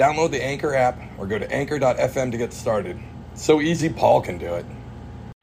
[0.00, 2.98] Download the Anchor app or go to anchor.fm to get started.
[3.34, 4.64] So easy, Paul can do it.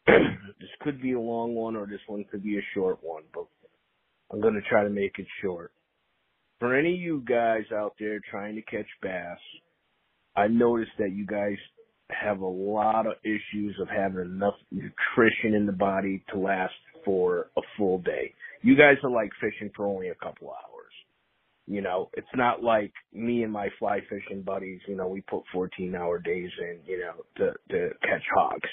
[0.07, 3.45] this could be a long one or this one could be a short one, but
[4.31, 5.73] I'm going to try to make it short.
[6.59, 9.37] For any of you guys out there trying to catch bass,
[10.35, 11.57] I noticed that you guys
[12.09, 16.73] have a lot of issues of having enough nutrition in the body to last
[17.05, 18.33] for a full day.
[18.63, 20.76] You guys are like fishing for only a couple hours.
[21.67, 25.43] You know, it's not like me and my fly fishing buddies, you know, we put
[25.53, 28.69] 14 hour days in, you know, to, to catch hogs.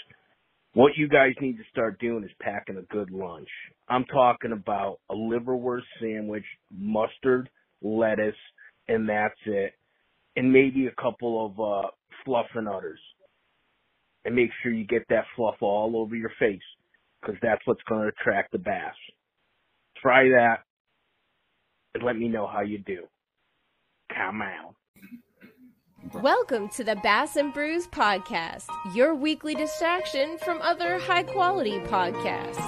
[0.75, 3.49] What you guys need to start doing is packing a good lunch.
[3.89, 7.49] I'm talking about a liverwurst sandwich, mustard,
[7.83, 8.35] lettuce,
[8.87, 9.73] and that's it.
[10.37, 11.89] And maybe a couple of, uh,
[12.27, 13.03] Fluffernutters.
[14.25, 16.63] And make sure you get that fluff all over your face,
[17.21, 18.95] because that's what's going to attract the bass.
[20.01, 20.61] Try that
[22.03, 23.05] let me know how you do.
[24.15, 24.75] Come out.
[26.13, 28.65] Welcome to the Bass and Brews podcast,
[28.95, 32.61] your weekly distraction from other high quality podcasts.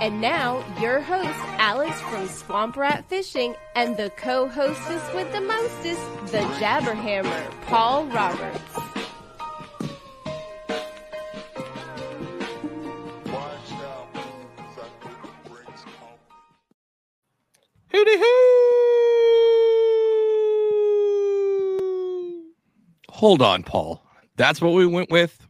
[0.00, 5.40] And now, your host, Alex from Swamp Rat Fishing, and the co hostess with the
[5.40, 8.60] mostest, the Jabberhammer, Paul Roberts.
[17.94, 18.53] Hooty hoo!
[23.24, 24.04] Hold on, Paul.
[24.36, 25.46] That's what we went with.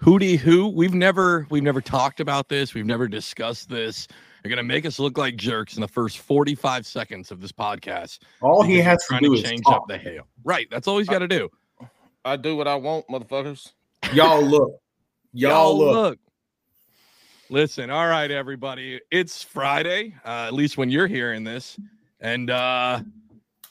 [0.00, 0.68] Hootie who?
[0.68, 2.72] We've never we've never talked about this.
[2.72, 4.06] We've never discussed this.
[4.44, 8.20] You're gonna make us look like jerks in the first 45 seconds of this podcast.
[8.40, 9.74] All he has you're to do is change talk.
[9.74, 10.28] up the hail.
[10.44, 10.68] Right.
[10.70, 11.50] That's all he's got to do.
[12.24, 13.72] I do what I want, motherfuckers.
[14.12, 14.80] Y'all look.
[15.32, 16.18] Y'all look look.
[17.50, 19.00] Listen, all right, everybody.
[19.10, 21.76] It's Friday, uh, at least when you're hearing this.
[22.20, 23.00] And uh,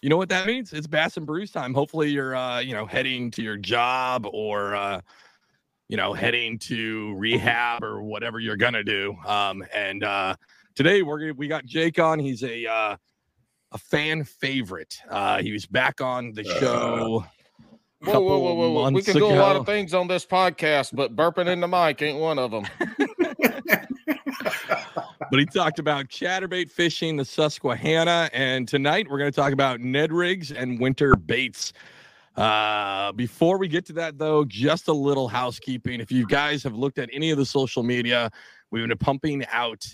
[0.04, 0.74] you know what that means?
[0.74, 1.74] It's Bass and Brews time.
[1.74, 5.00] Hopefully you're uh, you know, heading to your job or uh,
[5.88, 9.16] you know, heading to rehab or whatever you're gonna do.
[9.26, 10.36] Um, and uh
[10.76, 12.20] today we're gonna we got Jake on.
[12.20, 12.98] He's a uh
[13.72, 14.98] a fan favorite.
[15.10, 17.24] Uh he was back on the show.
[18.06, 18.84] a Whoa, whoa, whoa, whoa, whoa.
[18.88, 21.68] We months can do a lot of things on this podcast, but burping in the
[21.70, 22.68] mic ain't one of them.
[24.96, 29.80] but he talked about chatterbait fishing, the Susquehanna, and tonight we're going to talk about
[29.80, 31.74] Ned rigs and winter baits.
[32.36, 36.00] Uh, before we get to that, though, just a little housekeeping.
[36.00, 38.32] If you guys have looked at any of the social media,
[38.72, 39.86] we've been pumping out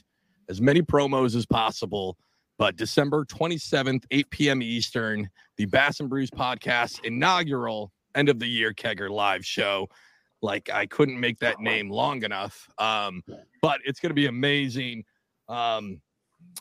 [0.48, 2.18] as many promos as possible.
[2.58, 4.62] But December 27th, 8 p.m.
[4.62, 9.88] Eastern, the Bass and Brews podcast inaugural end of the year kegger live show.
[10.42, 12.70] Like I couldn't make that name long enough.
[12.78, 13.24] Um,
[13.62, 15.04] but it's going to be amazing.
[15.48, 16.02] Um,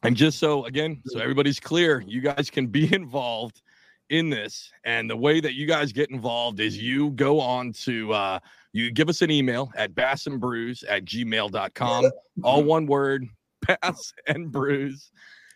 [0.02, 3.62] and just so again, so everybody's clear, you guys can be involved
[4.10, 4.70] in this.
[4.84, 8.38] And the way that you guys get involved is you go on to uh,
[8.72, 12.10] you give us an email at bassandbrews at gmail.com,
[12.42, 13.26] all one word,
[13.66, 15.10] bass and brews.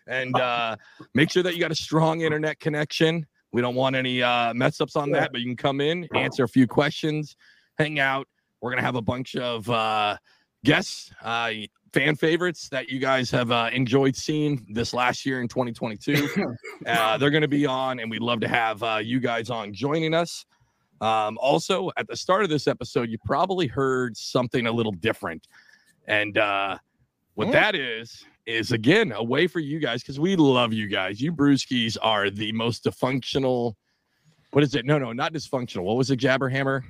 [0.06, 0.76] And uh,
[1.14, 3.26] make sure that you got a strong internet connection.
[3.52, 6.44] We don't want any uh, mess ups on that, but you can come in, answer
[6.44, 7.36] a few questions,
[7.78, 8.26] hang out.
[8.60, 10.16] We're gonna have a bunch of uh,
[10.64, 11.50] guests, uh,
[11.92, 16.28] fan favorites that you guys have uh, enjoyed seeing this last year in 2022.
[16.86, 19.74] uh, they're going to be on, and we'd love to have uh, you guys on
[19.74, 20.46] joining us.
[21.02, 25.46] Um, also, at the start of this episode, you probably heard something a little different,
[26.06, 26.78] and uh,
[27.34, 27.52] what Hmm.
[27.52, 31.20] that is is again a way for you guys because we love you guys.
[31.20, 33.74] You brewskis are the most dysfunctional.
[34.52, 34.84] What is it?
[34.84, 35.82] No, no, not dysfunctional.
[35.82, 36.82] What was it, Jabberhammer?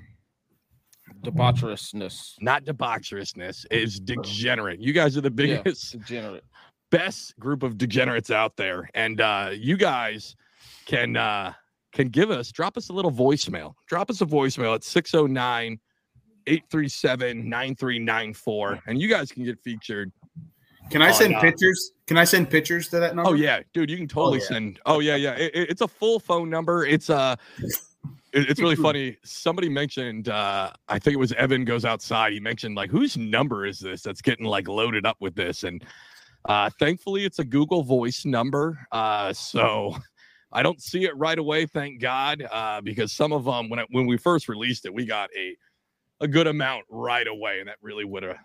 [1.22, 2.34] Debaucherousness.
[2.40, 3.64] Not debaucherousness.
[3.70, 4.80] Is degenerate.
[4.80, 6.44] You guys are the Yeah, biggest degenerate.
[6.90, 10.36] best group of degenerates out there and uh you guys
[10.84, 11.52] can uh
[11.92, 15.78] can give us drop us a little voicemail drop us a voicemail at 609
[16.46, 20.12] 837 9394 and you guys can get featured
[20.90, 21.92] Can I send uh, pictures?
[22.06, 23.30] Can I send pictures to that number?
[23.30, 24.44] oh yeah dude you can totally yeah.
[24.46, 27.72] send oh yeah yeah It- it- it's a full phone number it's uh it-
[28.32, 32.74] it's really funny somebody mentioned uh i think it was evan goes outside he mentioned
[32.74, 35.84] like whose number is this that's getting like loaded up with this and
[36.46, 39.96] uh thankfully it's a google voice number uh so
[40.52, 43.86] i don't see it right away thank god uh because some of them when I,
[43.90, 45.56] when we first released it we got a
[46.22, 48.36] a good amount right away, and that really would have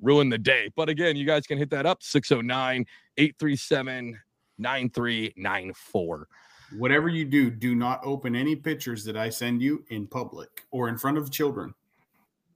[0.00, 0.70] ruined the day.
[0.76, 2.86] But again, you guys can hit that up 609
[3.18, 4.18] 837
[4.58, 6.28] 9394.
[6.76, 10.88] Whatever you do, do not open any pictures that I send you in public or
[10.88, 11.74] in front of children.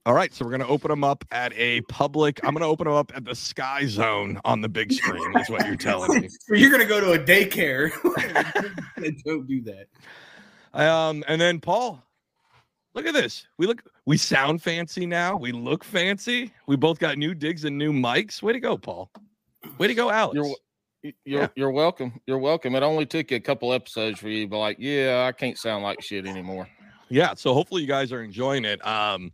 [0.05, 2.39] All right, so we're gonna open them up at a public.
[2.43, 5.37] I'm gonna open them up at the Sky Zone on the big screen.
[5.37, 6.29] Is what you're telling me.
[6.29, 7.91] So you're gonna go to a daycare.
[9.25, 9.87] Don't do that.
[10.73, 12.01] Um, and then Paul,
[12.93, 13.45] look at this.
[13.57, 15.35] We look, we sound fancy now.
[15.35, 16.53] We look fancy.
[16.65, 18.41] We both got new digs and new mics.
[18.41, 19.11] Way to go, Paul.
[19.77, 20.33] Way to go, Alex.
[20.35, 20.68] You're w- y-
[21.03, 21.47] You're Yeah.
[21.55, 22.19] you're welcome.
[22.27, 22.75] You're welcome.
[22.75, 25.57] It only took you a couple episodes for you to be like, yeah, I can't
[25.57, 26.67] sound like shit anymore.
[27.09, 27.33] yeah.
[27.35, 28.85] So hopefully you guys are enjoying it.
[28.85, 29.31] Um,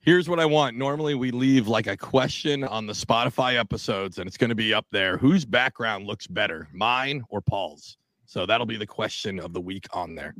[0.00, 0.76] here's what I want.
[0.76, 4.72] Normally we leave like a question on the Spotify episodes, and it's going to be
[4.72, 5.18] up there.
[5.18, 7.98] Whose background looks better, mine or Paul's?
[8.26, 10.34] So that'll be the question of the week on there.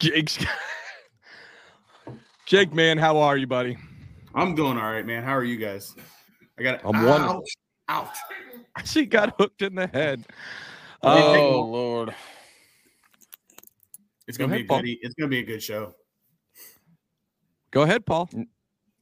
[0.00, 0.38] Jake's.
[2.46, 3.78] Jake, man, how are you, buddy?
[4.34, 5.22] I'm doing all right, man.
[5.22, 5.94] How are you guys?
[6.58, 7.44] I got I'm ouch, out.
[7.88, 8.16] ouch.
[8.84, 10.24] She got hooked in the head.
[11.00, 11.48] What do you think?
[11.48, 12.14] Oh Lord.
[14.26, 14.82] It's gonna ahead, be a Paul.
[14.82, 14.96] good.
[15.02, 15.94] It's gonna be a good show.
[17.70, 18.28] go ahead, Paul.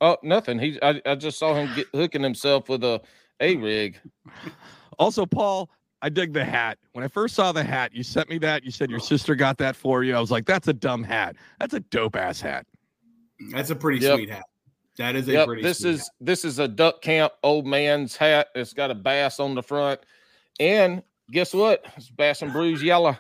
[0.01, 0.59] Oh, nothing.
[0.59, 3.01] He I, I just saw him get hooking himself with a
[3.41, 3.99] a rig.
[4.99, 5.71] Also, Paul,
[6.03, 6.79] I dig the hat.
[6.93, 8.65] When I first saw the hat, you sent me that.
[8.65, 10.15] You said your sister got that for you.
[10.15, 11.37] I was like, that's a dumb hat.
[11.61, 12.67] That's a dope ass hat.
[13.53, 14.17] That's a pretty Yep.
[14.17, 14.45] sweet hat.
[14.99, 15.63] That is a Yep, pretty.
[15.63, 18.49] this sweet is this is a duck camp old man's hat.
[18.55, 20.01] It's got a bass on the front,
[20.61, 21.85] and guess what?
[21.97, 23.17] It's Bass and Brews yellow.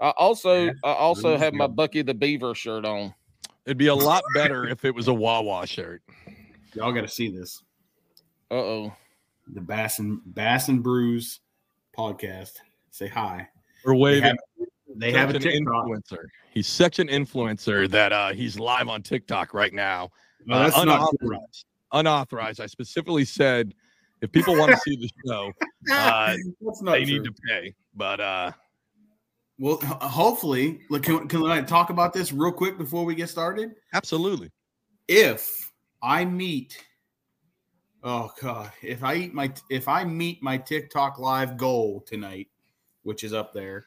[0.00, 1.66] I also Bass I also Brews have my.
[1.66, 3.14] Buc-ee the Beaver shirt on.
[3.66, 6.02] It'd be a lot better if it was a Wawa shirt.
[6.74, 7.62] Y'all got to see this.
[8.50, 8.92] Uh oh.
[9.52, 11.40] The Bass and Bass and Brews
[11.96, 12.52] podcast.
[12.90, 13.48] Say hi.
[13.84, 14.22] We're They waving.
[14.24, 14.36] have,
[14.96, 15.86] they have a an TikTok.
[15.86, 16.24] influencer.
[16.52, 20.10] He's such an influencer that uh, he's live on TikTok right now.
[20.46, 21.28] No, Uh, that's not true.
[21.30, 21.64] unauthorized.
[21.92, 22.60] Unauthorized.
[22.60, 23.74] I specifically said
[24.22, 25.52] if people want to see the show,
[25.92, 27.14] uh, that's not they true.
[27.14, 27.74] need to pay.
[27.94, 28.52] But uh,
[29.58, 33.72] Well, hopefully, look, can, can I talk about this real quick before we get started?
[33.92, 34.50] absolutely.
[35.08, 35.72] If
[36.02, 36.82] I meet,
[38.02, 42.48] oh god, if I eat my, if I meet my TikTok live goal tonight,
[43.02, 43.86] which is up there,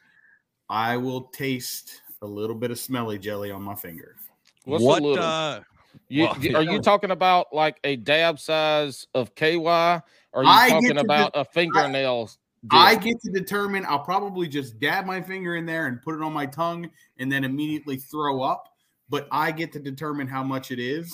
[0.68, 4.16] I will taste a little bit of smelly jelly on my finger.
[4.64, 5.02] What's what?
[5.02, 5.24] a little?
[5.24, 5.60] Uh,
[6.08, 9.56] you, well, are you talking about like a dab size of KY?
[9.56, 10.02] Or
[10.32, 12.30] are you I talking about a fingernail?
[12.70, 13.04] I dip?
[13.04, 13.84] get to determine.
[13.88, 17.30] I'll probably just dab my finger in there and put it on my tongue, and
[17.30, 18.68] then immediately throw up.
[19.08, 21.12] But I get to determine how much it is.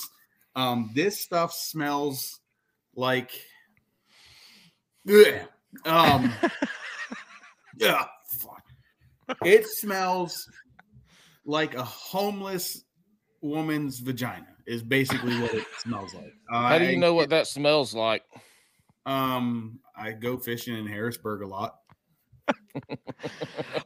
[0.54, 2.40] Um, this stuff smells
[2.94, 3.30] like,
[5.08, 5.40] Ugh.
[5.84, 6.32] um,
[7.78, 8.62] yeah, fuck.
[9.44, 10.50] It smells
[11.44, 12.84] like a homeless
[13.40, 14.55] woman's vagina.
[14.66, 16.32] Is basically what it smells like.
[16.50, 18.22] How do you know what that smells like?
[19.04, 21.76] Um, I go fishing in Harrisburg a lot.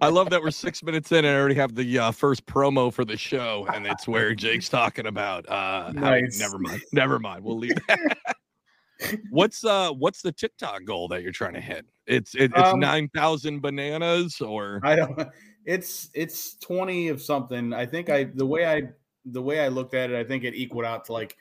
[0.01, 2.93] I love that we're six minutes in and I already have the uh, first promo
[2.93, 5.49] for the show, and it's where Jake's talking about.
[5.49, 6.39] Uh, how- Nice.
[6.39, 6.83] never mind.
[6.93, 7.45] Never mind.
[7.45, 8.17] We'll leave that.
[9.31, 11.87] what's uh what's the TikTok goal that you're trying to hit?
[12.07, 15.29] It's it, it's Um, nine thousand bananas or I don't.
[15.65, 17.73] It's it's twenty of something.
[17.73, 18.83] I think I the way I
[19.25, 21.37] the way I looked at it, I think it equaled out to like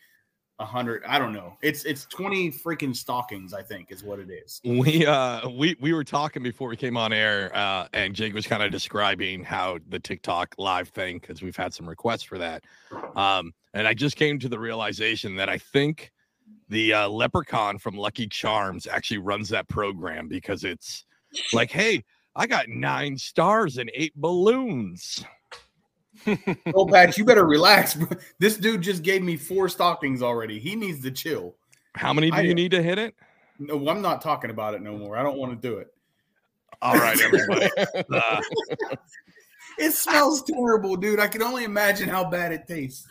[0.60, 1.04] a hundred.
[1.08, 1.58] I don't know.
[1.62, 3.54] It's it's twenty freaking stockings.
[3.54, 4.60] I think is what it is.
[4.64, 8.46] we uh we we were talking before we came on air uh and Jake was
[8.46, 12.66] kind of describing how the TikTok live thing because we've had some requests for that.
[13.16, 16.12] Um and I just came to the realization that I think
[16.70, 21.06] the uh, leprechaun from Lucky Charms actually runs that program because it's
[21.54, 22.04] like, hey,
[22.36, 25.24] I got nine stars and eight balloons.
[26.74, 27.98] Oh, Pat, you better relax.
[28.40, 30.60] This dude just gave me four stockings already.
[30.60, 31.56] He needs to chill.
[31.96, 33.16] How many do I- you need to hit it?
[33.60, 35.18] No, I'm not talking about it no more.
[35.18, 35.88] I don't want to do it.
[36.82, 37.70] All right, everybody.
[38.14, 38.42] Uh,
[39.78, 41.20] It smells terrible, dude.
[41.22, 43.06] I can only imagine how bad it tastes.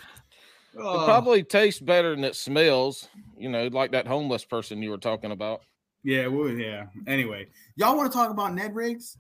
[0.74, 3.08] It Oh, probably tastes better than it smells.
[3.38, 5.62] You know, like that homeless person you were talking about.
[6.04, 6.86] yeah, well, yeah.
[7.06, 9.16] Anyway, y'all want to talk about Ned rigs?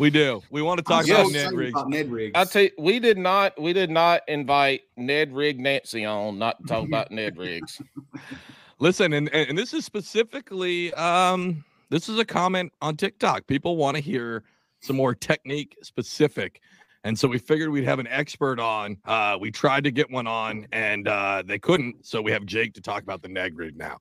[0.00, 0.42] We do.
[0.50, 1.32] We want to talk I'm so about Yes.
[1.32, 1.72] Ned excited Riggs.
[1.72, 2.32] about Ned rigs.
[2.34, 6.58] I tell you, we did not, we did not invite Ned Rig Nancy on, not
[6.60, 7.82] to talk about Ned rigs.
[8.78, 13.46] Listen, and, and and this is specifically um this is a comment on TikTok.
[13.46, 14.42] People want to hear
[14.80, 16.62] some more technique specific.
[17.04, 18.96] And so we figured we'd have an expert on.
[19.04, 22.06] Uh we tried to get one on and uh they couldn't.
[22.06, 23.98] So we have Jake to talk about the Ned rig now.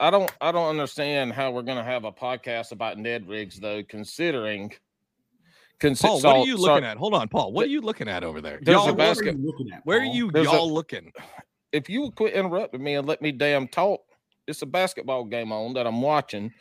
[0.00, 3.82] I don't, I don't understand how we're gonna have a podcast about Ned rigs though,
[3.82, 4.72] considering,
[5.82, 6.96] Cons- Paul, so- what are you so looking at?
[6.96, 7.52] Hold on, Paul.
[7.52, 8.60] What are you looking at over there?
[8.62, 10.14] There's Y'all, a What are you looking at, where are Paul?
[10.14, 11.12] you There's a- y'all looking?
[11.72, 14.00] If you would quit interrupting me and let me damn talk,
[14.46, 16.52] it's a basketball game on that I'm watching.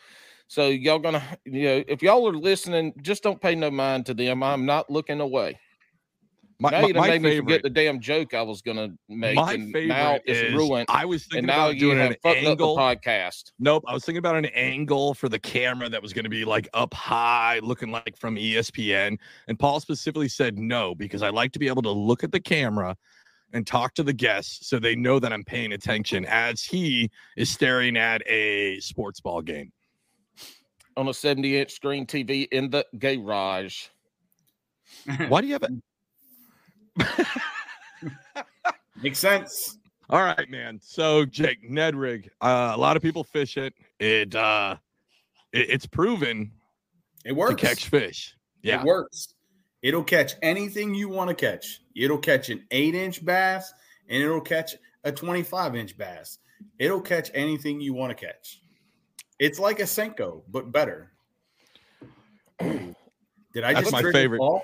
[0.47, 4.13] So y'all gonna, you know, if y'all are listening, just don't pay no mind to
[4.13, 4.43] them.
[4.43, 5.59] I'm not looking away.
[6.61, 8.89] My, now my, you done my made me forget the damn joke I was gonna
[9.09, 9.35] make.
[9.35, 10.85] my and favorite now it's is ruined.
[10.89, 12.77] I was And thinking now about you doing have an angle.
[12.77, 13.51] podcast.
[13.57, 16.45] Nope, I was thinking about an angle for the camera that was going to be
[16.45, 19.17] like up high, looking like from ESPN.
[19.47, 22.39] And Paul specifically said no because I like to be able to look at the
[22.39, 22.95] camera
[23.53, 27.49] and talk to the guests so they know that I'm paying attention as he is
[27.49, 29.71] staring at a sports ball game.
[30.95, 33.87] on a 70 inch screen TV in the garage.
[35.27, 35.71] Why do you have it?
[39.01, 39.77] Makes sense.
[40.09, 40.79] All right, man.
[40.81, 43.73] So Jake Nedrig, uh, a lot of people fish it.
[43.99, 44.75] It uh,
[45.53, 46.51] it, it's proven
[47.25, 47.61] It to works.
[47.61, 48.35] catch fish.
[48.61, 49.35] Yeah, It works.
[49.81, 51.81] It'll catch anything you want to catch.
[51.95, 53.73] It'll catch an eight inch bass
[54.09, 56.37] and it'll catch a 25 inch bass.
[56.77, 58.61] It'll catch anything you want to catch.
[59.39, 61.11] It's like a Senko, but better.
[62.59, 64.37] Did I That's just my favorite.
[64.37, 64.61] Paul?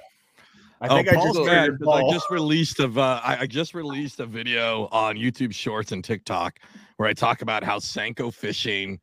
[0.79, 3.73] I oh, think I Paul's just mad I just released of uh, I, I just
[3.73, 6.59] released a video on YouTube Shorts and TikTok
[6.97, 8.99] where I talk about how Senko fishing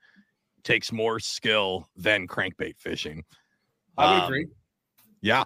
[0.62, 3.24] takes more skill than crankbait fishing.
[3.98, 4.46] I would Um, agree.
[5.20, 5.44] Yeah.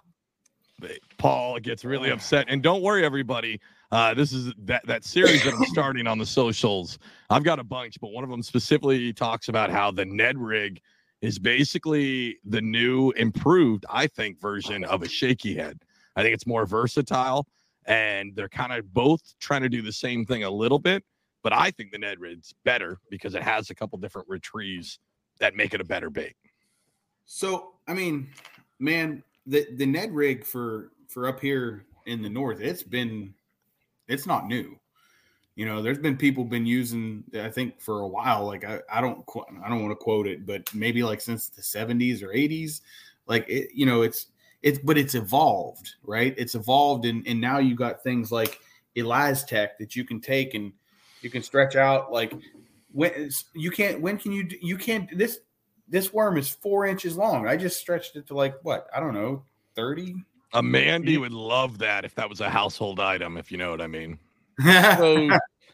[1.19, 2.47] Paul gets really upset.
[2.49, 3.61] And don't worry, everybody.
[3.91, 6.99] Uh, this is that that series that I'm starting on the socials.
[7.31, 10.81] I've got a bunch, but one of them specifically talks about how the Ned rig
[11.21, 15.81] is basically the new improved, I think, version of a shaky head.
[16.19, 17.47] I think it's more versatile,
[17.87, 21.05] and they're kind of both trying to do the same thing a little bit.
[21.45, 24.99] But I think the Ned rig's better because it has a couple different retrieves
[25.39, 26.35] that make it a better bait.
[27.25, 28.31] So I mean,
[28.81, 33.33] man, the the Ned rig for for up here in the north, it's been
[34.09, 34.77] it's not new.
[35.55, 38.45] You know, there's been people been using I think for a while.
[38.45, 39.25] Like I, I don't
[39.65, 42.81] I don't want to quote it, but maybe like since the 70s or 80s.
[43.29, 44.27] Like it, you know, it's
[44.63, 46.35] it's but it's evolved, right?
[46.37, 48.61] It's evolved and and now you got things like
[48.97, 50.73] ElaZtech that you can take and
[51.23, 52.33] you can stretch out like
[52.93, 55.41] when you can't when can you you can't this
[55.89, 57.47] this worm is four inches long.
[57.47, 58.89] I just stretched it to like what?
[58.95, 59.43] I don't know,
[59.75, 60.17] 30.
[60.55, 63.81] A Mandy would love that if that was a household item, if you know what
[63.81, 64.19] I mean.
[64.99, 65.31] So,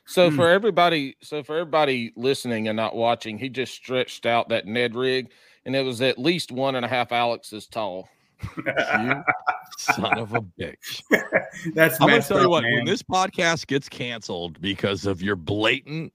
[0.06, 0.36] so Hmm.
[0.36, 4.94] for everybody, so for everybody listening and not watching, he just stretched out that Ned
[4.94, 5.30] rig,
[5.64, 8.08] and it was at least one and a half Alex's tall.
[8.56, 9.22] You
[9.78, 11.02] son of a bitch.
[11.74, 12.74] That's I'm gonna messed tell you up, what, man.
[12.74, 16.12] when this podcast gets canceled because of your blatant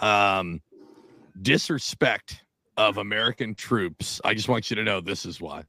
[0.00, 0.60] um
[1.40, 2.44] disrespect
[2.76, 5.62] of American troops, I just want you to know this is why.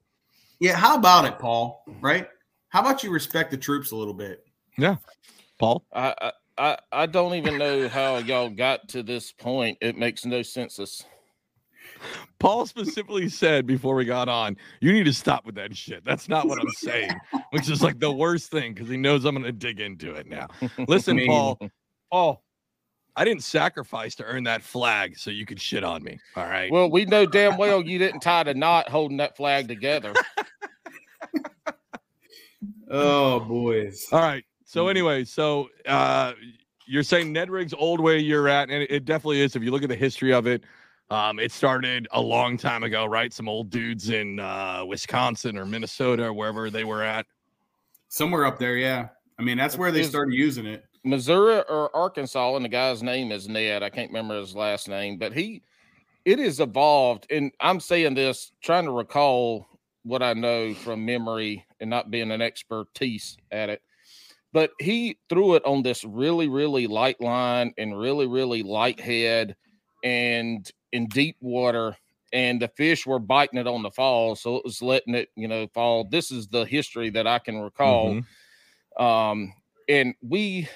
[0.59, 1.83] yeah, how about it, Paul?
[2.01, 2.27] Right?
[2.69, 4.45] How about you respect the troops a little bit?
[4.77, 4.95] Yeah,
[5.59, 5.85] Paul.
[5.93, 9.77] I, I, I, I don't even know how y'all got to this point.
[9.81, 11.05] It makes no sense.
[12.03, 16.03] It's- Paul specifically said before we got on, you need to stop with that shit.
[16.03, 17.11] That's not what I'm saying,
[17.51, 20.27] which is like the worst thing because he knows I'm going to dig into it
[20.27, 20.47] now.
[20.87, 21.57] Listen, Paul,
[22.11, 22.43] Paul,
[23.15, 26.19] I didn't sacrifice to earn that flag so you could shit on me.
[26.35, 26.69] All right.
[26.71, 30.13] Well, we know damn well you didn't tie the knot holding that flag together.
[32.89, 34.07] Oh, boys.
[34.11, 34.43] All right.
[34.65, 34.89] So Mhm.
[34.89, 36.33] anyway, so uh
[36.85, 39.55] you're saying Ned rigs old way you're at, and it, it definitely is.
[39.55, 40.63] If you look at the history of it,
[41.09, 43.31] um, it started a long time ago, right?
[43.33, 47.25] Some old dudes in uh Wisconsin or Minnesota or wherever they were at.
[48.09, 49.09] Somewhere up there, yeah.
[49.39, 50.85] I mean, that's where they started using it.
[51.03, 53.83] Missouri or Arkansas, and the guy's name is Ned.
[53.83, 55.61] I can't remember his last name, but he
[56.25, 57.27] it is evolved.
[57.29, 59.67] And I'm saying this trying to recall
[60.03, 63.81] what I know from memory and not being an expertise at it.
[64.51, 69.55] But he threw it on this really, really light line and really, really light head
[70.03, 71.97] and in deep water.
[72.31, 74.35] And the fish were biting it on the fall.
[74.35, 76.05] So it was letting it, you know, fall.
[76.05, 78.25] This is the history that I can recall Mhm.
[78.97, 79.53] um
[79.89, 80.67] and we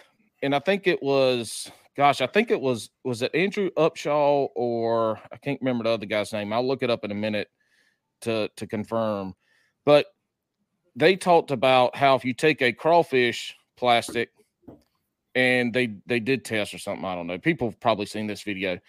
[0.41, 5.19] and i think it was gosh i think it was was it andrew upshaw or
[5.31, 7.47] i can't remember the other guy's name i'll look it up in a minute
[8.21, 9.35] to to confirm
[9.85, 10.07] but
[10.95, 14.29] they talked about how if you take a crawfish plastic
[15.35, 18.41] and they they did test or something i don't know people have probably seen this
[18.41, 18.79] video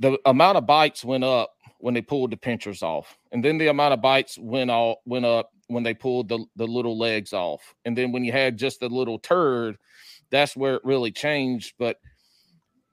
[0.00, 3.68] the amount of bites went up when they pulled the pinchers off and then the
[3.68, 7.74] amount of bites went all went up when they pulled the, the little legs off
[7.84, 9.76] and then when you had just a little turd
[10.30, 11.98] that's where it really changed but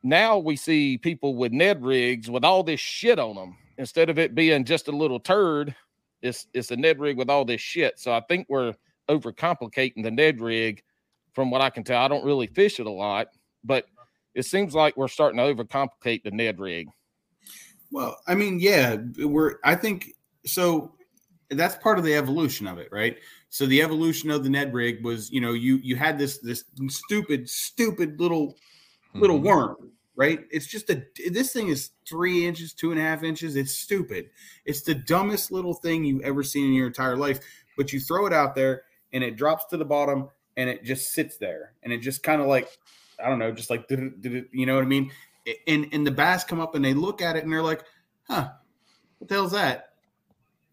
[0.04, 4.20] now we see people with ned rigs with all this shit on them instead of
[4.20, 5.76] it being just a little turd
[6.22, 8.00] it's it's a Ned rig with all this shit.
[8.00, 8.76] So I think we're
[9.10, 10.84] overcomplicating the Ned rig.
[11.34, 13.28] From what I can tell, I don't really fish it a lot,
[13.64, 13.86] but
[14.36, 16.88] it seems like we're starting to overcomplicate the Ned rig.
[17.92, 19.56] Well, I mean, yeah, we're.
[19.64, 20.14] I think
[20.46, 20.94] so.
[21.50, 23.18] That's part of the evolution of it, right?
[23.50, 26.64] So the evolution of the Ned rig was, you know, you you had this this
[26.88, 28.56] stupid, stupid little
[29.14, 29.44] little Mhm.
[29.44, 30.46] worm, right?
[30.52, 33.58] It's just a this thing is three inches, two and a half inches.
[33.58, 34.30] It's stupid.
[34.64, 37.40] It's the dumbest little thing you've ever seen in your entire life.
[37.76, 41.12] But you throw it out there and it drops to the bottom and it just
[41.12, 42.70] sits there and it just kind of like
[43.24, 45.12] I don't know, just like did it, did it, you know what I mean?
[45.68, 47.84] And and the bass come up and they look at it and they're like,
[48.24, 48.50] huh,
[49.18, 49.94] what the hell's that?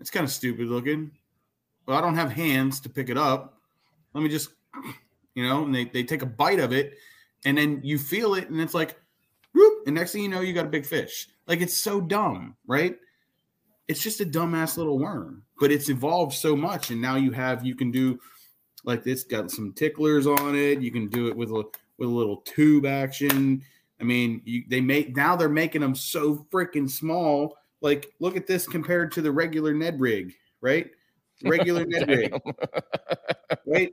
[0.00, 1.10] It's kind of stupid looking.
[1.86, 3.58] Well, I don't have hands to pick it up.
[4.14, 4.50] Let me just,
[5.34, 6.94] you know, and they, they take a bite of it
[7.44, 8.96] and then you feel it and it's like,
[9.54, 11.28] whoop, and next thing you know, you got a big fish.
[11.46, 12.96] Like it's so dumb, right?
[13.88, 16.90] It's just a dumbass little worm, but it's evolved so much.
[16.90, 18.18] And now you have, you can do
[18.84, 20.80] like this, got some ticklers on it.
[20.80, 21.64] You can do it with a,
[21.98, 23.62] with a little tube action.
[24.00, 27.56] I mean, you, they make now they're making them so freaking small.
[27.80, 30.90] Like, look at this compared to the regular Ned rig, right?
[31.42, 32.40] Regular Ned rig,
[33.66, 33.92] right?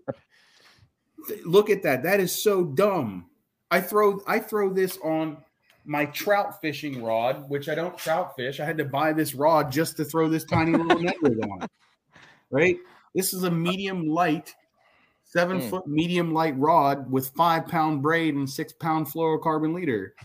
[1.43, 2.03] Look at that.
[2.03, 3.25] That is so dumb.
[3.71, 5.37] I throw I throw this on
[5.85, 8.59] my trout fishing rod, which I don't trout fish.
[8.59, 11.67] I had to buy this rod just to throw this tiny little Ned rig on.
[12.51, 12.77] Right?
[13.15, 14.53] This is a medium light,
[15.35, 15.69] seven Hmm.
[15.69, 20.15] foot medium light rod with five pound braid and six pound fluorocarbon leader.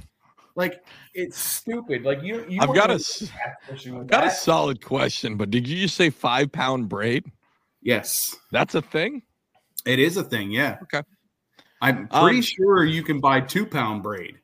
[0.55, 2.05] Like it's stupid.
[2.05, 5.37] Like you, you I've got a gonna s- be catfishing with got a solid question,
[5.37, 7.25] but did you just say five pound braid?
[7.83, 9.23] Yes, That's a thing.
[9.87, 10.50] it is a thing.
[10.50, 10.79] Yeah.
[10.83, 11.02] Okay.
[11.81, 14.38] I'm pretty Um, sure you can buy two pound braid.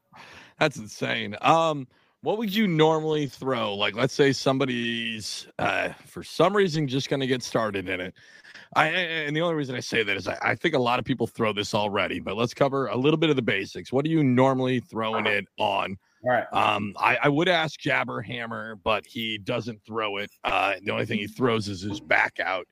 [0.59, 1.37] That's insane.
[1.43, 1.87] Um,
[2.23, 3.75] what would you normally throw?
[3.75, 8.15] Like, let's say somebody's uh, for some reason just going to get started in it.
[8.75, 11.05] I and the only reason I say that is I, I think a lot of
[11.05, 13.93] people throw this already, but let's cover a little bit of the basics.
[13.93, 15.97] What are you normally throwing it on?
[16.25, 16.47] All right.
[16.52, 20.31] Um, I, I would ask Jabber Hammer, but he doesn't throw it.
[20.43, 22.67] Uh, the only thing he throws is his back out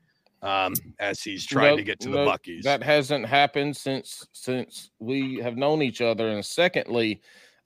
[0.45, 2.65] um, as he's trying to get to the Buc-ee's.
[2.65, 6.29] That hasn't happened since since we have known each other.
[6.29, 7.23] And secondly,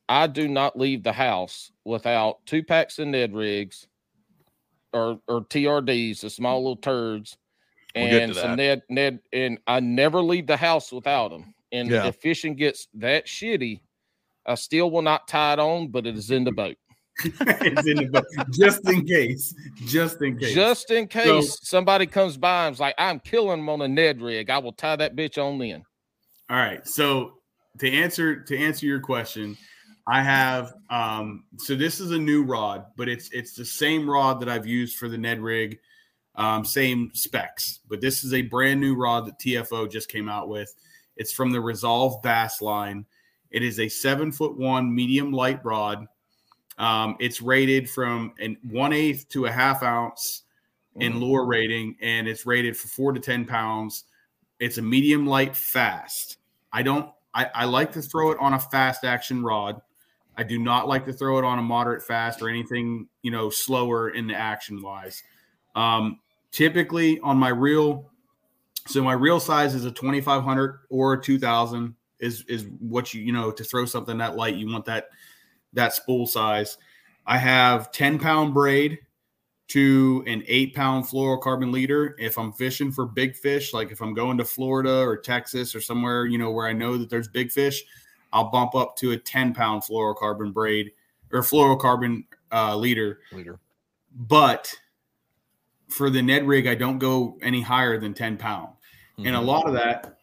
[0.08, 3.88] I do not leave the house without two packs of Ned rigs
[4.92, 7.36] or or TRDs, the small little turds,
[7.94, 8.56] We'll get and some.
[8.56, 9.20] Ned Ned.
[9.32, 11.54] And I never leave the house without them.
[11.72, 12.06] And Yeah.
[12.06, 13.80] if fishing gets that shitty,
[14.46, 16.76] I still will not tie it on, but it is in the boat.
[17.24, 19.54] it's in the book, just in case.
[19.86, 20.54] Just in case.
[20.54, 24.50] Just in case somebody comes by and's like, I'm killing them on a Ned rig,
[24.50, 25.82] I will tie that bitch on then.
[26.48, 26.86] All right.
[26.86, 27.38] So
[27.80, 29.56] to answer to answer your question,
[30.06, 34.40] I have um so this is a new rod, but it's it's the same rod
[34.40, 35.78] that I've used for the Ned rig,
[36.38, 40.48] um, same specs, but this is a brand new rod that TFO just came out
[40.48, 40.72] with.
[41.16, 43.04] It's from the Resolve Bass line.
[43.50, 46.06] It is a seven foot one medium light rod.
[46.78, 50.44] Um, it's rated from an one eighth to a half ounce
[50.94, 54.04] in lure rating, and it's rated for four to ten pounds.
[54.60, 56.38] It's a medium light fast.
[56.72, 57.10] I don't.
[57.34, 59.80] I, I like to throw it on a fast action rod.
[60.36, 63.50] I do not like to throw it on a moderate fast or anything you know
[63.50, 65.20] slower in the action wise.
[65.74, 66.20] Um,
[66.52, 68.10] typically on my reel,
[68.86, 73.32] so my reel size is a 2500 or a 2000 is is what you you
[73.32, 75.08] know to throw something that light you want that
[75.72, 76.78] that spool size.
[77.26, 78.98] I have 10 pound braid
[79.68, 82.16] to an eight pound fluorocarbon leader.
[82.18, 85.80] If I'm fishing for big fish, like if I'm going to Florida or Texas or
[85.80, 87.84] somewhere, you know, where I know that there's big fish,
[88.32, 90.92] I'll bump up to a 10 pound fluorocarbon braid
[91.32, 93.20] or fluorocarbon uh, leader.
[93.32, 93.58] Leader.
[94.16, 94.74] But
[95.88, 98.74] for the Ned rig, I don't go any higher than 10 pound.
[99.18, 99.46] And a Mhm.
[99.46, 100.18] lot of that,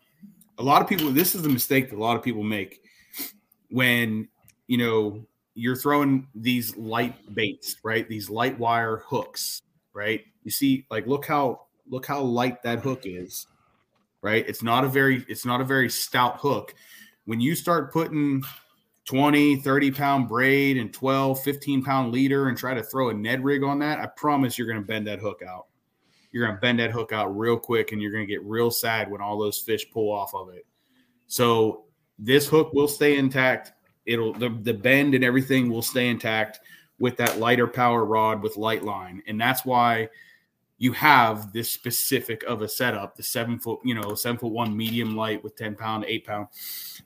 [0.57, 2.81] a lot of people, this is a mistake that a lot of people make
[3.69, 4.27] when,
[4.67, 8.07] you know, you're throwing these light baits, right?
[8.07, 9.61] These light wire hooks,
[9.93, 10.23] right?
[10.43, 13.47] You see, like, look how, look how light that hook is,
[14.21, 14.47] right?
[14.47, 16.75] It's not a very, it's not a very stout hook.
[17.25, 18.43] When you start putting
[19.05, 23.43] 20, 30 pound braid and 12, 15 pound leader and try to throw a Ned
[23.43, 25.67] rig on that, I promise you're going to bend that hook out
[26.35, 28.69] you're going to bend that hook out real quick and you're going to get real
[28.69, 30.65] sad when all those fish pull off of it.
[31.27, 31.85] So
[32.19, 33.71] this hook will stay intact.
[34.05, 36.59] It'll the, the bend and everything will stay intact
[36.99, 39.23] with that lighter power rod with light line.
[39.27, 40.09] And that's why
[40.77, 44.75] you have this specific of a setup, the seven foot, you know, seven foot one
[44.75, 46.49] medium light with 10 pound, eight pound.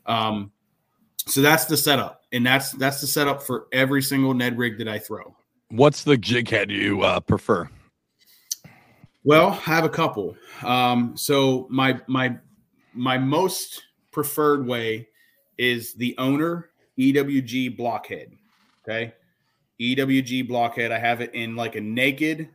[0.07, 0.51] Um,
[1.29, 2.23] so that's the setup.
[2.31, 5.35] And that's that's the setup for every single Ned rig that I throw.
[5.69, 7.69] What's the jig head you uh, prefer?
[9.23, 10.35] Well, I have a couple.
[10.63, 12.37] Um, so my my
[12.93, 15.07] my most preferred way
[15.57, 18.33] is the owner EWG blockhead.
[18.83, 19.13] Okay.
[19.79, 20.91] EWG blockhead.
[20.91, 22.49] I have it in like a naked,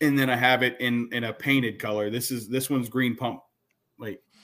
[0.00, 2.10] and then I have it in in a painted color.
[2.10, 3.42] This is this one's green pump.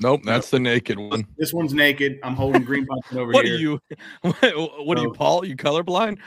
[0.00, 1.26] Wait, Nope, that's the naked one.
[1.36, 2.18] this one's naked.
[2.22, 3.54] I'm holding green pump over What here.
[3.54, 3.80] are you?
[4.22, 5.44] What, what are you, So- Paul?
[5.44, 6.18] You colorblind?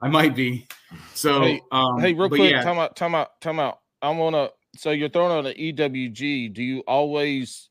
[0.00, 0.66] I might be.
[1.14, 3.80] So Hey, um, Hey, real quick, yeah, time out, time out, time out.
[4.00, 4.52] I want to.
[4.78, 6.52] So you're throwing on an EWG.
[6.54, 7.68] Do you always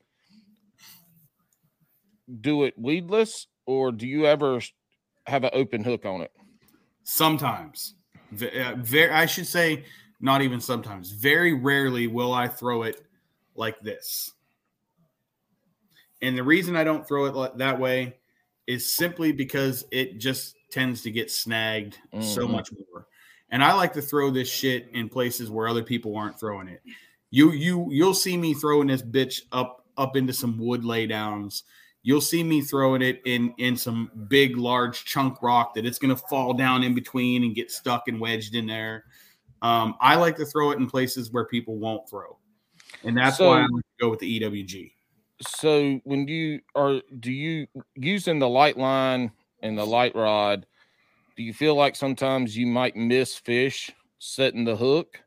[2.41, 4.59] do it weedless, or do you ever
[5.25, 6.31] have an open hook on it?
[7.03, 7.93] Sometimes,
[8.33, 9.85] uh, very, I should say,
[10.19, 11.11] not even sometimes.
[11.11, 13.01] Very rarely will I throw it
[13.55, 14.33] like this.
[16.21, 18.17] And the reason I don't throw it that way
[18.65, 22.51] is simply because it just tends to get snagged so Mhm.
[22.51, 23.07] much more.
[23.49, 26.81] And I like to throw this shit in places where other people aren't throwing it.
[27.29, 31.63] You you you'll see me throwing this bitch up up into some wood laydowns.
[32.03, 36.15] You'll see me throwing it in in some big large chunk rock that it's going
[36.15, 39.05] to fall down in between and get stuck and wedged in there.
[39.61, 42.37] Um, I like to throw it in places where people won't throw,
[43.03, 44.93] and that's why I So- like to go with the EWG.
[45.41, 50.65] So when you are, do you using the light line and the light rod?
[51.35, 55.21] Do you feel like sometimes you might miss fish setting the hook,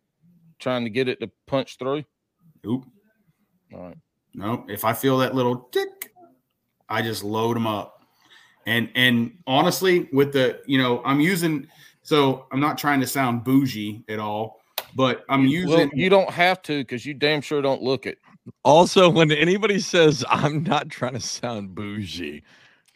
[0.58, 2.04] trying to get it to punch through?
[2.66, 2.84] Oop,
[3.72, 3.96] All right.
[4.34, 4.64] no.
[4.68, 6.12] If I feel that little tick,
[6.88, 8.04] I just load them up.
[8.66, 11.66] And and honestly, with the you know, I'm using.
[12.02, 14.60] So I'm not trying to sound bougie at all,
[14.96, 15.70] but I'm using.
[15.70, 18.18] Well, you don't have to because you damn sure don't look it.
[18.64, 22.42] Also, when anybody says I'm not trying to sound bougie,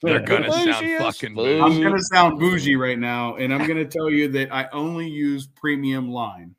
[0.02, 1.60] they're gonna sound fucking bougie.
[1.60, 5.46] I'm gonna sound bougie right now, and I'm gonna tell you that I only use
[5.46, 6.54] premium line.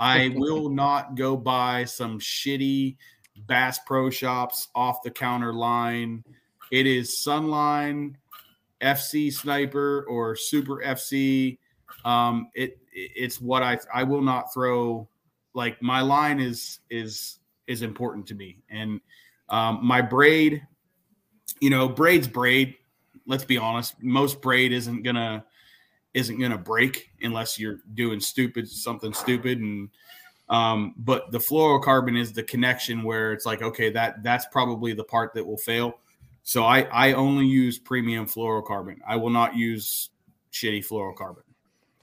[0.00, 2.96] I will not go buy some shitty
[3.46, 6.24] Bass Pro Shops off the counter line.
[6.70, 8.14] It is Sunline,
[8.80, 11.58] FC Sniper, or Super FC.
[12.04, 15.08] Um, it it's what I I will not throw.
[15.54, 19.00] Like my line is is is important to me, and
[19.48, 20.66] um, my braid.
[21.60, 22.74] You know, braid's braid
[23.26, 25.44] let's be honest most braid isn't gonna
[26.12, 29.88] isn't gonna break unless you're doing stupid something stupid and
[30.48, 35.04] um but the fluorocarbon is the connection where it's like okay that that's probably the
[35.04, 35.98] part that will fail
[36.42, 40.10] so i i only use premium fluorocarbon i will not use
[40.52, 41.42] shitty fluorocarbon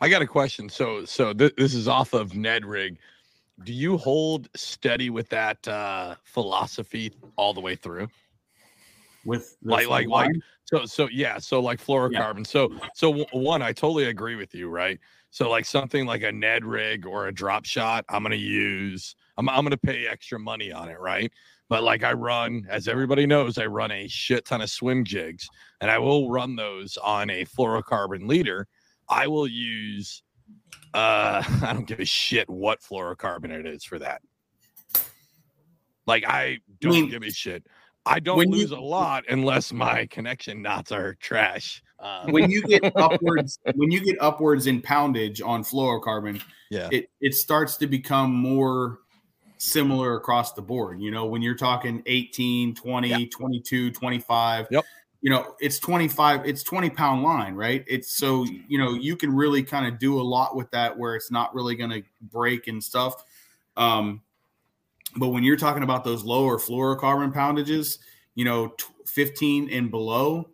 [0.04, 0.68] I got a question.
[0.68, 2.98] So, so th- this is off of Ned Rig.
[3.64, 8.08] Do you hold steady with that uh, philosophy all the way through?
[9.62, 10.32] with Like, like, like.
[10.66, 11.38] So, so yeah.
[11.38, 12.48] So, like fluorocarbon.
[12.48, 15.00] So, so w- one, I totally agree with you, right?
[15.30, 19.16] So, like something like a Ned Rig or a drop shot, I'm gonna use.
[19.38, 21.32] I'm, I'm gonna pay extra money on it, right?
[21.70, 25.48] But like I run, as everybody knows, I run a shit ton of swim jigs,
[25.82, 28.68] and I will run those on a fluorocarbon leader.
[29.10, 30.24] I will use.
[30.94, 34.22] Uh, I don't give a shit what fluorocarbon it is for that.
[36.08, 37.66] Like I don't mean, give a shit.
[38.06, 41.84] I don't when you- lose a lot unless my connection knots are trash.
[42.00, 47.12] Um, when you get upwards when you get upwards in poundage on fluorocarbon yeah, it
[47.22, 48.98] it starts to become more
[49.60, 53.18] similar across the board you know when you're talking 18 20 Yeah.
[53.32, 54.84] 22 25 Yep.
[55.22, 57.84] You know it's 25 it's 20 pound line right?
[57.88, 61.16] It's so you know you can really kind of do a lot with that where
[61.16, 63.24] it's not really going to break and stuff.
[63.78, 64.22] Um
[65.18, 68.00] but when you're talking about those lower fluorocarbon poundages
[68.36, 70.50] you know t- 15 and below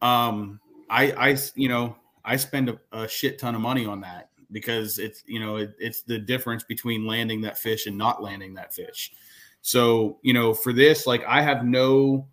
[0.00, 4.30] um i i you know i spend a, a shit ton of money on that
[4.54, 8.54] because it's you know it, it's the difference between landing that fish and not landing
[8.54, 9.12] that fish.
[9.60, 12.26] So you know for this like i have no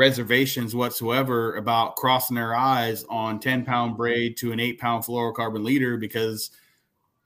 [0.00, 5.62] reservations whatsoever about crossing their eyes on 10 pound braid to an 8 pound fluorocarbon
[5.62, 6.50] leader because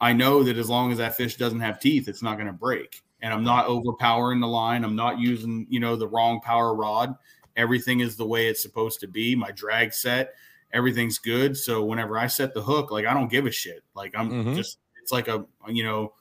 [0.00, 2.52] i know that as long as that fish doesn't have teeth it's not going to
[2.52, 3.02] break.
[3.22, 4.82] And i'm not overpowering the line.
[4.84, 7.14] I'm not using you know the wrong power rod.
[7.56, 9.36] Everything is the way it's supposed to be.
[9.36, 10.34] My drag set
[10.72, 11.56] everything's good.
[11.56, 13.84] So whenever i set the hook like i don't give a shit.
[13.94, 14.56] Like i'm Mhm.
[14.56, 16.12] just it's like a you know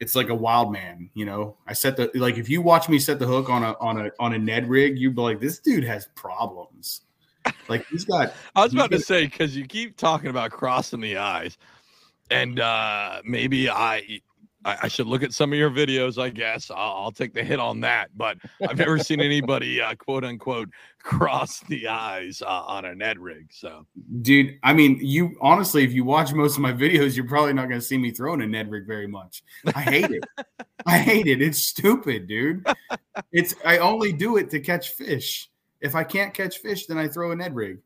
[0.00, 1.56] it's like a wild man you know?
[1.66, 4.10] I set the like if you watch me set the hook on a on a
[4.18, 7.02] on a ned rig you'd be like this dude has problems.
[7.68, 11.18] Like he's got I was about to say because you keep talking about crossing the
[11.18, 11.58] eyes,
[12.30, 14.20] and uh maybe I
[14.64, 16.20] I, I should look at some of your videos.
[16.20, 18.10] I guess I'll, I'll take the hit on that.
[18.16, 20.68] But I've never seen anybody uh, quote unquote
[21.02, 23.48] cross the eyes uh, on a Ned rig.
[23.50, 23.86] So
[24.22, 27.68] Dude, I mean, you honestly, if you watch most of my videos, you're probably not
[27.68, 29.42] going to see me throwing a Ned rig very much.
[29.74, 30.24] I hate it.
[30.86, 31.40] I hate it.
[31.42, 32.66] It's stupid, dude.
[33.32, 35.50] It's I only do it to catch fish.
[35.80, 37.78] If I can't catch fish, then I throw a Ned rig.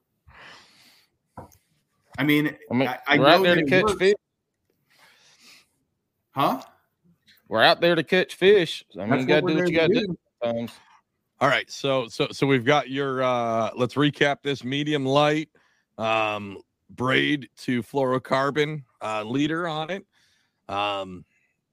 [2.16, 3.98] I mean, I mean, I, I we're know there to catch works.
[3.98, 4.14] fish.
[6.34, 6.60] Huh?
[7.48, 8.84] We're out there to catch fish.
[8.94, 10.18] I mean, That's you got to do what you got to to do.
[10.42, 10.72] sometimes.
[11.40, 15.48] All right, so so so we've got your uh let's recap this medium light
[15.98, 16.58] um
[16.90, 20.06] braid to fluorocarbon uh leader on it.
[20.68, 21.24] Um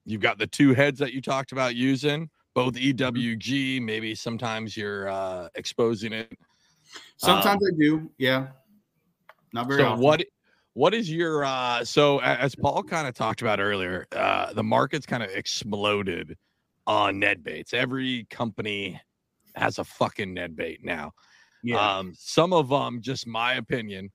[0.06, 5.08] you've got the two heads that you talked about using, both EWG, maybe sometimes you're
[5.08, 6.32] uh exposing it.
[7.18, 8.10] Sometimes I do.
[8.18, 8.48] Yeah.
[9.54, 10.04] Not very so often.
[10.04, 10.26] what
[10.74, 15.06] what is your uh so as Paul kind of talked about earlier, uh the market's
[15.06, 16.38] kind of exploded
[16.88, 17.74] on Ned baits.
[17.74, 19.00] Every company
[19.56, 21.12] has a fucking Ned bait now.
[21.64, 21.98] Yeah.
[21.98, 24.12] Um, some of them, just my opinion,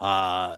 [0.00, 0.56] uh,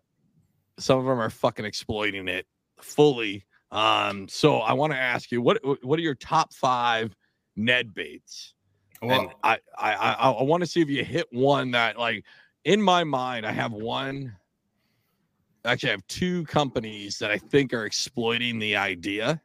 [0.79, 2.47] some of them are fucking exploiting it
[2.81, 3.45] fully.
[3.71, 7.15] Um, so I want to ask you, what what are your top five
[7.57, 8.55] Ned baits?
[9.03, 12.25] and well, I I I, I want to see if you hit one that like
[12.65, 14.35] in my mind, I have one.
[15.65, 19.41] Actually, I have two companies that I think are exploiting the idea.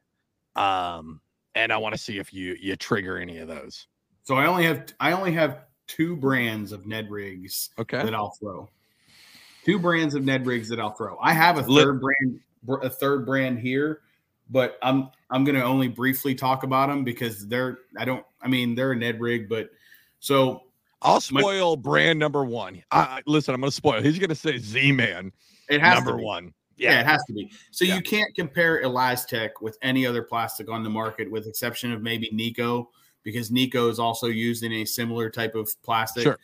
[0.55, 1.19] Um,
[1.55, 3.87] and I want to see if you you trigger any of those.
[4.23, 8.03] so I only have I only have two brands of Ned rigs Okay.
[8.03, 8.69] that I'll throw.
[9.65, 11.17] Two brands of Ned rigs that I'll throw.
[11.21, 12.39] I have a third brand,
[12.83, 14.01] a third brand here,
[14.49, 18.75] but I'm I'm gonna only briefly talk about them because they're I don't I mean
[18.75, 19.69] they're a Ned rig, but
[20.19, 20.63] so
[21.01, 22.83] I'll My- spoil brand number one.
[22.91, 24.01] I, I- listen, I'm going to spoil.
[24.01, 25.31] He's going to say Z Man
[25.73, 26.23] it has number to be.
[26.23, 26.53] one.
[26.77, 26.99] Yeah.
[26.99, 27.51] it has to be.
[27.71, 27.95] So Yeah.
[27.95, 32.29] you can't compare ElaZtech with any other plastic on the market, with exception of maybe
[32.31, 32.89] Nico,
[33.23, 36.23] because Nico is also used in a similar type of plastic.
[36.23, 36.37] Sure.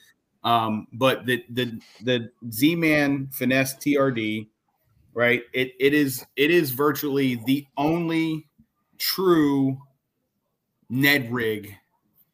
[0.44, 4.48] Um, but the the the Z Man Finesse TRD,
[5.14, 5.44] right?
[5.52, 8.48] It it is it is virtually the only
[8.98, 9.78] true
[10.90, 11.76] Ned rig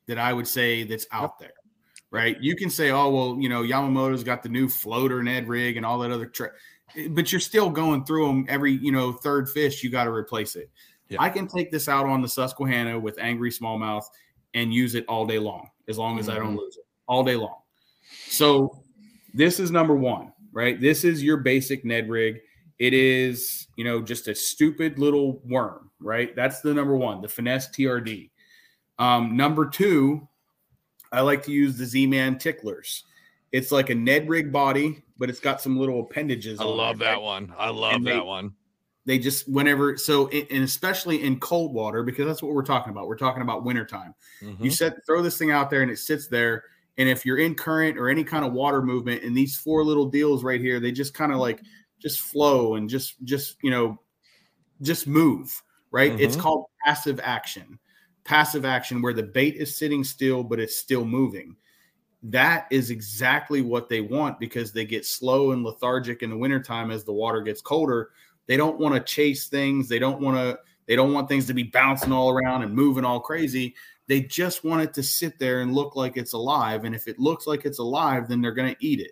[0.07, 1.53] that I would say that's out there.
[2.11, 2.39] Right?
[2.39, 5.85] You can say, oh well, you know, Yamamoto's got the new floater Ned rig and
[5.85, 6.51] all that other tra-
[7.09, 10.55] but you're still going through them every you know third fish you got to replace
[10.55, 10.69] it.
[11.09, 11.21] Yeah.
[11.21, 14.05] i can take this out on the susquehanna with angry smallmouth
[14.55, 17.35] and use it all day long as long as i don't lose it all day
[17.35, 17.57] long.
[18.27, 18.81] So
[19.33, 20.79] this is number one right?
[20.79, 22.39] This is your basic ned rig.
[22.79, 26.35] It is you know just a stupid little worm right?
[26.35, 28.29] That's the number one the finesse trd
[28.97, 30.27] um, number two
[31.11, 33.03] i like to use the z-man ticklers.
[33.51, 37.07] It's like a ned rig body but it's got some little appendages I love there,
[37.09, 37.21] that right?
[37.21, 37.53] one.
[37.57, 38.53] I love And that they- one.
[39.05, 43.07] they just whenever so and especially in cold water because that's what we're talking about
[43.07, 44.63] we're talking about wintertime Mhm.
[44.63, 46.63] you set throw this thing out there and it sits there
[46.97, 50.07] and if you're in current or any kind of water movement and these four little
[50.07, 51.61] deals right here they just kind of like
[51.99, 53.95] just flow and just just you know
[54.81, 56.39] just move right it's Mhm.
[56.39, 57.77] called passive action
[58.23, 61.55] passive action where the bait is sitting still but it's still moving
[62.29, 66.89] that is exactly what they want because they get slow and lethargic in the wintertime
[66.89, 68.11] as the water gets colder.
[68.47, 69.87] They don't want to chase things.
[69.87, 73.05] They don't want to they don't want things to be bouncing all around and moving
[73.05, 73.75] all crazy.
[74.07, 77.19] They just want it to sit there and look like it's alive and if it
[77.19, 79.11] looks like it's alive then they're going to eat it.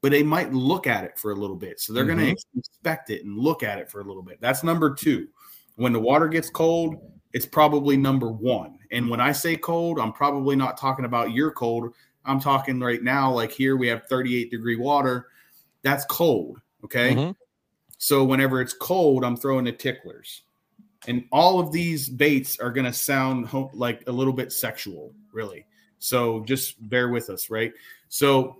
[0.00, 2.58] But they might look at it for a little bit so they're going to mm-hmm.
[2.58, 4.40] inspect it and look at it for a little bit.
[4.40, 5.28] That's number two.
[5.76, 6.96] When the water gets cold
[7.34, 8.78] it's probably number one.
[8.90, 11.92] And when i say cold i'm probably not talking about your cold
[12.28, 15.26] i'm talking right now like here we have 38 degree water
[15.82, 17.34] that's cold okay Mhm.
[17.98, 20.42] so whenever it's cold, I'm throwing the ticklers.
[21.08, 25.12] And all of these baits are going to sound ho- like a little bit sexual,
[25.32, 25.64] really.
[25.98, 27.72] So just bear with us, right?
[28.08, 28.58] So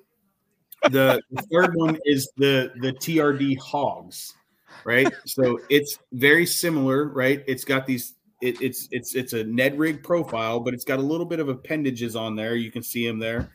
[0.90, 4.34] the, the third one is the the TRD hogs,
[4.84, 5.12] right?
[5.24, 7.44] So it's very similar, right?
[7.46, 11.02] It's got these it, it's it's it's a Ned rig profile, but it's got a
[11.02, 12.54] little bit of appendages on there.
[12.56, 13.50] You can see them there,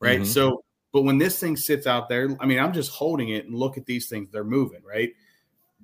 [0.00, 0.20] right?
[0.20, 0.26] Mhm.
[0.26, 3.54] So, but when this thing sits out there, I mean, I'm just holding it and
[3.54, 5.12] look at these things; they're moving, right?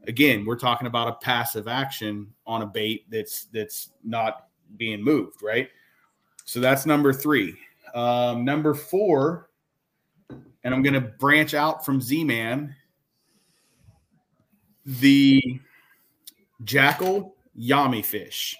[0.07, 5.42] Again, we're talking about a passive action on a bait that's that's not being moved,
[5.42, 5.68] right?
[6.44, 7.57] So that's number three.
[7.94, 9.51] Um, number four,
[10.64, 12.75] and I'm going to branch out from Z Man.
[14.85, 15.61] The
[16.64, 18.57] Jackall Yammy Fish.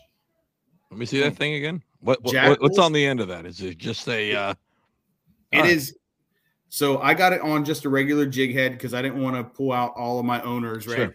[0.91, 1.83] Let me see that thing again.
[2.01, 3.47] What, what what's on the end of that?
[3.47, 4.55] Is it just a uh
[5.53, 5.71] It right.
[5.71, 5.97] is.
[6.69, 9.45] So I got it on just a regular jig head because I didn't want to
[9.45, 10.97] pull out all of my owners, right?
[10.97, 11.15] Sure.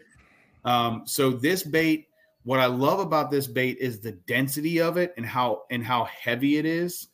[0.64, 2.08] Um, so this bait
[2.48, 6.06] what I love about this bait is the density of it and how and how
[6.06, 7.10] heavy it is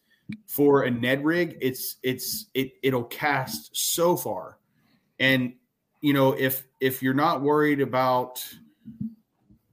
[0.45, 1.57] for a Ned rig.
[1.59, 4.59] It's it's it it'll cast so far,
[5.17, 5.53] and
[6.01, 8.45] you know if if you're not worried about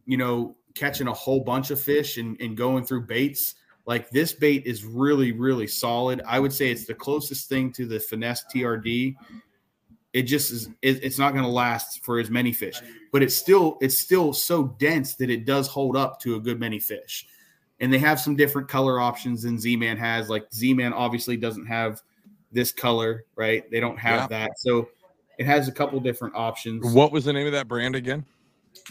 [0.06, 4.32] you know catching a whole bunch of fish and, and going through baits like this
[4.32, 6.20] bait is really really solid.
[6.26, 9.16] I would say it's the closest thing to the finesse trd
[10.12, 13.34] it just is it, it's not going to last for as many fish but it's
[13.34, 17.26] still it's still so dense that it does hold up to a good many fish.
[17.82, 20.28] And they have some different color options than z-man has.
[20.28, 22.00] Like z-man obviously doesn't have
[22.52, 23.68] this color right?
[23.70, 24.46] They don't have Yeah.
[24.46, 24.58] that.
[24.58, 24.88] So
[25.38, 26.92] it has a couple different options.
[26.92, 28.24] What was the name of that brand again?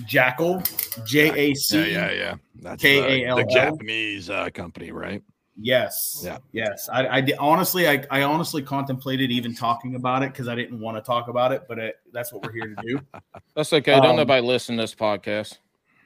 [0.05, 0.61] Jackal
[1.05, 2.35] j-a-c Yeah, yeah, yeah.
[2.61, 3.37] That's K-A-L-L?
[3.37, 5.21] the, the Japanese uh, company, right?
[5.61, 6.21] Yes.
[6.23, 6.37] Yeah.
[6.53, 6.87] Yes.
[6.91, 10.95] I, I honestly, I, I honestly contemplated even talking about it because I didn't want
[10.97, 12.99] to talk about it, but it, that's what we're here to do.
[13.55, 13.91] That's okay.
[13.91, 15.57] Don't Um, nobody listen to this podcast.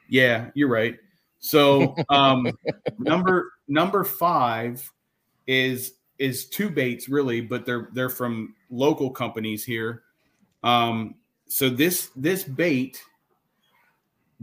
[0.10, 0.96] yeah, you're right.
[1.40, 2.48] So, um,
[2.98, 4.92] number number five
[5.46, 10.02] is is two baits really, but they're they're from local companies here.
[10.64, 11.16] Um,
[11.48, 13.04] so this this bait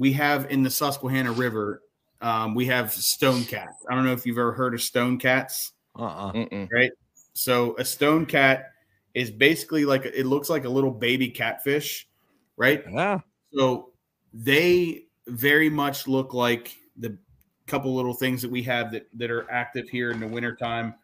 [0.00, 1.82] we have in the Susquehanna River.
[2.22, 3.84] Um, we have stone cats.
[3.88, 5.72] I don't know if you've ever heard of stone cats.
[5.94, 6.32] Uh-uh.
[6.32, 6.68] Mm-mm.
[6.72, 6.90] right?
[7.34, 8.72] So a stone cat
[9.12, 12.08] is basically like it looks like a little baby catfish,
[12.56, 12.82] right?
[12.90, 13.20] Yeah.
[13.52, 13.90] So
[14.32, 17.18] they very much look like the
[17.66, 20.94] couple little things that we have that that are active here in the wintertime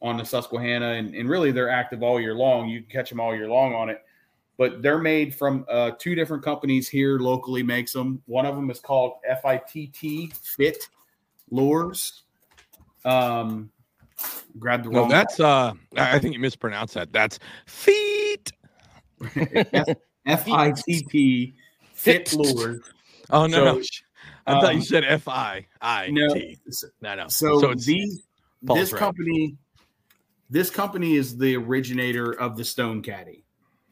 [0.00, 2.70] on the Susquehanna, and, and really they're active all year long.
[2.70, 4.02] You can catch them all year long on it.
[4.58, 8.22] But they're made from uh, two different companies here locally makes them.
[8.26, 10.88] One of them is called FITT Fit
[11.50, 12.22] Lures.
[13.04, 13.70] Um,
[14.58, 15.08] grab the No, wrong.
[15.08, 17.12] that's uh I think you mispronounced that.
[17.12, 18.52] That's feet.
[20.26, 21.54] F I T T
[21.92, 22.80] Fit Lures.
[23.30, 23.82] Oh no, no.
[23.82, 23.88] So,
[24.46, 26.28] I thought you um, said F I I No,
[27.00, 27.28] No, no.
[27.28, 28.22] so, it's these
[28.64, 28.98] Paul's this right.
[28.98, 29.56] company
[30.48, 33.44] this company is the originator of the Stone Caddy,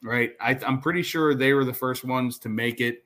[0.05, 0.33] right?
[0.39, 3.05] I, I'm pretty sure they were the first ones to make it.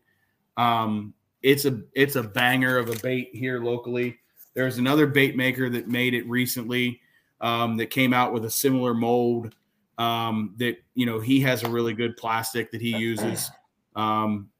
[0.56, 4.18] Um, it's a it's a banger of a bait here locally.
[4.54, 7.00] There's another bait maker that made it recently
[7.40, 9.54] um, that came out with a similar mold.
[9.96, 13.50] Um, that you know he has a really good plastic that he uses.
[13.94, 14.50] Um,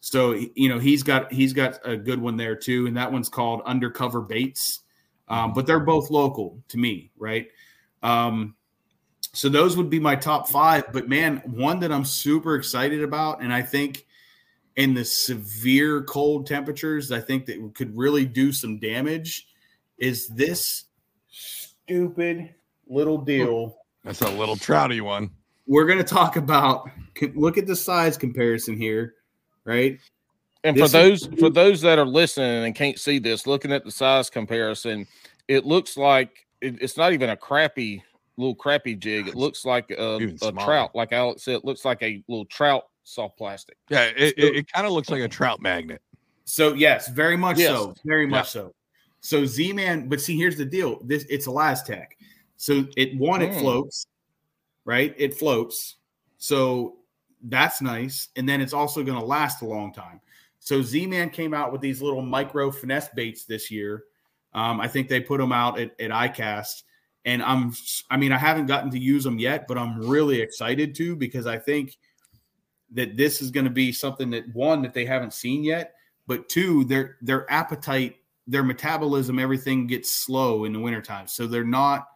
[0.00, 3.28] so you know he's got he's got a good one there too, and that one's
[3.28, 4.80] called Undercover Baits.
[5.28, 7.48] Um, but they're both local to me, right?
[8.02, 8.54] Um,
[9.32, 10.92] so those would be my top five.
[10.92, 14.06] But man, one that I'm super excited about, and I think
[14.76, 19.48] in the severe cold temperatures, I think that could really do some damage,
[19.98, 20.84] is this
[21.30, 22.54] stupid
[22.88, 23.78] little deal.
[24.04, 25.30] That's a little trouty one.
[25.66, 26.88] We're going to talk about.
[27.34, 29.14] Look at the size comparison here,
[29.64, 29.98] right?
[30.64, 33.72] And This for is- those for those that are listening and can't see this, looking
[33.72, 35.06] at the size comparison,
[35.48, 38.02] it looks like it, it's not even a crappy
[38.38, 39.28] little crappy jig.
[39.28, 41.56] It looks like a, a trout, like Alex said.
[41.56, 43.76] It looks like a little trout soft plastic.
[43.90, 46.00] Yeah, it, So- it, it kind of looks like a trout magnet.
[46.44, 47.68] So yes, very much Yes.
[47.76, 48.72] so, very much so.
[49.20, 52.06] So Z Man, but see, here's the deal: this it's a last ElaZtech.
[52.56, 53.60] So it one, it Mm.
[53.60, 54.06] floats,
[54.86, 55.14] right?
[55.18, 55.96] It floats.
[56.38, 56.96] So
[57.42, 60.20] that's nice, and then it's also going to last a long time.
[60.60, 64.04] So Z Man came out with these little micro finesse baits this year.
[64.54, 66.84] Um, I think they put them out at, at ICAST,
[67.28, 67.74] and I'm,
[68.08, 71.46] I mean, I haven't gotten to use them yet, but I'm really excited to because
[71.46, 71.98] I think
[72.92, 75.92] that this is going to be something that one that they haven't seen yet,
[76.26, 81.26] but two, their their appetite, their metabolism, everything gets slow in the wintertime.
[81.26, 82.08] So they're not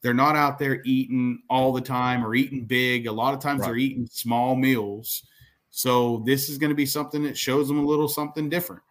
[0.00, 3.06] they're not out there eating all the time or eating big.
[3.06, 3.66] A lot of times Right.
[3.66, 5.22] they're eating small meals.
[5.68, 8.82] So this is going to be something that shows them a little something different.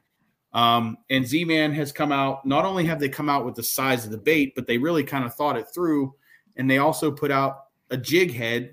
[0.56, 2.46] Um, and Z Man has come out.
[2.46, 5.04] Not only have they come out with the size of the bait, but they really
[5.04, 6.16] kind of thought it through,
[6.56, 8.72] and they also put out a jig head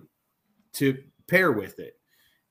[0.75, 1.99] to pair with it.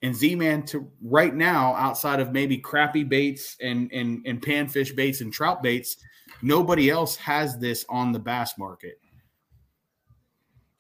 [0.02, 4.94] And Z Man to right now, outside of maybe crappy baits and and and panfish
[4.94, 5.96] baits and trout baits,
[6.42, 9.00] nobody else has this on the bass market.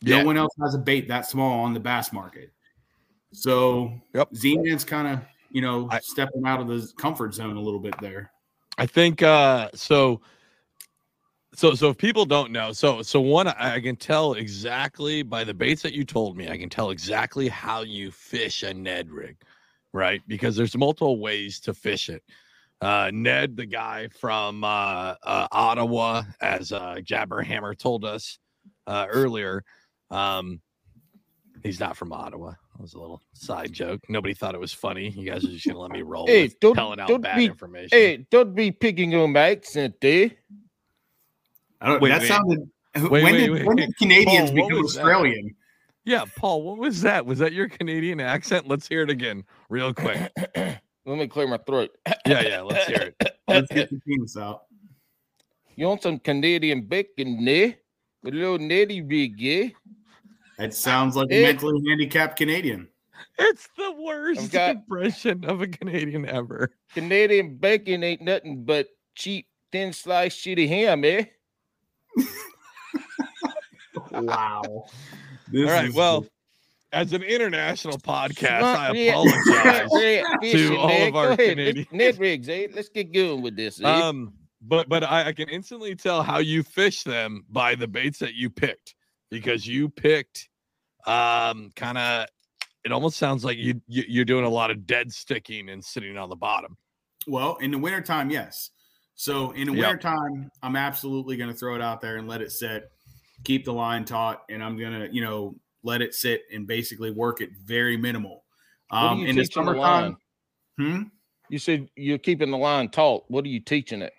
[0.01, 0.19] Yeah.
[0.19, 2.51] No one else has a bait that small on the bass market.
[3.31, 4.35] So Yep.
[4.35, 7.79] Z Man's kind of you know I- stepping out of the comfort zone a little
[7.79, 8.31] bit there.
[8.82, 10.21] I think uh so
[11.54, 15.54] so so if people don't know, so so one I, can tell exactly by the
[15.54, 19.38] baits that you told me, I can tell exactly how you fish a Ned rig,
[19.94, 20.23] right?
[20.27, 22.23] Because there's multiple ways to fish it.
[22.82, 28.40] Uh Ned, the guy from uh, uh Ottawa, as uh Jabberhammer told us
[28.88, 29.63] uh earlier,
[30.10, 30.60] um
[31.62, 32.54] he's not from Ottawa.
[32.82, 34.02] Was a little side joke.
[34.10, 35.10] Nobody thought it was funny.
[35.10, 37.38] You guys are just gonna let me roll Hey, with don't- telling out don't bad
[37.38, 37.90] be- information.
[37.92, 40.32] Hey, don't be picking on my accent there.
[41.79, 42.02] I don't.
[42.02, 42.27] Wait, that wait.
[42.27, 42.69] sounded.
[42.96, 43.65] Wait, when, wait, did, wait.
[43.65, 45.02] when did Canadians Paul, become was that?
[45.02, 45.56] Australian?
[46.04, 47.25] Yeah, Paul, what was that?
[47.25, 48.67] Was that your Canadian accent?
[48.67, 50.32] Let's hear it again, real quick.
[50.56, 51.92] Let me clear my throat.
[52.25, 53.32] Yeah, yeah, let's hear it.
[53.48, 54.63] Let's get the penis out.
[55.75, 57.75] You want some Canadian bacon there?
[58.23, 59.69] With a little nitty rig, yeah?
[60.62, 62.87] That sounds like a mentally handicapped Canadian.
[63.39, 66.69] It's the worst got- impression of a Canadian ever.
[66.93, 71.23] Canadian bacon ain't nothing but cheap, thin sliced shitty ham, eh?
[74.12, 74.85] Wow.
[75.51, 76.27] This All right, is well,
[76.93, 79.89] as an international podcast, I Smart- yeah, apologize.
[79.93, 81.49] yeah, fishing all of our Go ahead.
[81.49, 82.67] Canadian- Let's- Ned rigs, eh?
[82.73, 83.81] Let's get going with this.
[83.81, 83.83] Eh?
[83.83, 88.19] Um, but but I, I can instantly tell how you fish them by the baits
[88.19, 88.93] that you picked
[89.31, 90.49] because you picked
[91.08, 92.27] um kind of
[92.83, 96.17] it almost sounds like you, you you're doing a lot of dead sticking and sitting
[96.17, 96.77] on the bottom.
[97.27, 98.71] Well, in the wintertime, yes.
[99.15, 99.81] So in the Yep.
[99.81, 102.91] wintertime, I'm absolutely going to throw it out there and let it sit,
[103.43, 107.12] keep the line taut, and I'm going to, you know, let it sit and basically
[107.12, 108.43] work it very minimal.
[108.89, 110.15] Um, in the teaching the
[110.77, 111.04] hmm?
[111.49, 113.25] You said you're keeping the line taut.
[113.27, 114.13] What are you teaching it?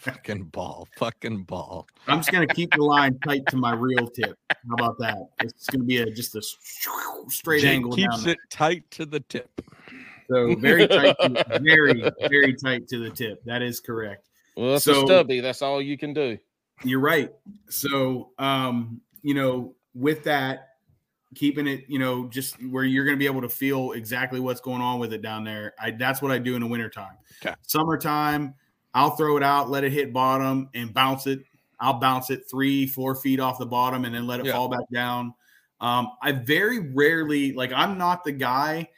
[0.00, 1.86] Fucking ball, fucking ball.
[2.06, 4.36] I'm just going to keep the line tight to my real tip.
[4.50, 5.18] How about that?
[5.40, 6.42] It's going to be a just a
[7.28, 8.32] straight Jake angle down keeps there.
[8.34, 9.60] it tight to the tip.
[10.30, 13.42] So very tight, to, very very tight to the tip.
[13.44, 14.28] That is correct.
[14.56, 15.40] Well, that's So- a stubby.
[15.40, 16.38] That's all you can do.
[16.82, 17.30] You're right.
[17.68, 20.70] So, um, you know, with that,
[21.34, 24.60] keeping it, you know, just where you're going to be able to feel exactly what's
[24.60, 25.74] going on with it down there.
[25.80, 27.16] I that's what I do in the wintertime.
[27.44, 27.54] Okay.
[27.62, 28.54] Summertime,
[28.94, 31.44] I'll throw it out, let it hit bottom, and bounce it.
[31.80, 34.52] I'll bounce it three, four feet off the bottom, and then let it Yeah.
[34.52, 35.34] fall back down.
[35.80, 37.72] Um, I very rarely like.
[37.72, 38.88] I'm not the guy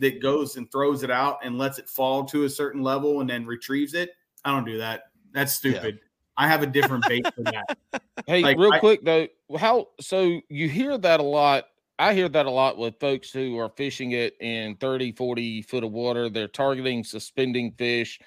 [0.00, 3.30] that goes and throws it out and lets it fall to a certain level and
[3.30, 4.10] then retrieves it.
[4.44, 5.04] I don't do that.
[5.32, 6.00] That's stupid.
[6.36, 7.78] I have a different bait for that.
[8.26, 11.66] Hey, Like, real I- quick though, how so you hear that a lot.
[11.98, 15.84] I hear that a lot with folks who are fishing it in 30, 40 foot
[15.84, 16.28] of water.
[16.28, 18.18] They're targeting suspending fish.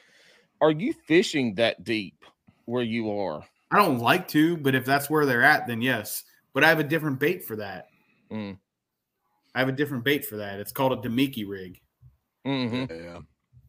[0.61, 2.25] Are you fishing that deep
[2.65, 3.43] where you are?
[3.71, 6.23] I don't like to, but if that's where they're at, then yes.
[6.53, 7.87] But I have a different bait for that.
[8.31, 8.57] Mm.
[9.55, 10.59] I have a different bait for that.
[10.59, 11.79] It's called a Damiki rig,
[12.45, 13.19] hmm Yeah.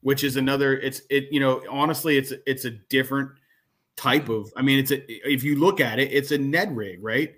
[0.01, 0.79] which is another.
[0.79, 1.29] It's it.
[1.31, 3.31] You know, honestly, it's it's a different
[3.97, 4.51] type of.
[4.57, 5.31] I mean, it's a.
[5.31, 7.35] If you look at it, it's a Ned rig, right?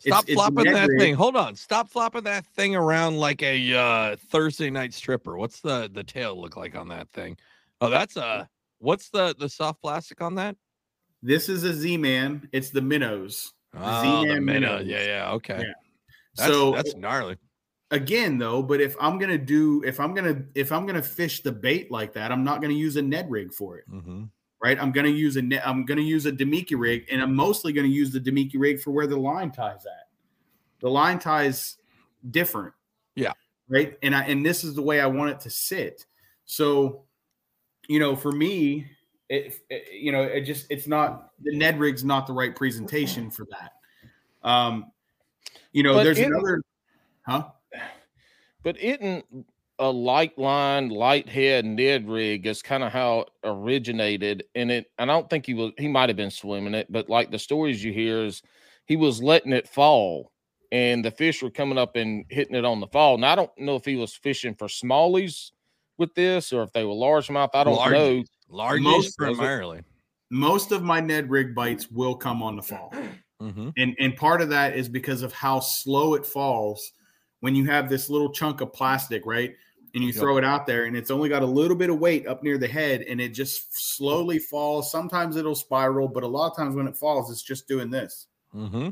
[0.00, 0.98] Stop it's flopping Ned that rig.
[0.98, 1.14] thing.
[1.14, 1.56] Hold on.
[1.56, 5.36] Stop flopping that thing around like a uh, Thursday night stripper.
[5.38, 7.36] What's the the tail look like on that thing?
[7.80, 8.48] Oh, that's a.
[8.84, 10.56] What's the the soft plastic on that?
[11.22, 12.48] This is a Z Man.
[12.52, 13.52] It's the minnows.
[13.74, 14.68] Oh, the Z-Man minnow.
[14.78, 14.86] minnows.
[14.86, 15.32] Yeah, yeah.
[15.32, 15.58] Okay.
[15.58, 15.72] Yeah.
[16.36, 17.36] That's, so that's gnarly.
[17.92, 21.52] again though but if i'm gonna do if i'm gonna if i'm gonna fish the
[21.52, 24.24] bait like that i'm not gonna use a ned rig for it Mm-hmm.
[24.60, 27.72] right i'm gonna use a net i'm gonna use a damiki rig and i'm mostly
[27.72, 30.08] gonna use the damiki rig for where the line ties at
[30.80, 31.76] the line ties
[32.32, 32.74] different
[33.14, 33.32] Yeah.
[33.68, 36.04] right and i and this is the way i want it to sit
[36.46, 37.03] so
[37.88, 38.86] you know for me
[39.28, 43.30] it, it- you know it just it's not the ned rig's not the right presentation
[43.30, 43.72] for that
[44.42, 44.90] um
[45.72, 46.62] you know But there's it- another
[47.26, 47.48] huh
[48.62, 49.24] But isn't
[49.78, 54.44] a light line, light head Ned rig is kind of how it originated.
[54.54, 57.30] And it I don't think he was he might have been swimming it, but like
[57.30, 58.42] the stories you hear is
[58.86, 60.30] he was letting it fall
[60.72, 63.18] and the fish were coming up and hitting it on the fall.
[63.18, 65.50] Now I don't know if he was fishing for smallies
[65.98, 67.50] with this or if they were largemouth.
[67.54, 68.24] I don't Large- know.
[68.48, 69.82] Large Most- primarily.
[70.30, 72.92] most of my Ned rig bites will come on the fall.
[73.42, 73.70] Mm-hmm.
[73.76, 76.92] And and part of that is because of how slow it falls
[77.40, 79.54] when you have this little chunk of plastic, right?
[79.94, 80.16] And you Yep.
[80.16, 82.58] throw it out there and it's only got a little bit of weight up near
[82.58, 84.90] the head and it just slowly falls.
[84.90, 88.26] Sometimes it'll spiral, but a lot of times when it falls, it's just doing this.
[88.54, 88.90] Mm-hmm.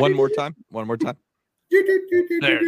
[0.00, 0.54] One more time.
[0.70, 1.16] One more time.
[1.70, 1.86] There.
[2.40, 2.60] There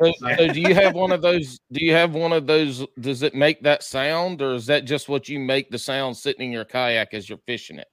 [0.00, 1.58] So, so do you have one of those?
[1.70, 2.84] Do you have one of those?
[3.00, 6.46] Does it make that sound, or is that just what you make the sound sitting
[6.46, 7.88] in your kayak as you're fishing it?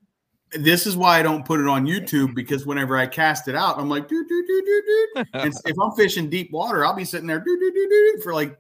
[0.52, 3.78] This is why I don't put it on YouTube because whenever I cast it out,
[3.78, 5.24] I'm like, doo, doo, doo, doo, doo.
[5.34, 8.34] and if I'm fishing deep water, I'll be sitting there doo, doo, doo, doo, for
[8.34, 8.58] like,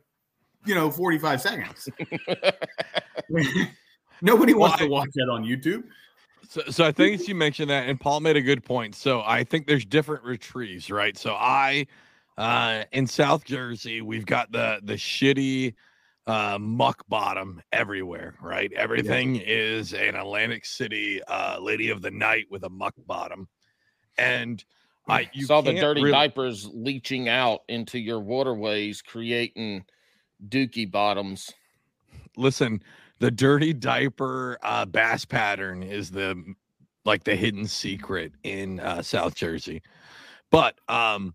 [0.65, 1.89] you know, 45 seconds.
[4.21, 5.83] Nobody wants Well, to watch that on YouTube.
[6.49, 8.95] So, so I think you mentioned that, and Paul made a good point.
[8.95, 11.17] So I think there's different retrieves, right?
[11.17, 11.87] So I,
[12.37, 15.73] uh, in South Jersey, we've got the the shitty
[16.27, 18.71] uh, muck bottom everywhere, right?
[18.73, 23.47] Everything is an Atlantic City uh, Lady of the Night with a muck bottom.
[24.17, 24.63] and
[25.07, 29.85] I you saw the dirty really- diapers leaching out into your waterways, creating
[30.49, 31.51] dookie bottoms.
[32.35, 32.81] listen
[33.19, 36.55] the dirty diaper uh bass pattern is the
[37.05, 39.81] like the hidden secret in uh south jersey
[40.51, 41.33] but um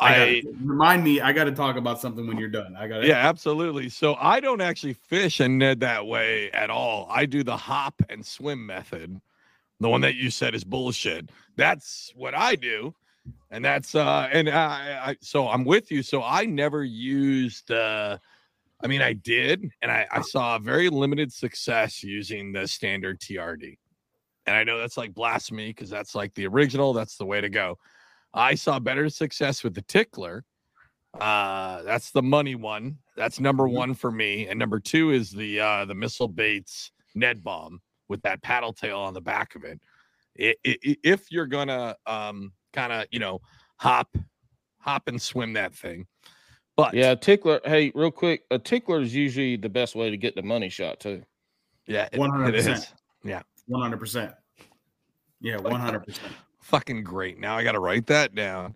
[0.00, 1.20] I, i, gotta, remind me.
[1.20, 2.74] I got to talk about something when you're done.
[2.76, 3.06] I got to.
[3.06, 7.42] yeah absolutely so i don't actually fish and ned that way at all i do
[7.42, 9.20] the hop and swim method
[9.80, 12.94] the one that you said is bullshit that's what i do
[13.50, 18.18] and that's uh and i, I so i'm with you so i never used uh
[18.84, 23.78] I mean, I did, and I, I saw very limited success using the standard TRD.
[24.46, 26.92] And I know that's like blasphemy because that's like the original.
[26.92, 27.78] That's the way to go.
[28.34, 30.44] I saw better success with the tickler.
[31.18, 32.98] Uh, that's the money one.
[33.16, 34.48] That's number one for me.
[34.48, 38.98] And number two is the uh, the missile baits Ned bomb with that paddle tail
[38.98, 39.80] on the back of it.
[40.38, 43.40] I i i- if you're gonna um, kind of you know
[43.76, 44.14] hop
[44.78, 46.06] hop and swim that thing,
[46.76, 47.60] but Yeah, a tickler.
[47.64, 51.00] Hey, real quick, a tickler is usually the best way to get the money shot
[51.00, 51.22] too.
[51.86, 52.90] yeah, 100%.
[53.24, 54.34] Yeah, one hundred percent.
[55.40, 56.32] Yeah, one hundred percent.
[56.60, 57.38] fucking great.
[57.38, 58.74] Now I got to write that down.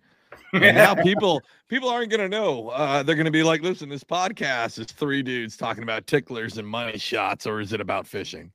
[0.53, 2.69] And now people people aren't gonna know.
[2.69, 6.67] Uh, they're gonna be like, listen, this podcast is three dudes talking about ticklers and
[6.67, 8.51] money shots, or is it about fishing?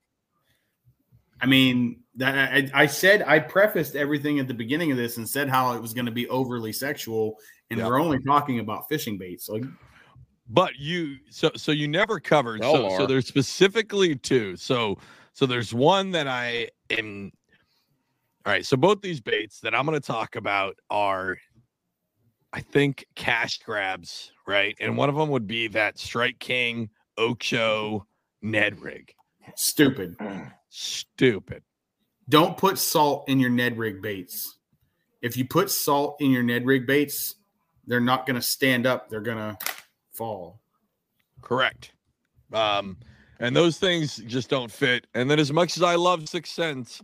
[1.40, 5.28] I mean, that I, I said I prefaced everything at the beginning of this and
[5.28, 7.36] said how it was going to be overly sexual,
[7.74, 7.88] and Yeah.
[7.88, 9.46] we're only talking about fishing baits.
[9.46, 9.60] So
[10.48, 12.62] But you so so you never covered.
[12.62, 14.56] So so there's specifically two.
[14.56, 14.98] So
[15.32, 17.32] so there's one that I am.
[18.46, 18.64] All right.
[18.64, 21.38] So both these baits that I'm going to talk about are,
[22.52, 24.76] I think, cash grabs, right?
[24.80, 28.06] And one of them would be that Strike King Ocho
[28.42, 29.14] Ned rig.
[29.56, 30.16] stupid.
[30.68, 31.62] Stupid.
[32.28, 34.58] Don't put salt in your Ned rig baits.
[35.22, 37.36] If you put salt in your Ned rig baits,
[37.86, 39.08] they're not going to stand up.
[39.08, 39.58] They're going to
[40.12, 40.60] fall.
[41.42, 41.92] Correct.
[42.52, 42.96] Um,
[43.40, 45.06] and those things just don't fit.
[45.14, 47.02] And then as much as I love Six Sense,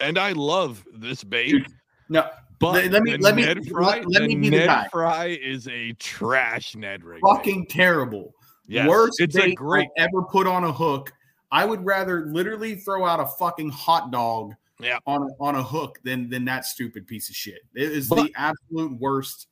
[0.00, 1.66] and I love this bait,
[2.08, 2.28] No,
[2.58, 4.88] but let- me- let me- Ned Fry, let- me be the Ned guy.
[4.90, 7.20] Fry is a trash Ned rig.
[7.22, 7.28] bait.
[7.28, 8.34] fucking terrible.
[8.66, 9.88] Yes, Worst It's bait a great.
[9.98, 11.12] I've ever put on a hook.
[11.52, 14.98] I would rather literally throw out a fucking hot dog Yeah.
[15.06, 17.60] on a, on a hook than than that stupid piece of shit.
[17.74, 19.46] It is But- the absolute worst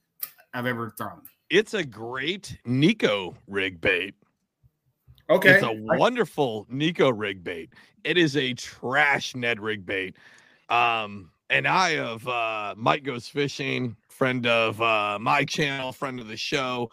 [0.55, 1.23] I've ever thrown.
[1.51, 4.14] It's a great Neko rig bait.
[5.31, 7.73] Okay, It's a wonderful Neko rig bait.
[8.05, 10.16] It is a trash Ned rig bait.
[10.68, 16.29] Um, and I of uh Mike Goes Fishing, friend of uh my channel, friend of
[16.29, 16.91] the show.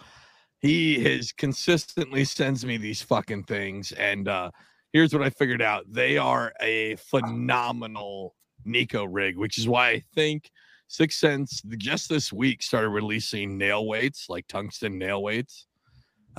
[0.60, 3.92] He has consistently sends me these fucking things.
[3.94, 4.52] And uh
[4.94, 5.86] here's what I figured out.
[5.88, 8.36] They are a phenomenal
[8.68, 10.52] Neko rig, which is why I think
[10.88, 15.68] Six Sense just this week started releasing nail weights, like tungsten nail weights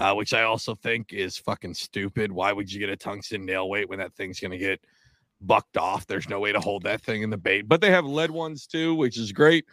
[0.01, 2.33] uh, which I also think is fucking stupid.
[2.33, 4.81] Why would you get a tungsten nail weight when that thing's going to get
[5.43, 6.07] bucked off?
[6.07, 7.69] There's no way to hold that thing in the bait.
[7.69, 9.67] But they have lead ones too, which is great.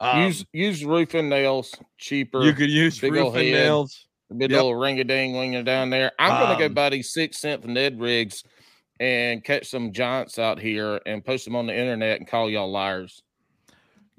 [0.00, 2.42] Um, use use roofing nails, cheaper.
[2.42, 4.07] you could use roofing nails.
[4.30, 4.56] A big Yep.
[4.58, 6.12] little ring a ding winger down there.
[6.18, 8.44] I'm gonna go Um, buy these six cent Ned rigs
[9.00, 12.70] and catch some giants out here and post them on the internet and call y'all
[12.70, 13.22] liars.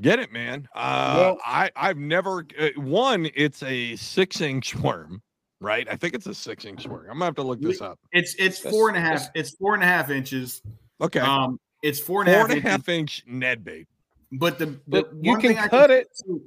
[0.01, 0.67] Get it, man.
[0.73, 3.29] Uh, Well- I I've never uh, one.
[3.35, 5.21] It's a six inch worm,
[5.59, 5.87] right?
[5.91, 7.01] I think it's a six inch worm.
[7.03, 7.99] I'm gonna have to look this up.
[8.13, 9.27] it's it's four and a half.
[9.35, 10.61] It's four and a half inches.
[11.01, 12.71] Okay, Um, it's four and a four half and a inches.
[12.71, 13.87] half inch Ned bait.
[14.31, 16.07] But the, the But you one can thing I cut it.
[16.13, 16.39] So,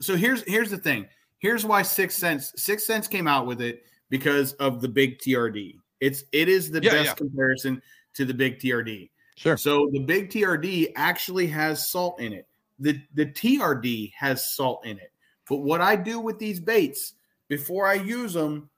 [0.00, 1.06] so here's here's the thing.
[1.40, 5.74] Here's why Six Sense Six Sense came out with it because of the big TRD.
[6.00, 7.14] It's it is the Yeah, best yeah.
[7.14, 7.82] comparison
[8.14, 9.10] to the big TRD.
[9.36, 9.56] Sure.
[9.56, 12.46] So the big TRD actually has salt in it.
[12.78, 15.12] The the TRD has salt in it.
[15.48, 17.14] But what I do with these baits
[17.48, 18.70] before I use them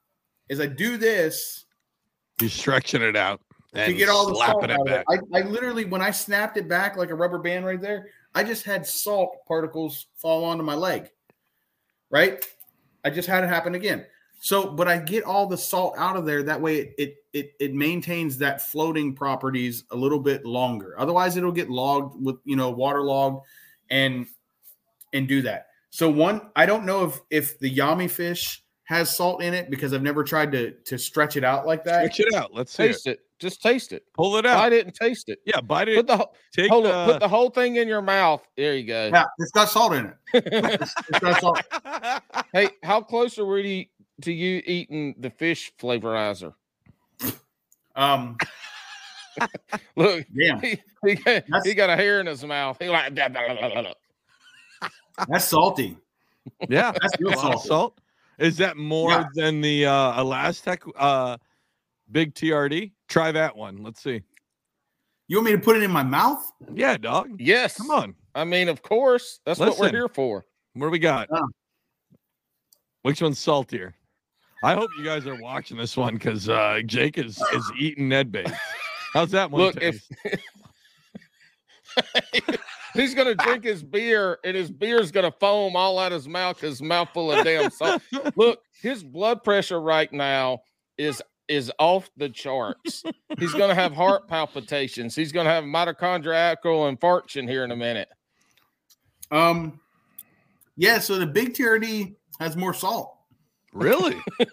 [0.48, 1.66] is I do this
[2.40, 3.40] He's stretching it out
[3.74, 5.04] and to get all the salt slapping out it of back.
[5.08, 5.28] it.
[5.32, 8.42] I, I literally, when I snapped it back like a rubber band right there, I
[8.42, 11.10] just had salt particles fall onto my leg.
[12.12, 12.44] Right?
[13.04, 14.06] I just had it happen again.
[14.40, 16.42] So, but I get all the salt out of there.
[16.42, 20.94] That way, it it it, it maintains that floating properties a little bit longer.
[20.98, 23.44] Otherwise, it'll get logged with you know waterlogged,
[23.90, 24.26] and
[25.12, 25.68] and do that.
[25.90, 29.92] So one, I don't know if if the Yammy Fish has salt in it because
[29.94, 32.12] I've never tried to to stretch it out like that.
[32.12, 32.52] Stretch it out.
[32.52, 32.84] Let's see.
[32.84, 32.86] It.
[32.88, 33.20] Taste it.
[33.42, 34.04] Just taste it.
[34.14, 34.56] Pull it out.
[34.56, 35.40] Bite it and taste it.
[35.44, 35.96] Yeah, bite it.
[35.96, 37.08] Put the whole- Take hold the, on.
[37.10, 38.46] Put the whole thing in your mouth.
[38.56, 39.10] There you go.
[39.12, 40.16] Yeah, it's got salt in it.
[40.80, 41.60] It's got salt.
[42.52, 43.90] hey, how close are we
[44.22, 46.54] to you eating the fish flavorizer?
[47.96, 48.36] Um,
[49.96, 52.76] Look, Damn, he, he, got, he got a hair in his mouth.
[52.80, 54.88] He like blah, blah, blah, blah, blah.
[55.28, 55.96] that's salty.
[56.68, 57.68] Yeah, That's real a lot of salty.
[57.68, 57.98] salt.
[58.38, 59.24] Is that more Yeah.
[59.34, 61.36] than the uh ElaZtech uh
[62.12, 62.92] big TRD?
[63.08, 63.82] Try that one.
[63.82, 64.22] Let's see.
[65.28, 66.44] You want me to put it in my mouth?
[66.74, 67.30] Yeah, dog.
[67.38, 67.76] Yes.
[67.76, 68.14] Come on.
[68.34, 69.40] I mean, of course.
[69.46, 70.44] That's what we're here for.
[70.74, 71.28] What do we got?
[71.32, 71.48] Oh.
[73.02, 73.94] Which one's saltier?
[74.64, 78.30] I hope you guys are watching this one because uh, Jake is is eating Ned
[78.30, 78.52] baits.
[79.12, 79.62] How's that one?
[79.62, 80.38] Look, if taste?
[82.94, 86.60] he's gonna drink his beer and his beer's gonna foam all out of his mouth
[86.60, 88.02] his mouth full of damn salt.
[88.36, 90.60] Look, his blood pressure right now
[90.96, 93.02] is is off the charts.
[93.38, 95.14] He's gonna have heart palpitations.
[95.14, 98.08] He's gonna have mitochondrial infarction here in a minute.
[99.30, 99.80] Um,
[100.76, 100.98] yeah.
[100.98, 103.16] So the big TRD has more salt.
[103.72, 104.16] really?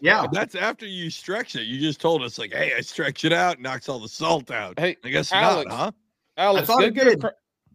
[0.00, 1.62] Yeah, That's after you stretch it.
[1.64, 4.78] You just told us like, hey, I stretch it out, knocks all the salt out.
[4.78, 5.90] Hey, I guess Alex, not, huh?
[6.36, 7.20] Alex, go get a did.
[7.20, 7.26] cr-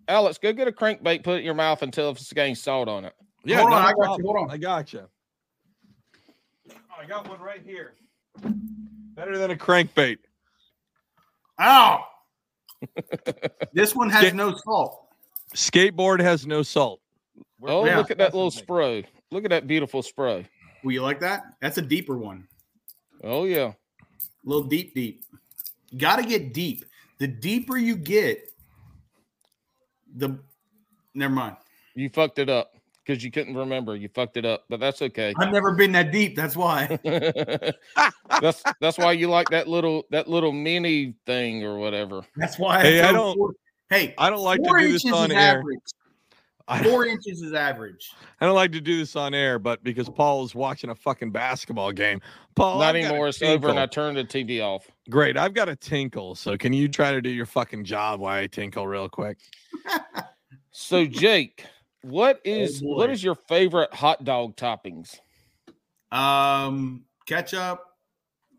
[0.07, 3.03] Alex, go get a crankbait, put it in your mouth until it's getting salt on
[3.03, 3.13] it.
[3.43, 4.51] Yeah, Hold on, not a I got you, hold on.
[4.51, 5.01] I got you.
[6.97, 7.95] I got one right here.
[8.41, 10.17] Better than a crankbait.
[11.59, 12.05] Ow!
[13.73, 15.07] this one has Get- no salt.
[15.55, 16.99] Skateboard has no salt.
[17.61, 17.97] Oh, Yeah.
[17.97, 19.05] look at that little spray.
[19.31, 20.47] Look at that beautiful spray.
[20.83, 21.43] Will you like that?
[21.61, 22.47] That's a deeper one.
[23.23, 23.71] Oh yeah.
[23.71, 23.75] A
[24.43, 25.23] little deep, deep.
[25.97, 26.83] Got to get deep.
[27.19, 28.49] The deeper you get,
[30.15, 30.39] the
[31.13, 31.55] never mind.
[31.95, 32.73] You fucked it up
[33.05, 33.95] because you couldn't remember.
[33.95, 35.33] You fucked it up, but that's okay.
[35.39, 36.35] I've never been that deep.
[36.35, 36.99] That's why.
[38.41, 42.21] that's that's why you like that little that little mini thing or whatever.
[42.37, 42.81] That's why.
[42.81, 43.53] Hey, I throw don't- Four,
[43.89, 45.59] hey, I don't like to do this on air.
[45.59, 45.79] average.
[46.81, 48.11] Four inches is average.
[48.41, 51.31] I don't like to do this on air, but because Paul is watching a fucking
[51.31, 52.21] basketball game.
[52.55, 53.27] Paul, Not I've got anymore.
[53.27, 54.89] It's over, and I turned the TV off.
[55.09, 55.35] Great.
[55.35, 56.35] I've got a tinkle.
[56.35, 59.37] So can you try to do your fucking job while I tinkle real quick?
[60.75, 61.65] So Jake,
[62.03, 63.13] what is what boy.
[63.13, 65.19] is your favorite hot dog toppings?
[66.11, 67.81] Um, ketchup,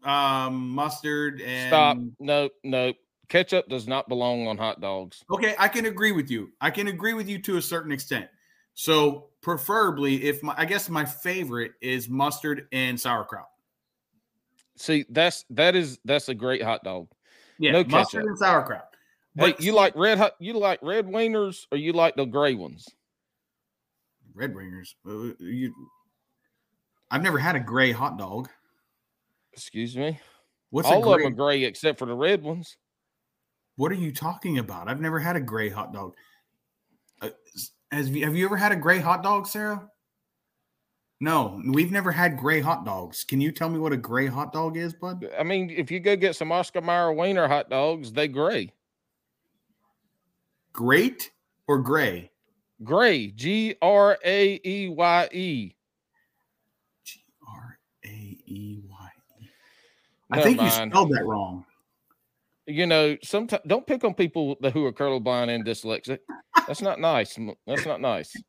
[0.02, 1.98] um, mustard, and Stop.
[2.18, 2.92] No, no.
[3.28, 5.24] Ketchup does not belong on hot dogs.
[5.30, 6.50] Okay, I can agree with you.
[6.60, 8.28] I can agree with you to a certain extent.
[8.74, 13.46] So, preferably, if my, I guess my favorite is mustard and sauerkraut.
[14.76, 17.08] See, that's that is that's a great hot dog.
[17.58, 18.28] Yeah, No mustard ketchup.
[18.28, 18.84] and sauerkraut.
[19.36, 20.32] Hey, you like red hot?
[20.38, 22.88] You like red wieners or you like the gray ones?
[24.34, 24.94] Red Wingers?
[25.06, 25.74] Uh, You,
[27.10, 28.48] I've never had a gray hot dog.
[29.52, 30.18] Excuse me.
[30.70, 32.76] What's All of them are gray except for the red ones.
[33.76, 34.88] What are you talking about?
[34.88, 36.14] I've never had a gray hot dog.
[37.20, 37.30] Uh,
[37.92, 39.88] has have you ever had a gray hot dog, Sarah?
[41.20, 43.24] No, we've never had gray hot dogs.
[43.24, 45.28] Can you tell me what a gray hot dog is, bud?
[45.38, 48.72] I mean, if you go get some Oscar Mayer wiener hot dogs, they gray.
[50.72, 51.30] Great
[51.68, 52.30] or gray?
[52.82, 53.28] Gray.
[53.28, 55.74] G R A E Y E.
[57.04, 59.08] G R A E Y
[59.40, 59.48] E.
[60.30, 61.64] I think you spelled that wrong.
[62.66, 66.18] You know, sometimes don't pick on people who are colorblind and dyslexic.
[66.66, 67.38] That's not nice.
[67.66, 68.34] That's not nice.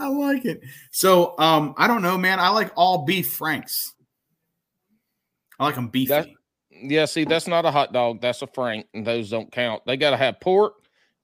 [0.00, 0.62] I like it.
[0.90, 2.40] So, um, I don't know, man.
[2.40, 3.92] I like all beef franks.
[5.58, 6.08] I like them beefy.
[6.08, 6.28] That-
[6.70, 8.22] Yeah, see, that's not a hot dog.
[8.22, 9.82] That's a frank, and those don't count.
[9.86, 10.74] They got to have pork,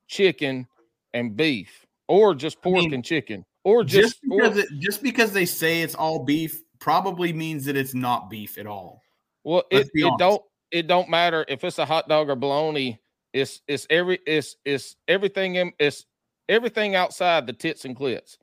[0.08, 0.66] chicken,
[1.14, 5.32] and beef, or just pork mean, and chicken, or just just, because it, just because
[5.32, 9.02] they say it's all beef probably means that it's not beef at all.
[9.44, 12.98] well, let's it, it don't it don't matter if it's a hot dog or bologna.
[13.32, 16.04] It's it's every it's it's everything in it's
[16.48, 18.36] everything outside the tits and clits.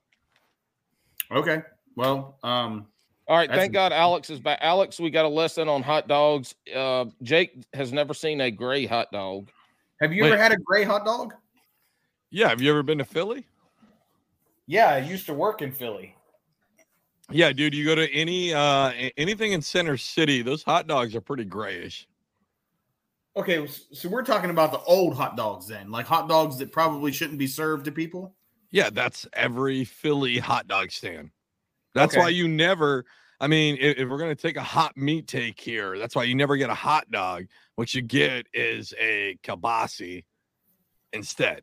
[1.31, 1.61] Okay.
[1.95, 2.87] Well, um,
[3.27, 4.59] All right, thank God Alex is back.
[4.61, 6.55] Alex, we got a lesson on hot dogs.
[6.73, 9.51] Uh, Jake has never seen a gray hot dog.
[10.01, 10.31] have you Wait.
[10.31, 11.33] ever had a gray hot dog?
[12.31, 12.49] Yeah.
[12.49, 13.45] Have you ever been to Philly?
[14.67, 16.15] Yeah, I used to work in Philly.
[17.31, 17.73] Yeah, dude.
[17.75, 22.07] You go to any uh anything in Center City, those hot dogs are pretty grayish.
[23.35, 27.11] Okay, so we're talking about the old hot dogs then, like hot dogs that probably
[27.11, 28.35] shouldn't be served to people.
[28.71, 31.29] Yeah, that's every Philly hot dog stand.
[31.95, 32.21] That's Okay.
[32.21, 33.05] why you never.
[33.39, 36.35] I mean, if, if we're gonna take a hot meat take here, that's why you
[36.35, 37.45] never get a hot dog.
[37.75, 40.25] What you get is a kielbasi
[41.13, 41.61] instead.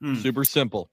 [0.00, 0.14] Hmm.
[0.16, 0.90] Super simple.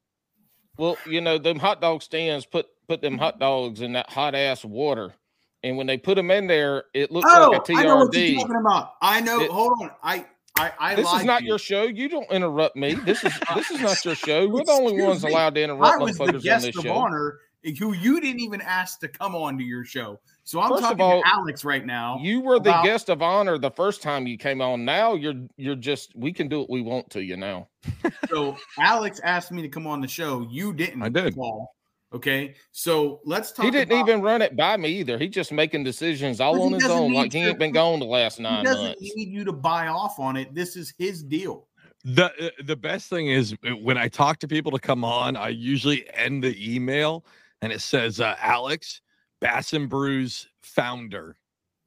[0.77, 4.33] Well, you know, them hot dog stands put put them hot dogs in that hot
[4.35, 5.13] ass water,
[5.61, 8.13] and when they put them in there, it looks Oh, like a I know what
[8.15, 8.35] you're TRD.
[8.39, 8.93] talking about.
[9.01, 9.39] I know.
[9.41, 9.91] It- hold on.
[10.01, 10.25] I
[10.57, 11.83] I I This is not to your show.
[11.83, 12.93] You don't interrupt me.
[12.95, 14.47] This is this is not your show.
[14.47, 15.31] We're the only ones me.
[15.31, 16.93] allowed to interrupt I interrupt was the motherfuckers on guest this of show.
[16.93, 17.39] honor,
[17.79, 20.19] who you didn't even ask to come on to your show.
[20.43, 22.17] So I'm First talking all, to Alex right now.
[22.21, 24.83] You were the about- guest of honor the first time you came on.
[24.85, 27.67] Now you're you're just we can do what we want to you now.
[28.29, 30.47] So Alex asked me to come on the show.
[30.49, 31.01] You didn't.
[31.03, 31.35] I did.
[31.35, 31.69] Paul.
[32.13, 32.55] Okay.
[32.71, 33.65] So let's talk.
[33.65, 35.17] He didn't about- even run it by me either.
[35.17, 38.05] He just making decisions all on his own, need like he ain't been gone the
[38.05, 39.01] last He nine doesn't months.
[39.01, 40.53] need you to buy off on it.
[40.53, 41.67] This is his deal.
[42.05, 45.49] The uh, the best thing is when I talk to people to come on, I
[45.49, 47.23] usually end the email
[47.63, 49.01] and it says uh, Alex
[49.39, 51.37] Bass and Brews founder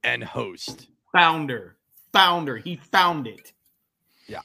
[0.03, 0.89] and host.
[1.13, 1.77] Founder,
[2.15, 2.57] founder.
[2.57, 3.53] He found it.
[4.27, 4.41] Yeah.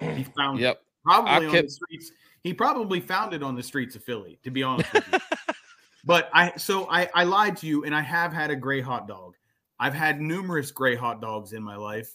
[0.00, 0.62] He found it.
[0.62, 0.82] Yep.
[1.02, 2.12] Probably I on the streets.
[2.42, 4.38] He probably found it on the streets of Philly.
[4.44, 5.18] To be honest with you.
[6.06, 9.08] But I so I, I lied to you, and I have had a gray hot
[9.08, 9.36] dog.
[9.80, 12.14] I've had numerous gray hot dogs in my life.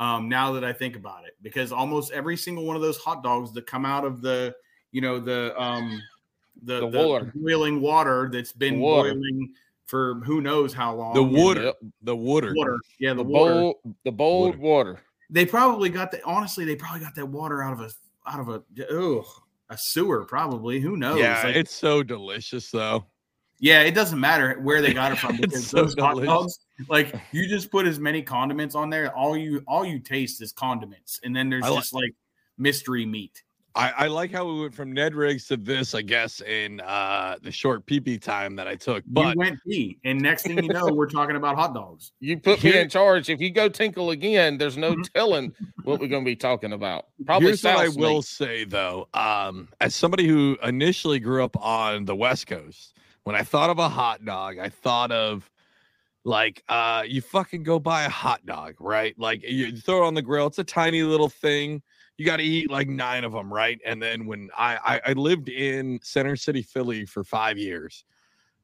[0.00, 3.22] Um, now that I think about it, because almost every single one of those hot
[3.22, 4.56] dogs that come out of the,
[4.90, 6.02] you know, the um
[6.62, 9.10] the, The the boiling water that's been water.
[9.14, 9.52] boiling
[9.86, 11.14] for who knows how long.
[11.14, 11.78] The water, Yep.
[12.02, 12.52] the water.
[12.56, 12.78] water.
[12.98, 13.52] Yeah, the, The water.
[13.54, 15.00] bold the bold water.
[15.30, 16.22] They probably got that.
[16.24, 17.90] Honestly, they probably got that water out of a
[18.26, 18.62] out of a
[18.94, 19.24] ugh,
[19.70, 20.24] a sewer.
[20.24, 20.80] Probably.
[20.80, 21.18] Who knows?
[21.18, 23.06] Yeah, Like, it's so delicious though.
[23.58, 26.58] Yeah, it doesn't matter where they got it from It's because so those hot dogs,
[26.88, 30.52] like you just put as many condiments on there, all you all you taste is
[30.52, 32.14] condiments, and then there's I like- just like
[32.58, 33.42] mystery meat.
[33.74, 37.36] I, I like how we went from Ned rigs to this, I guess, in uh
[37.42, 39.04] the short PP time that I took.
[39.14, 42.12] you went pee, and next thing you know, we're talking about hot dogs.
[42.20, 43.30] You put me in charge.
[43.30, 45.02] If you go tinkle again, there's no Mm-hmm.
[45.14, 45.54] telling
[45.84, 47.06] what we're going to be talking about.
[47.24, 51.56] Probably Here's what I South will say though, um, as somebody who initially grew up
[51.56, 52.94] on the West Coast,
[53.24, 55.48] when I thought of a hot dog, I thought of
[56.24, 59.18] like uh you fucking go buy a hot dog, right?
[59.18, 61.82] Like you throw it on the grill, it's a tiny little thing.
[62.22, 63.80] You got to eat like nine of them, right?
[63.84, 68.04] And then when I, I I lived in Center City, Philly for five years,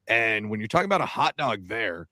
[0.07, 2.07] and when you're talking about a hot dog there,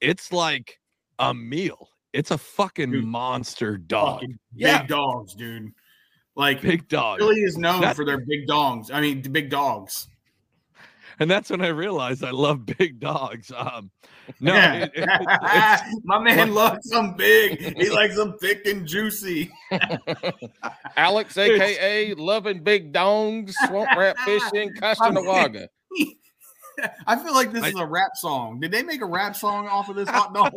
[0.00, 0.78] it's like
[1.18, 1.88] a meal.
[2.12, 4.78] It's a fucking Dude, monster dog, Fucking Yeah.
[4.82, 5.72] big dogs, dude.
[6.36, 7.18] Like big dog.
[7.18, 8.92] Philly is known That- for their big dogs.
[8.92, 10.06] I mean, big dogs.
[11.18, 13.50] And that's when I realized I love big dogs.
[13.56, 13.90] Um,
[14.40, 14.74] no, Yeah.
[14.84, 17.76] it- it- it's- my man loves them big.
[17.76, 19.50] He likes them thick and juicy.
[20.96, 25.68] Alex, It's- aka loving big dongs, swamp rat fishing, Costanawaga.
[27.08, 28.60] I feel like this I- is a rap song.
[28.60, 30.52] Did they make a rap song off of this hot dog?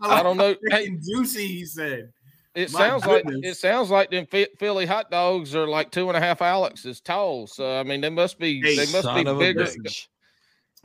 [0.00, 0.54] I don't know.
[0.54, 2.12] Thick Hey, and juicy, he said.
[2.56, 6.16] It my sounds like it sounds like them Philly hot dogs are like two and
[6.16, 7.46] a half Alex's tall.
[7.46, 9.66] So I mean, they must be Hey, they must be bigger.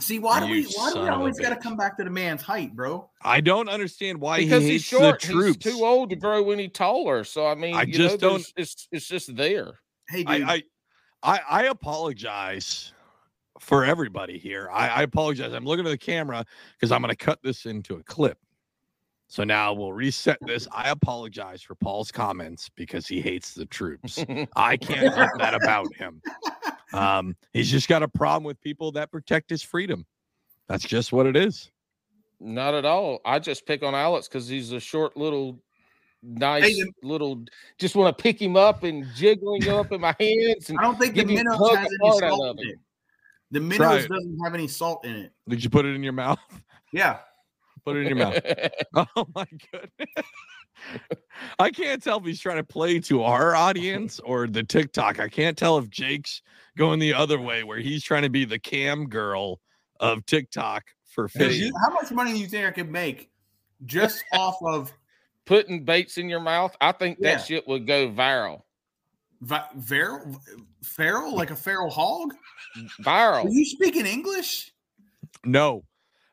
[0.01, 2.41] See, why do we why do we always got to come back to the man's
[2.41, 3.09] height, bro?
[3.22, 6.67] I don't understand why Because he he's short, the he's too old to grow any
[6.67, 7.24] taller.
[7.24, 9.80] So I mean, I you just know, don't- It's it's just there.
[10.09, 10.43] Hey, dude.
[10.43, 10.63] I, I,
[11.24, 12.93] I, I apologize
[13.59, 14.69] for everybody here.
[14.72, 15.53] I, I apologize.
[15.53, 16.43] I'm looking at the camera
[16.74, 18.39] because I'm going to cut this into a clip.
[19.32, 20.67] So now we'll reset this.
[20.73, 24.21] I apologize for Paul's comments because he hates the troops.
[24.57, 26.21] I can't help that about him.
[26.91, 30.05] Um, he's just got a problem with people that protect his freedom.
[30.67, 31.71] That's just what it is.
[32.41, 33.21] Not at all.
[33.23, 35.61] I just pick on Alex because he's a short little,
[36.21, 37.45] nice then- little.
[37.79, 40.69] Just want to pick him up and jiggling him up in my hands.
[40.69, 42.79] And I don't think the give minnows has any salt in it.
[43.51, 45.32] The minnows doesn't have any salt in it.
[45.47, 46.39] Did you put it in your mouth?
[46.91, 47.19] Yeah.
[47.86, 48.39] Put it in your mouth.
[49.15, 50.25] Oh my goodness.
[51.59, 55.19] I can't tell if he's trying to play to our audience or the TikTok.
[55.19, 56.41] I can't tell if Jake's
[56.77, 59.59] going the other way where he's trying to be the cam girl
[59.99, 61.71] of TikTok for Hey, fish.
[61.86, 63.29] how much money do you think I could make
[63.86, 64.91] just off of
[65.45, 67.36] Putting baits in your mouth, I think Yeah.
[67.36, 68.61] that shit would go viral.
[69.41, 70.39] vi- feral,
[70.84, 72.34] feral, like a feral hog?
[73.01, 73.45] Viral.
[73.45, 74.71] Are you speaking English?
[75.43, 75.84] No.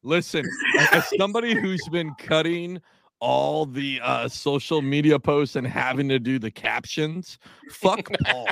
[0.03, 0.49] Listen,
[0.93, 2.81] as somebody who's been cutting
[3.21, 7.39] all the uh, social media posts and having to do the captions,
[7.71, 8.49] fuck Paul.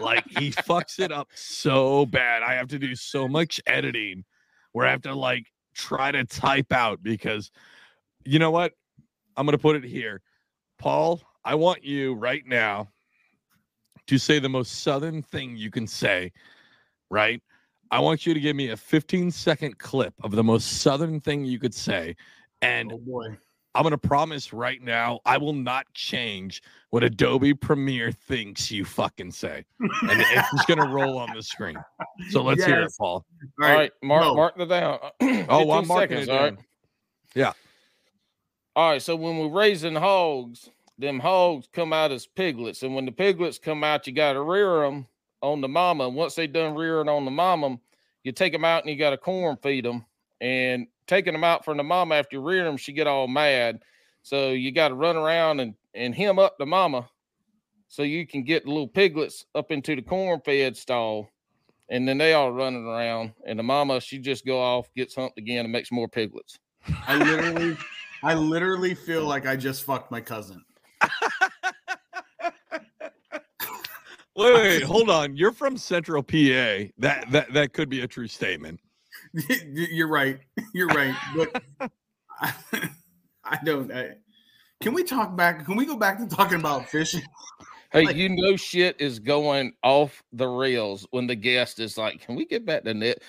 [0.00, 2.42] like he fucks it up so bad.
[2.42, 4.24] I have to do so much editing
[4.72, 7.50] where I have to like try to type out because
[8.24, 8.72] you know what?
[9.36, 10.22] I'm going to put it here.
[10.78, 12.88] Paul, I want you right now
[14.06, 16.32] to say the most southern thing you can say,
[17.10, 17.42] right?
[17.90, 21.44] I want you to give me a 15 second clip of the most southern thing
[21.44, 22.16] you could say.
[22.62, 23.36] And Oh boy.
[23.76, 28.86] I'm going to promise right now, I will not change what Adobe Premiere thinks you
[28.86, 29.66] fucking say.
[29.78, 31.76] And it's just going to roll on the screen.
[32.30, 33.26] So let's hear it, Paul.
[33.60, 34.34] All All right, mark no.
[34.34, 34.98] mark that down.
[35.48, 36.58] Oh, 15 I'm marking seconds, it all right?
[37.34, 37.52] Yeah.
[38.74, 43.04] All right, so when we're raising hogs, them hogs come out as piglets, and when
[43.04, 45.06] the piglets come out, you got to rear them
[45.46, 46.08] on the mama.
[46.08, 47.78] Once they done rearing on the mama,
[48.24, 50.04] you take them out and you got to corn feed them.
[50.40, 53.80] And taking them out from the mama after you rear them, she get all mad.
[54.22, 57.08] So you got to run around and and hem up the mama,
[57.88, 61.28] so you can get the little piglets up into the corn fed stall,
[61.88, 63.32] and then they all running around.
[63.46, 66.58] And the mama she just go off, gets humped again, and makes more piglets.
[67.06, 67.76] I literally,
[68.22, 70.62] I literally feel like I just fucked my cousin.
[74.36, 75.36] Wait, wait, hold on.
[75.36, 76.90] You're from Central PA.
[76.98, 78.80] That that that could be a true statement.
[79.72, 80.40] You're right.
[80.74, 81.14] You're right.
[81.34, 81.62] But
[82.40, 82.52] I,
[83.44, 83.90] I don't.
[83.90, 84.16] I,
[84.82, 85.64] can we talk back?
[85.64, 87.22] Can we go back to talking about fishing?
[87.96, 92.20] Hey, Like- you know shit is going off the rails when the guest is like,
[92.20, 93.22] "Can we get back to net?"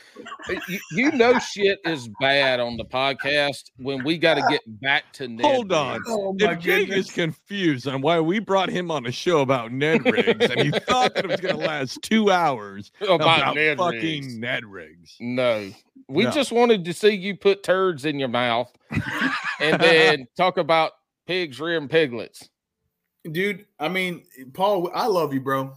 [0.50, 4.62] Uh, you, you know shit is bad on the podcast when we got to get
[4.82, 5.46] back to net.
[5.46, 6.02] Hold on.
[6.08, 7.08] Oh my If Jake goodness.
[7.08, 10.72] is confused on why we brought him on a show about Ned rigs and he
[10.72, 14.38] thought that it was going to last two hours about, about, Ned fucking rigs.
[14.38, 15.16] Ned rigs.
[15.22, 15.72] No,
[16.10, 16.32] we No.
[16.32, 18.70] just wanted to see you put turds in your mouth
[19.62, 20.92] and then talk about
[21.26, 22.50] pigs rearing piglets.
[23.34, 23.66] Dude.
[23.80, 24.24] I mean,
[24.54, 25.74] Paul, I love you, bro.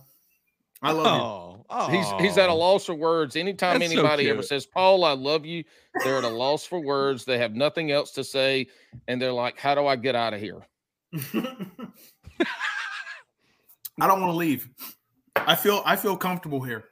[0.82, 1.11] I love you.
[1.11, 2.57] Oh, oh, He's he's at a oh.
[2.57, 3.36] loss for words.
[3.36, 5.64] Anytime That's so anybody ever says, "Paul, I love you,"
[6.03, 7.24] they're at a loss for words.
[7.24, 8.66] They have nothing else to say,
[9.07, 10.66] and they're like, "How do I get out of here?"
[14.01, 14.68] I don't want to leave.
[15.36, 16.84] I feel I feel comfortable here.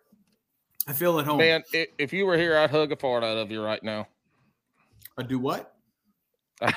[0.87, 1.39] I feel at home.
[1.39, 4.07] Man, if you were here, I'd hug a fart out of you right now.
[5.17, 5.75] I do what?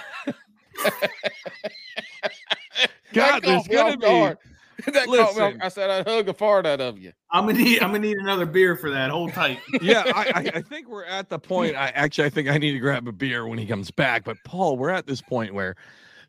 [3.13, 4.05] God, That there's caught me gonna be.
[4.05, 4.37] guard.
[4.85, 5.61] That caught me Listen.
[5.61, 7.11] I said I'd hug a fart out of you.
[7.29, 9.11] I'm gonna need I'm gonna need another beer for that.
[9.11, 9.59] Hold tight.
[9.81, 11.75] Yeah, I, I, I think we're at the point.
[11.75, 14.23] I actually I think I need to grab a beer when he comes back.
[14.23, 15.75] But Paul, we're at this point where,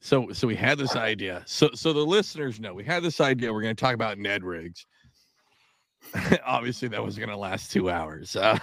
[0.01, 1.43] so so we had this idea.
[1.47, 3.51] So so the listeners know we had this idea.
[3.53, 4.85] We're going to talk about Ned rigs.
[6.45, 8.37] Obviously, that was going to last two hours.
[8.37, 8.59] Uh,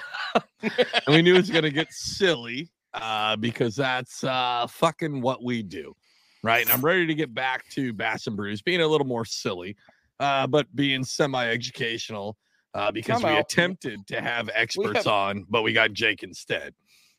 [0.62, 0.72] and
[1.08, 5.64] we knew it was going to get silly uh, because that's uh, fucking what we
[5.64, 5.96] do,
[6.44, 6.64] right?
[6.66, 9.76] And I'm ready to get back to Bass and Brews, being a little more silly,
[10.20, 12.38] uh, but being semi-educational
[12.74, 13.52] uh, because Time we out.
[13.52, 16.74] attempted to have experts have- on, but we got Jake instead.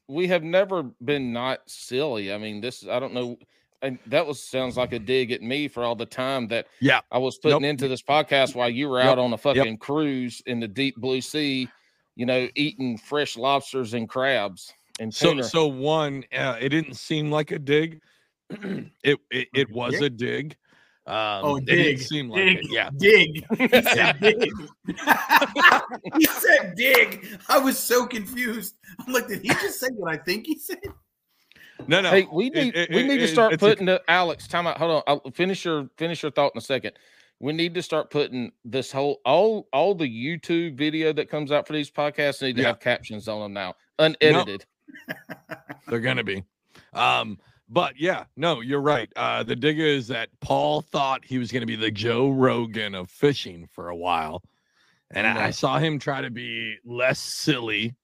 [0.08, 2.32] We have never been not silly.
[2.32, 3.36] I mean, this I don't know.
[3.82, 7.00] And that was sounds like a dig at me for all the time that Yeah.
[7.10, 7.70] I was putting Nope.
[7.70, 9.06] into this podcast while you were Yep.
[9.06, 11.68] out on a fucking cruise in the deep blue sea,
[12.16, 17.30] you know, eating fresh lobsters and crabs and So so one, uh, it didn't seem
[17.30, 18.02] like a dig.
[19.04, 20.02] it, it it was Dig?
[20.02, 20.56] a dig.
[21.06, 22.70] Um, Oh, it dig, didn't seem like dig, it.
[22.70, 22.90] Yeah.
[22.96, 23.44] dig.
[23.58, 24.52] He said dig.
[26.18, 27.38] he said dig.
[27.48, 28.76] I was so confused.
[29.06, 30.78] I'm like, did he just say what I think he said?
[31.86, 32.10] No, no.
[32.10, 34.46] hey, we need it- we need to start it's a- putting the Alex.
[34.46, 34.76] Time out.
[34.78, 35.02] Hold on.
[35.24, 36.92] I'll finish your finish your thought in a second.
[37.42, 41.66] We need to start putting this whole all all the YouTube video that comes out
[41.66, 42.68] for these podcasts need to Yeah.
[42.68, 44.66] have captions on them now, unedited.
[45.88, 46.44] They're gonna be.
[46.92, 47.38] Um,
[47.70, 49.10] but yeah, no, you're right.
[49.16, 53.08] Uh, the dig is that Paul thought he was gonna be the Joe Rogan of
[53.08, 54.42] fishing for a while,
[55.12, 57.94] and I, I saw him try to be less silly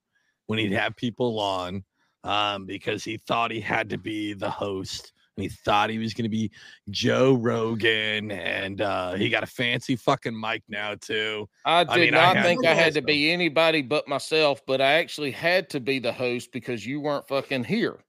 [0.47, 1.83] when he'd have people on,
[2.23, 5.11] um, because he thought he had to be the host.
[5.35, 6.49] And he thought he was going to be
[6.89, 11.47] Joe Rogan, and uh, he got a fancy fucking mic now too.
[11.63, 14.93] I did mean, not had- think I had to be anybody but myself, but I
[14.93, 17.99] actually had to be the host because you weren't fucking here.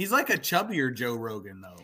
[0.00, 1.76] He's like a chubbier Joe Rogan, though.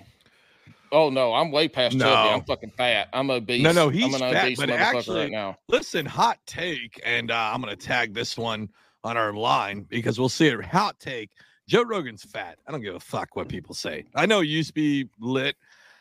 [0.91, 2.31] Oh no, I'm way past chubby.
[2.31, 3.11] I'm fucking fat.
[3.13, 3.63] I'm obese.
[3.63, 5.59] no, I'm he's an fat, obese but motherfucker actually- right now.
[5.69, 8.71] Listen, hot take, and uh, I'm going to tag this one
[9.05, 10.65] on our line because we'll see it.
[10.65, 11.29] Hot take:
[11.69, 12.57] Joe Rogan's fat.
[12.67, 14.07] I don't give a fuck what people say.
[14.15, 15.57] I know it used to be lit.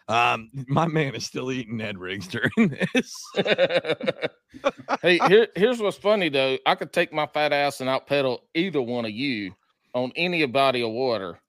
[0.07, 3.25] Um, my man is still eating Ned rigs during this.
[5.01, 6.59] hey, here, here's what's funny though.
[6.65, 9.53] I could take my fat ass and outpedal either one of you
[9.93, 11.39] on any body of water.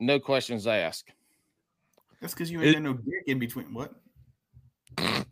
[0.00, 1.12] No questions asked.
[2.20, 3.72] That's because you ain't It- got no dick in between.
[3.74, 3.92] What?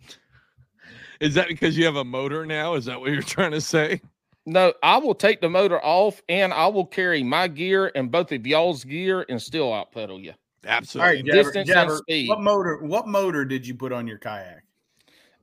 [1.21, 2.75] Is that because you have a motor now?
[2.75, 4.01] Is that what you're trying to say?
[4.47, 8.31] No, I will take the motor off and I will carry my gear and both
[8.33, 10.35] of y'all's gear and still outpedal you.
[10.67, 11.17] Absolutely.
[11.17, 12.29] right, Jabber, Distance and speed.
[12.29, 12.79] what motor?
[12.83, 14.65] What motor did you put on your kayak?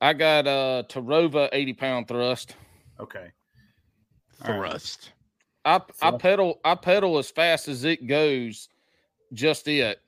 [0.01, 2.55] I got a Tarova 80 pound thrust.
[2.99, 3.31] Okay.
[4.45, 4.71] All right.
[4.71, 5.13] Thrust.
[5.65, 6.19] I I Thrust.
[6.19, 8.67] pedal I pedal as fast as it goes,
[9.33, 9.99] just it.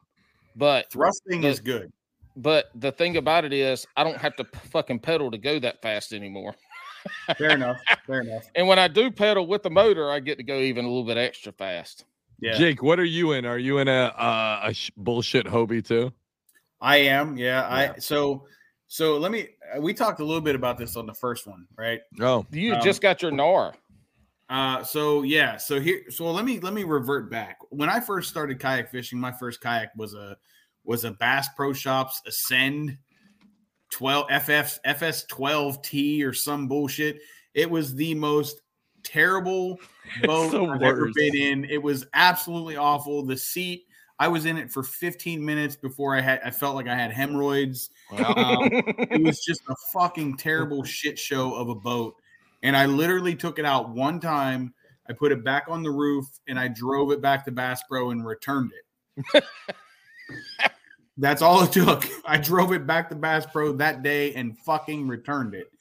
[0.56, 1.92] But Thrusting The- is good.
[2.36, 5.82] but the thing about it is I don't have to fucking pedal to go that
[5.82, 6.56] fast anymore.
[7.38, 7.82] Fair enough.
[8.08, 8.44] Fair enough.
[8.56, 11.04] And when I do pedal with the motor, I get to go even a little
[11.04, 12.06] bit extra fast.
[12.40, 13.46] Yeah, Jake, what are you in?
[13.46, 16.12] Are you in a uh, a sh- bullshit Hobie too?
[16.82, 17.38] I am.
[17.38, 17.94] Yeah, Yeah.
[17.96, 18.46] I so
[18.88, 19.48] so let me.
[19.76, 22.02] uh, We talked a little bit about this on the first one, right?
[22.20, 23.74] Oh, You Um, just got your NAR.
[24.50, 27.58] Uh, so yeah, so here, so let me let me revert back.
[27.70, 30.38] When I first started kayak fishing, my first kayak was a
[30.84, 32.98] was a Bass Pro Shops Ascend
[33.92, 37.20] 12 FF FS 12T or some bullshit.
[37.54, 38.62] It was the most
[39.04, 39.80] terrible
[40.24, 41.66] boat I've ever been in.
[41.66, 43.24] It was absolutely awful.
[43.24, 43.86] The seat,
[44.20, 47.12] I was in it for 15 minutes before I had I felt like I had
[47.12, 47.92] hemorrhoids.
[48.12, 52.16] Um, it was just a fucking terrible shit show of a boat.
[52.64, 54.74] And I literally took it out one time.
[55.08, 58.12] I put it back on the roof and I drove it back to Bass Pro
[58.12, 58.72] and returned
[59.36, 59.44] it.
[61.18, 62.08] That's all it took.
[62.26, 65.72] I drove it back to Bass Pro that day and fucking returned it.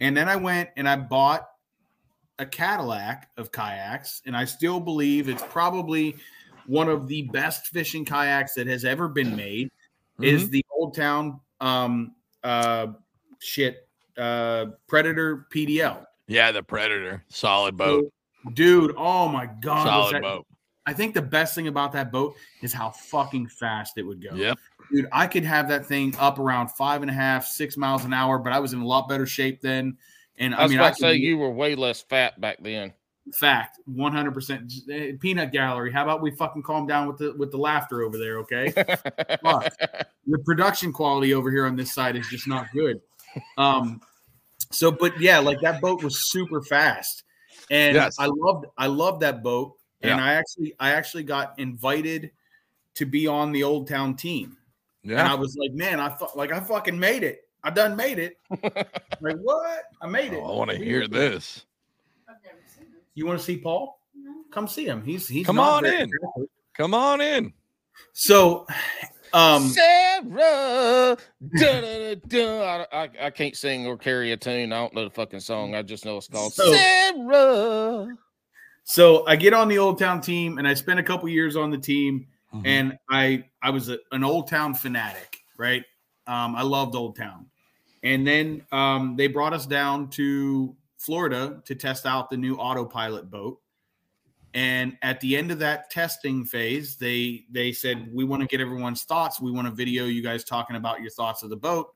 [0.00, 1.48] And then I went and I bought
[2.38, 4.22] a Cadillac of kayaks.
[4.24, 6.16] And I still believe it's probably
[6.66, 9.70] one of the best fishing kayaks that has ever been made.
[10.20, 12.88] Is the Old Town um uh
[13.40, 16.04] shit uh Predator PDL.
[16.28, 17.24] Yeah, the Predator.
[17.28, 18.12] Solid boat.
[18.52, 19.84] Dude, oh my god.
[19.84, 20.46] Solid that- boat.
[20.86, 24.34] I think the best thing about that boat is how fucking fast it would go.
[24.34, 24.58] Yep.
[24.90, 28.14] Dude, I could have that thing up around five and a half, six miles an
[28.14, 29.98] hour, but I was in a lot better shape then.
[30.38, 32.94] And I I mean, I to say could- you were way less fat back then.
[33.34, 34.72] fact, one hundred percent.
[35.20, 35.92] Peanut gallery.
[35.92, 38.38] How about we fucking calm down with the with the laughter over there?
[38.38, 38.70] Okay,
[39.42, 39.70] Fuck.
[40.26, 42.98] the production quality over here on this side is just not good.
[43.58, 44.00] Um,
[44.70, 47.24] so, but yeah, like that boat was super fast,
[47.70, 48.16] and Yes.
[48.18, 50.24] I loved I loved that boat, and Yeah.
[50.24, 52.30] I actually I actually got invited
[52.94, 54.56] to be on the Old Town team,
[55.04, 57.48] and I was like, man, I thought like I fucking made it.
[57.64, 58.38] I done made it.
[59.20, 59.84] like what?
[60.00, 60.40] I made it.
[60.42, 61.64] Oh, I want to We- hear this.
[63.14, 63.98] You want to see Paul?
[64.52, 65.02] Come see him.
[65.02, 65.92] He's he's Come not on in.
[65.92, 66.48] attractive.
[66.74, 67.52] Come on in.
[68.12, 68.64] So,
[69.32, 71.16] um, Sarah.
[71.60, 74.72] I, I, I can't sing or carry a tune.
[74.72, 75.74] I don't know the fucking song.
[75.74, 78.08] I just know it's called So- Sarah.
[78.84, 81.70] so I get on the Old Town team, and I spent a couple years on
[81.70, 82.62] the team, Mhm.
[82.66, 85.84] and I I was a, an Old Town fanatic, right?
[86.26, 87.46] Um, I loved Old Town,
[88.02, 93.30] and then um, they brought us down to Florida to test out the new autopilot
[93.30, 93.60] boat.
[94.54, 98.60] And at the end of that testing phase, they they said we want to get
[98.60, 99.40] everyone's thoughts.
[99.40, 101.94] We want to video you guys talking about your thoughts of the boat.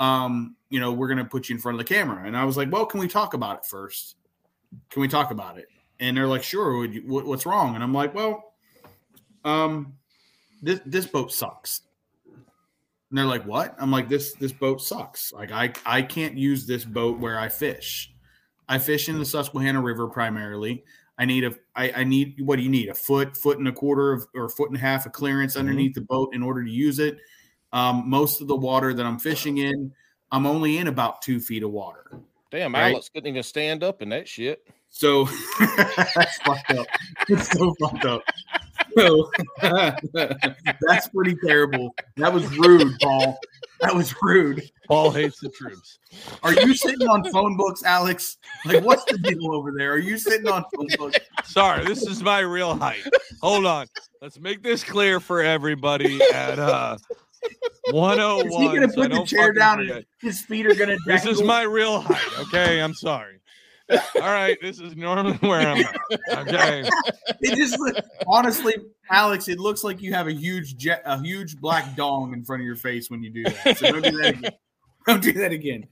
[0.00, 2.26] Um, you know, we're gonna put you in front of the camera.
[2.26, 4.16] And I was like, well, can we talk about it first?
[4.90, 5.66] Can we talk about it?
[6.00, 6.84] And they're like, sure.
[6.84, 7.74] You, what, what's wrong?
[7.74, 8.52] And I'm like, well,
[9.44, 9.94] um,
[10.60, 11.82] this this boat sucks.
[13.10, 13.76] And they're like, what?
[13.78, 15.32] I'm like, this this boat sucks.
[15.32, 18.12] Like I I can't use this boat where I fish.
[18.68, 20.84] I fish in the Susquehanna River primarily.
[21.18, 22.88] I need a I, I need what do you need?
[22.88, 25.94] A foot, foot and a quarter of or foot and a half of clearance underneath
[25.94, 27.18] the boat in order to use it.
[27.72, 29.92] Um, most of the water that I'm fishing in,
[30.30, 32.20] I'm only in about two feet of water.
[32.50, 32.92] Damn, Right.
[32.92, 34.66] Alex couldn't even stand up in that shit.
[34.90, 35.24] So
[35.58, 36.86] that's fucked up.
[37.28, 38.22] It's so fucked up.
[38.96, 39.30] So
[39.62, 41.94] that's pretty terrible.
[42.16, 43.38] That was rude, Paul.
[43.80, 44.70] That was rude.
[44.88, 45.98] Paul hates the troops.
[46.42, 48.38] Are you sitting on phone books, Alex?
[48.64, 49.92] Like, what's the deal over there?
[49.92, 51.18] Are you sitting on phone books?
[51.44, 53.04] Sorry, this is my real height.
[53.42, 53.86] Hold on.
[54.22, 56.96] Let's make this clear for everybody at uh
[57.90, 58.46] 101.
[58.46, 59.96] Is he gonna so put the chair down forget.
[59.96, 60.96] and his feet are gonna?
[61.06, 62.46] This is my real height.
[62.46, 63.40] Okay, I'm sorry.
[63.90, 65.96] All right, this is normally where I'm at.
[66.48, 66.88] Okay.
[67.40, 67.78] It just
[68.26, 68.74] honestly,
[69.10, 69.48] Alex.
[69.48, 72.66] It looks like you have a huge jet, a huge black dong in front of
[72.66, 73.78] your face when you do that.
[73.78, 74.52] So don't do that again.
[75.06, 75.86] Don't do that again.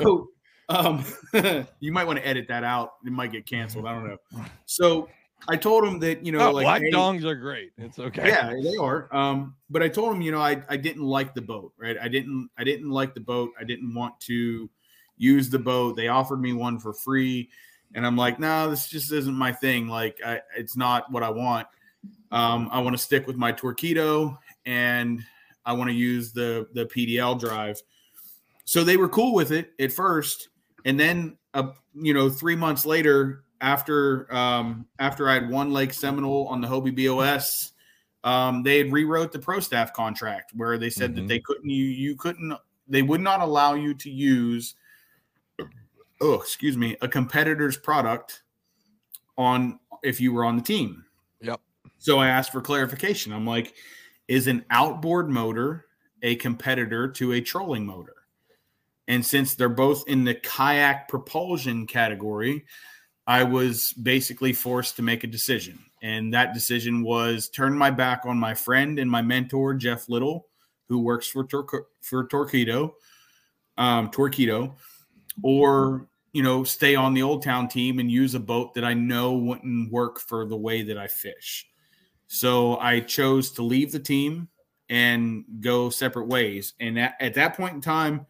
[0.00, 0.28] So,
[0.70, 1.04] um,
[1.80, 2.92] you might want to edit that out.
[3.04, 3.84] It might get canceled.
[3.84, 4.16] I don't know.
[4.64, 5.10] So
[5.46, 7.72] I told him that you know, No, like black hey- dongs are great.
[7.76, 8.26] It's okay.
[8.28, 9.14] yeah, they are.
[9.14, 11.98] Um, but I told him, you know, I, I didn't like the boat, right?
[12.00, 13.50] I didn't I didn't like the boat.
[13.60, 14.70] I didn't want to
[15.16, 15.96] use the boat.
[15.96, 17.50] They offered me one for free,
[17.94, 19.88] and I'm like, no, this just isn't my thing.
[19.88, 21.66] Like, I, it's not what I want.
[22.30, 24.36] Um, I want to stick with my Torqeedo,
[24.66, 25.22] and
[25.64, 27.80] I want to use the the PDL drive.
[28.64, 30.48] So they were cool with it at first,
[30.84, 35.92] and then uh, you know, three months later, after um, after I had won Lake
[35.92, 37.72] Seminole on the Hobie BOS,
[38.24, 41.16] um, they had rewrote the pro staff contract where they said Mhm.
[41.16, 42.54] that they couldn't you you couldn't
[42.88, 44.74] they would not allow you to use
[46.20, 48.42] oh excuse me a competitor's product
[49.36, 51.04] on if you were on the team.
[51.40, 51.60] Yep.
[51.98, 53.32] So I asked for clarification.
[53.32, 53.74] I'm like,
[54.28, 55.86] is an outboard motor
[56.22, 58.14] a competitor to a trolling motor?
[59.08, 62.64] And since they're both in the kayak propulsion category,
[63.26, 65.78] I was basically forced to make a decision.
[66.02, 70.46] And that decision was turn my back on my friend and my mentor, Jeff Little,
[70.88, 72.92] who works for, Tor- for Torqeedo,
[73.78, 74.74] um, Torqeedo,
[75.42, 78.92] or you know, stay on the Old Town team and use a boat that I
[78.92, 81.64] know wouldn't work for the way that I fish.
[82.26, 84.48] So I chose to leave the team
[84.88, 86.74] and go separate ways.
[86.80, 88.26] And at, at that point in time,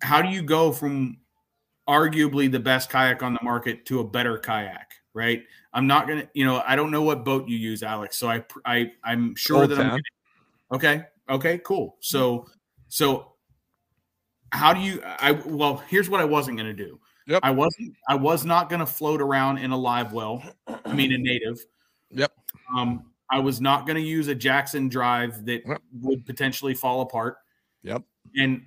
[0.00, 1.18] how do you go from
[1.88, 4.92] arguably the best kayak on the market to a better kayak?
[5.14, 5.42] Right.
[5.72, 8.16] I'm not gonna, you know, I don't know what boat you use, Alex.
[8.16, 9.84] So I, I, I'm sure Old that Town.
[9.84, 9.90] I'm.
[9.90, 10.02] Gonna,
[10.74, 11.04] okay.
[11.28, 11.58] Okay.
[11.58, 11.96] Cool.
[11.98, 12.46] So,
[12.86, 13.32] so
[14.52, 15.02] how do you?
[15.04, 16.98] I well, here's what I wasn't gonna do.
[17.26, 17.40] Yep.
[17.42, 17.94] I wasn't.
[18.08, 20.42] I was not gonna float around in a live well.
[20.84, 21.58] I mean, a native.
[22.10, 22.32] Yep.
[22.74, 25.82] Um, I was not going to use a Jackson drive that Yep.
[26.00, 27.36] would potentially fall apart.
[27.82, 28.02] Yep.
[28.36, 28.62] And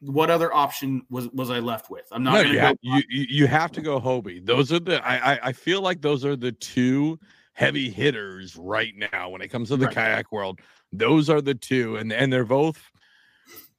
[0.00, 2.06] what other option was was I left with?
[2.12, 2.66] I'm not No, going to you, go.
[2.66, 4.44] ha- you, you you have to go Hobie.
[4.44, 7.18] Those are the I, I I feel like those are the two
[7.54, 9.94] heavy hitters right now when it comes to the Right.
[9.94, 10.60] kayak world.
[10.92, 12.91] Those are the two, and and they're both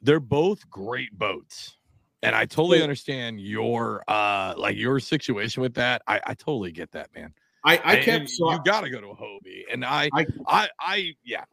[0.04, 1.78] they're both great boats.
[2.22, 6.02] And I totally understand your uh like your situation with that.
[6.08, 7.34] I, I totally get that, man.
[7.66, 10.26] I, I And kept so you got to go to a Hobie, and I, I-
[10.48, 11.44] I I yeah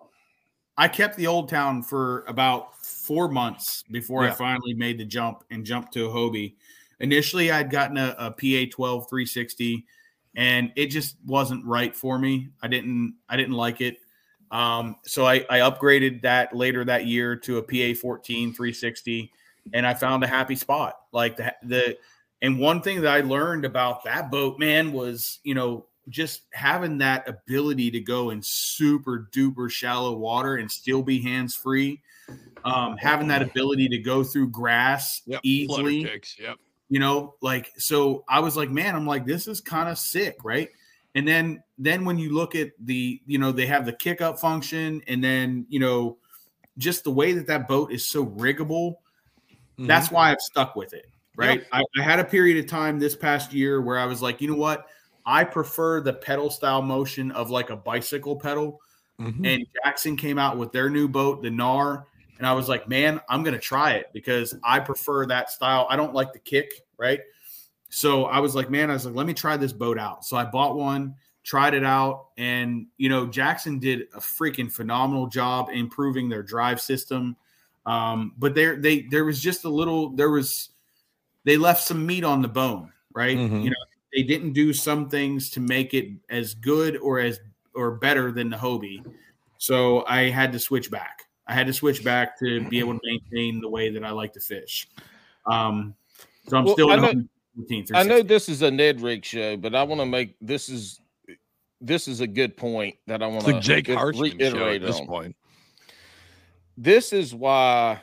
[0.77, 5.45] I kept the old town for about four months before I finally made the jump
[5.51, 6.55] and jumped to a Hobie.
[7.01, 9.85] Initially, I'd gotten a, a PA 12 360,
[10.37, 12.51] and it just wasn't right for me.
[12.63, 13.99] I didn't I didn't like it.
[14.51, 19.33] Um, so I, I upgraded that later that year to a PA 14 360,
[19.73, 20.97] and I found a happy spot.
[21.13, 21.99] Like the the
[22.43, 26.99] and one thing that I learned about that boat, man, was you know just having
[26.99, 32.01] that ability to go in super duper shallow water and still be hands free.
[32.65, 36.59] Um, having that ability to go through grass yep easily, kicks, yep
[36.91, 40.39] you know, like so I was like, man, I'm like, this is kind of sick,
[40.43, 40.69] right?
[41.15, 44.39] And then then when you look at the, you know, they have the kick up
[44.39, 46.19] function, and then you know,
[46.79, 48.97] just the way that that boat is so riggable,
[49.79, 49.87] Mhm.
[49.87, 51.07] that's why I've stuck with it.
[51.37, 51.65] Right.
[51.73, 54.49] I, I had a period of time this past year where I was like, you
[54.49, 54.87] know what?
[55.25, 58.81] I prefer the pedal style motion of like a bicycle pedal.
[59.19, 59.47] Mhm.
[59.47, 62.05] And Jackson came out with their new boat, the Knarr.
[62.39, 65.87] And I was like, man, I'm going to try it because I prefer that style.
[65.91, 66.71] I don't like the kick.
[66.99, 67.21] Right.
[67.91, 70.25] So I was like, man, I was like, let me try this boat out.
[70.25, 72.29] So I bought one, tried it out.
[72.39, 77.37] And, you know, Jackson did a freaking phenomenal job improving their drive system.
[77.87, 80.71] Um, but there, they, there was just a little, there was,
[81.45, 83.37] they left some meat on the bone, right?
[83.37, 83.65] Mhm.
[83.65, 83.77] You know,
[84.13, 87.41] they didn't do some things to make it as good or as
[87.75, 89.05] or better than the Hobie.
[89.59, 91.29] So I had to switch back.
[91.47, 94.33] I had to switch back to be able to maintain the way that I like
[94.35, 94.89] to fish.
[95.47, 95.95] Um,
[96.49, 96.91] so I'm Well, still
[97.71, 99.83] I in know- Hobie 14, I know this is a Ned Rig show, but I
[99.83, 101.01] want to make this is
[101.81, 104.53] this is a good point that I want it's like Jake to Harshman show at
[104.53, 105.07] reiterate this on.
[105.07, 105.37] point.
[106.77, 108.01] This is why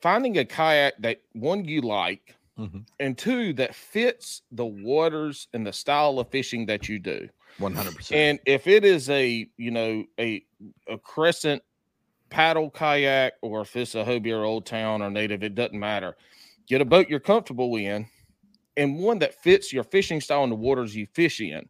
[0.00, 2.86] finding a kayak that one you like Mhm.
[3.00, 7.28] and two that fits the waters and the style of fishing that you do.
[7.58, 8.18] One hundred percent.
[8.18, 10.44] And if it is a you know a
[10.88, 11.62] a crescent
[12.28, 16.16] paddle kayak or if it's a Hobie or Old Town or native, it doesn't matter.
[16.66, 18.06] Get a boat you're comfortable in
[18.76, 21.68] and one that fits your fishing style and the waters you fish in.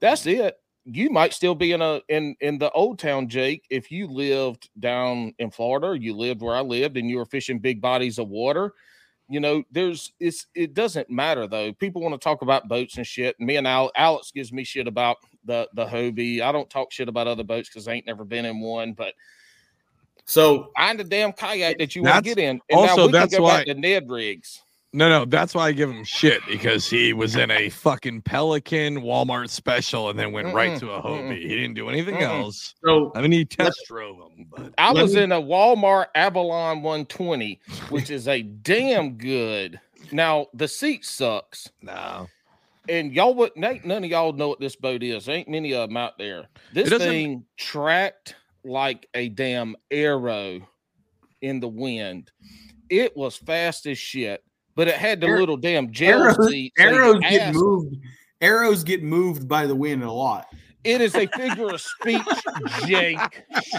[0.00, 0.56] That's it.
[0.84, 4.70] You might still be in a in in the old town, Jake, if you lived
[4.78, 8.18] down in Florida, or you lived where I lived and you were fishing big bodies
[8.18, 8.72] of water.
[9.28, 11.72] You know, there's it's it doesn't matter though.
[11.74, 13.38] People want to talk about boats and shit.
[13.38, 16.40] Me and Al, Alex gives me shit about the the Hobie.
[16.40, 19.14] I don't talk shit about other boats because I ain't never been in one, but
[20.30, 22.60] So find the damn kayak that you want to get in.
[22.70, 24.62] And now also, we that's can go why- back to Ned rigs.
[24.92, 29.02] No, no, that's why I give him shit because he was in a fucking Pelican
[29.02, 31.28] Walmart special and then went right Mm-mm, to a mm-mm.
[31.30, 31.42] Hobie.
[31.42, 32.42] He didn't do anything Mm-mm.
[32.42, 32.74] else.
[32.84, 36.82] so I mean, he test drove them, but I was me- in a Walmart Avalon
[36.82, 39.78] 120, which is a damn good.
[40.10, 42.26] Now the seat sucks, no.
[42.88, 45.28] and y'all would ain't none of y'all know what this boat is.
[45.28, 46.48] Ain't many of them out there.
[46.72, 48.34] This thing tracked
[48.64, 50.60] like a damn arrow
[51.42, 52.30] in the wind.
[52.88, 54.42] It was fast as shit,
[54.74, 56.72] but it had the Ar- little damn gel arrows, seat.
[56.78, 57.96] arrows get ass- moved.
[58.40, 60.46] Arrows get moved by the wind a lot.
[60.82, 62.22] It is a figure of speech,
[62.86, 63.18] Jake.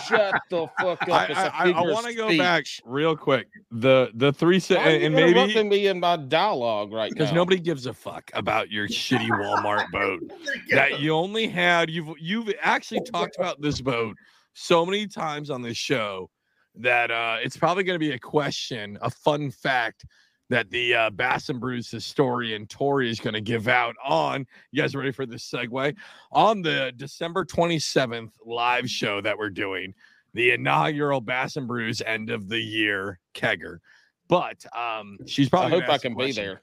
[0.08, 1.30] Shut the fuck up.
[1.32, 3.48] It's a I, figure of want to go back real quick.
[3.72, 7.12] The the three se- Why are you and maybe interrupting me in my dialogue right
[7.12, 10.22] now because nobody gives a fuck about your shitty Walmart boat
[10.72, 11.90] that you only had.
[11.90, 14.16] You've you've actually talked about this boat
[14.54, 16.30] so many times on this show
[16.76, 20.06] that uh, it's probably going to be a question, a fun fact
[20.50, 24.46] that the uh, Bass and Brews historian Tori is going to give out on.
[24.72, 25.96] You guys ready for this segue?
[26.32, 29.94] On the December 27th live show that we're doing,
[30.34, 33.80] the inaugural Bass and Brews end of the year kegger.
[34.28, 35.72] But um, she's I probably.
[35.72, 36.62] hope gonna I can be there.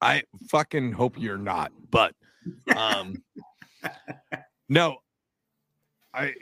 [0.00, 2.14] I fucking hope you're not, but
[2.76, 3.22] um
[4.68, 4.96] no.
[6.16, 6.34] I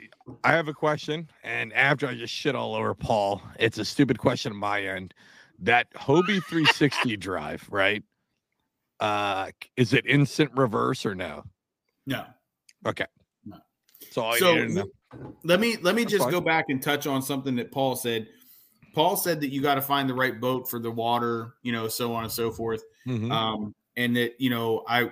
[0.43, 4.17] I have a question, and after I just shit all over Paul, it's a stupid
[4.17, 5.13] question on my end.
[5.59, 8.03] That Hobie 360 drive, right?
[8.99, 11.43] Uh is it instant reverse or no?
[12.07, 12.23] No.
[12.87, 13.05] Okay.
[13.45, 13.57] No.
[14.11, 14.53] So I So
[15.43, 16.31] let me let me That's just fine.
[16.31, 18.27] go back and touch on something that Paul said.
[18.93, 21.89] Paul said that you got to find the right boat for the water, you know,
[21.89, 22.81] so on and so forth.
[23.05, 23.29] Mhm.
[23.29, 25.11] Um, and that you know, I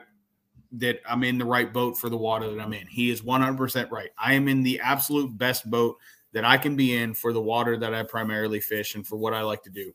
[0.73, 2.87] that I'm in the right boat for the water that I'm in.
[2.87, 4.09] He is 100% right.
[4.17, 5.97] I am in the absolute best boat
[6.33, 9.33] that I can be in for the water that I primarily fish and for what
[9.33, 9.93] I like to do.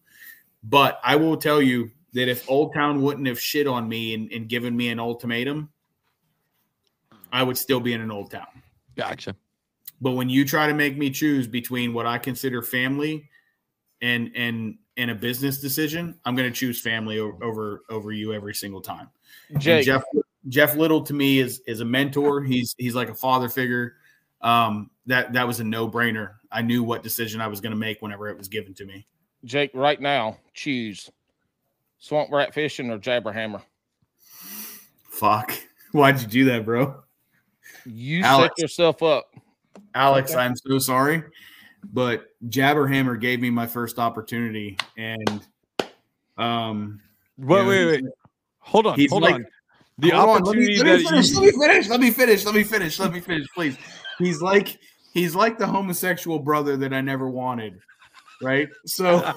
[0.63, 4.31] But I will tell you that if Old Town wouldn't have shit on me and,
[4.33, 5.69] and given me an ultimatum,
[7.33, 8.47] I would still be in an Old Town.
[8.97, 9.35] Gotcha.
[10.01, 13.29] But when you try to make me choose between what I consider family
[14.01, 18.33] and and and a business decision, I'm going to choose family o- over over you
[18.33, 19.09] every single time.
[19.51, 20.05] And Jake, Jeff
[20.49, 22.43] Jeff Little to me is is a mentor.
[22.43, 23.95] He's he's like a father figure.
[24.41, 26.35] Um, that that was a no brainer.
[26.51, 29.07] I knew what decision I was going to make whenever it was given to me.
[29.45, 31.11] Jake, right now, choose
[31.99, 33.63] swamp rat fishing or jabberhammer.
[35.11, 35.53] Fuck,
[35.93, 37.03] why'd you do that, bro?
[37.85, 38.55] You Alex.
[38.57, 39.27] set yourself up.
[39.95, 41.23] Alex, I'm so sorry,
[41.93, 45.47] but Jabberhammer gave me my first opportunity, and
[46.37, 47.01] um,
[47.37, 48.05] Wait, you know, wait, wait.
[48.61, 49.47] Hold on, he's hold like- on.
[49.99, 51.89] The Hold on, let me- opportunity let me, that finish, you let me finish.
[51.89, 52.45] Let me finish.
[52.45, 52.99] Let me finish.
[53.01, 53.77] Let me finish, please.
[54.19, 54.79] He's like
[55.13, 57.81] he's like the homosexual brother that I never wanted,
[58.43, 58.69] right?
[58.87, 59.33] So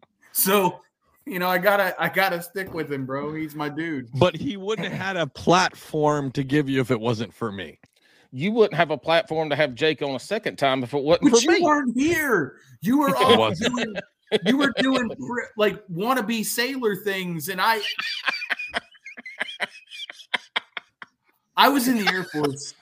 [0.32, 0.80] so
[1.26, 3.34] you know I gotta I gotta stick with him, bro.
[3.34, 4.08] He's my dude.
[4.18, 7.78] but he wouldn't have had a platform to give you if it wasn't for me.
[8.32, 11.30] You wouldn't have a platform to have Jake on a second time if it wasn't
[11.32, 11.62] But for you me.
[11.62, 12.56] weren't here.
[12.80, 13.94] You were It doing
[14.44, 15.08] you were doing
[15.56, 17.80] like wannabe sailor things, and I
[21.66, 22.74] I was in the Air Force.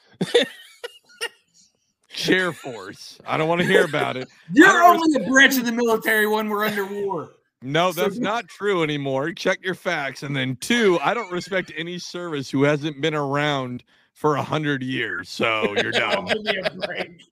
[2.11, 3.19] Chair Force.
[3.27, 4.29] I don't want to hear about it.
[4.53, 7.31] You're only a branch of the military when we're under war.
[7.63, 9.33] No, that's not true anymore.
[9.33, 10.23] Check your facts.
[10.23, 14.83] And then two, I don't respect any service who hasn't been around for a hundred
[14.83, 15.31] years.
[15.31, 16.27] So you're done.
[16.27, 17.23] give me a break.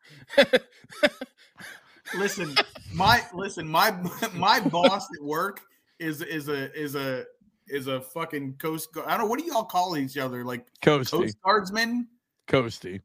[2.17, 2.55] listen,
[2.95, 3.91] my listen, my
[4.33, 5.61] my boss at work
[5.99, 7.27] is is a is a
[7.73, 8.93] is a fucking coast.
[8.93, 9.07] Guard.
[9.09, 11.11] I don't know what do y'all call each other like Coasty.
[11.11, 12.07] coast guardsman.
[12.47, 13.01] Coasty.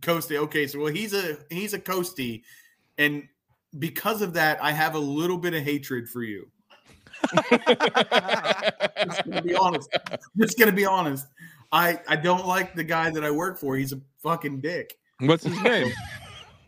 [0.00, 0.36] Coasty.
[0.36, 2.42] Okay, so well he's a he's a coasty,
[2.98, 3.28] and
[3.78, 6.48] because of that, I have a little bit of hatred for you.
[7.32, 9.88] Just gonna be honest.
[10.38, 11.26] Just gonna be honest.
[11.72, 13.76] I I don't like the guy that I work for.
[13.76, 14.96] He's a fucking dick.
[15.20, 15.92] What's his name?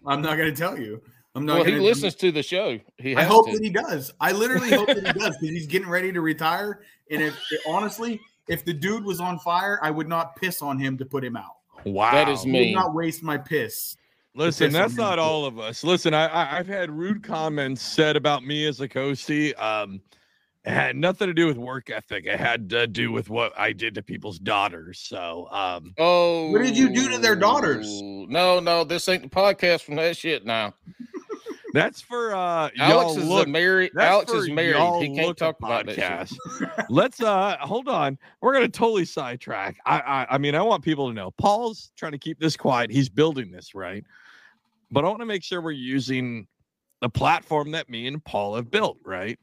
[0.07, 1.03] I'm not gonna tell you.
[1.39, 2.79] I'm not well, he gonna listens to the show.
[2.99, 3.53] He I hope to.
[3.53, 4.13] that he does.
[4.21, 6.83] I literally hope that he does because he's getting ready to retire.
[7.11, 10.99] And if honestly, if the dude was on fire, I would not piss on him
[10.99, 11.57] to put him out.
[11.85, 12.13] Wow.
[12.13, 13.97] That is I would not waste my piss.
[14.35, 15.05] Listen, that's on him.
[15.05, 15.83] not all of us.
[15.83, 19.59] Listen, I, I I've had rude comments said about me as a coastie.
[19.61, 20.01] Um,
[20.65, 22.27] it had nothing to do with work ethic.
[22.27, 24.99] It had to do with what I did to people's daughters.
[24.99, 27.87] So, um, Oh, What did you do to their daughters?
[28.03, 30.45] No, no, this ain't the podcast from that shit.
[30.45, 30.75] Now,
[31.73, 33.49] that's for uh, Alex is look.
[33.49, 33.91] married.
[33.95, 35.03] That's Alex is married.
[35.03, 35.97] He can't talk about that.
[35.97, 36.87] podcast.
[36.89, 38.19] Let's uh hold on.
[38.41, 39.79] We're gonna totally sidetrack.
[39.87, 42.91] I, I I mean I want people to know Paul's trying to keep this quiet.
[42.91, 44.05] He's building this right,
[44.91, 46.47] but I want to make sure we're using
[47.01, 48.99] the platform that me and Paul have built.
[49.05, 49.39] Right.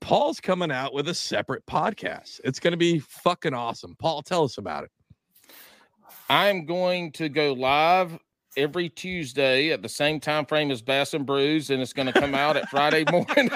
[0.00, 2.40] Paul's coming out with a separate podcast.
[2.44, 3.96] It's gonna be fucking awesome.
[3.98, 4.90] Paul, tell us about it.
[6.28, 8.18] I'm going to go live
[8.56, 12.12] every Tuesday at the same time frame as Bass and Brews, and it's going to
[12.12, 13.50] come out at Friday morning.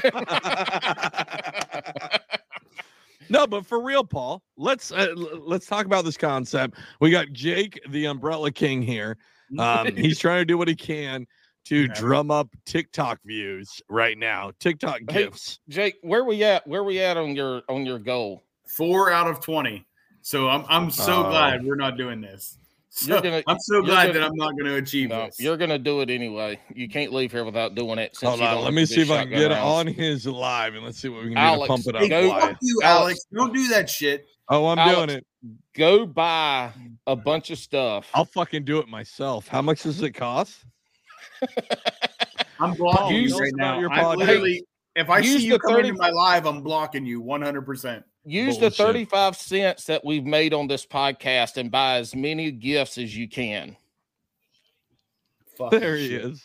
[3.28, 6.78] No, but for real, Paul, let's uh, let's talk about this concept.
[7.00, 9.18] We got Jake, the Umbrella King here.
[9.56, 11.26] Um, he's trying to do what he can
[11.66, 11.92] to Yeah.
[11.94, 14.50] drum up TikTok views right now.
[14.58, 15.60] TikTok Hey, gifts.
[15.68, 16.66] Jake, where we at?
[16.66, 18.42] Where we at on your on your goal?
[18.66, 19.86] Four out of twenty.
[20.22, 21.30] So I'm I'm so Oh.
[21.30, 22.58] glad we're not doing this.
[22.92, 25.38] So You're gonna- I'm so glad gonna- that I'm not going to achieve No, this.
[25.40, 26.60] you're going to do it anyway.
[26.74, 28.16] You can't leave here without doing it.
[28.16, 29.62] Since Hold you on, let me see if I can get rounds.
[29.62, 32.08] on his live and let's see what we can do Alex, to pump it up.
[32.10, 33.02] Go- fuck you, Alex.
[33.02, 33.26] Alex.
[33.32, 34.26] Don't do that shit.
[34.48, 35.26] Oh, I'm Alex, doing it.
[35.76, 36.72] Go buy
[37.06, 38.08] a bunch of stuff.
[38.12, 39.46] I'll fucking do it myself.
[39.46, 40.64] How much does it cost?
[42.58, 43.78] I'm blocking you right now.
[43.78, 44.64] your I literally,
[44.96, 47.62] if I Use see you the come 30 into my live, I'm blocking you 100.
[47.62, 48.76] percent Use Bullshit.
[48.76, 53.16] the 35 cents that we've made on this podcast and buy as many gifts as
[53.16, 53.76] you can.
[55.70, 56.44] There he is.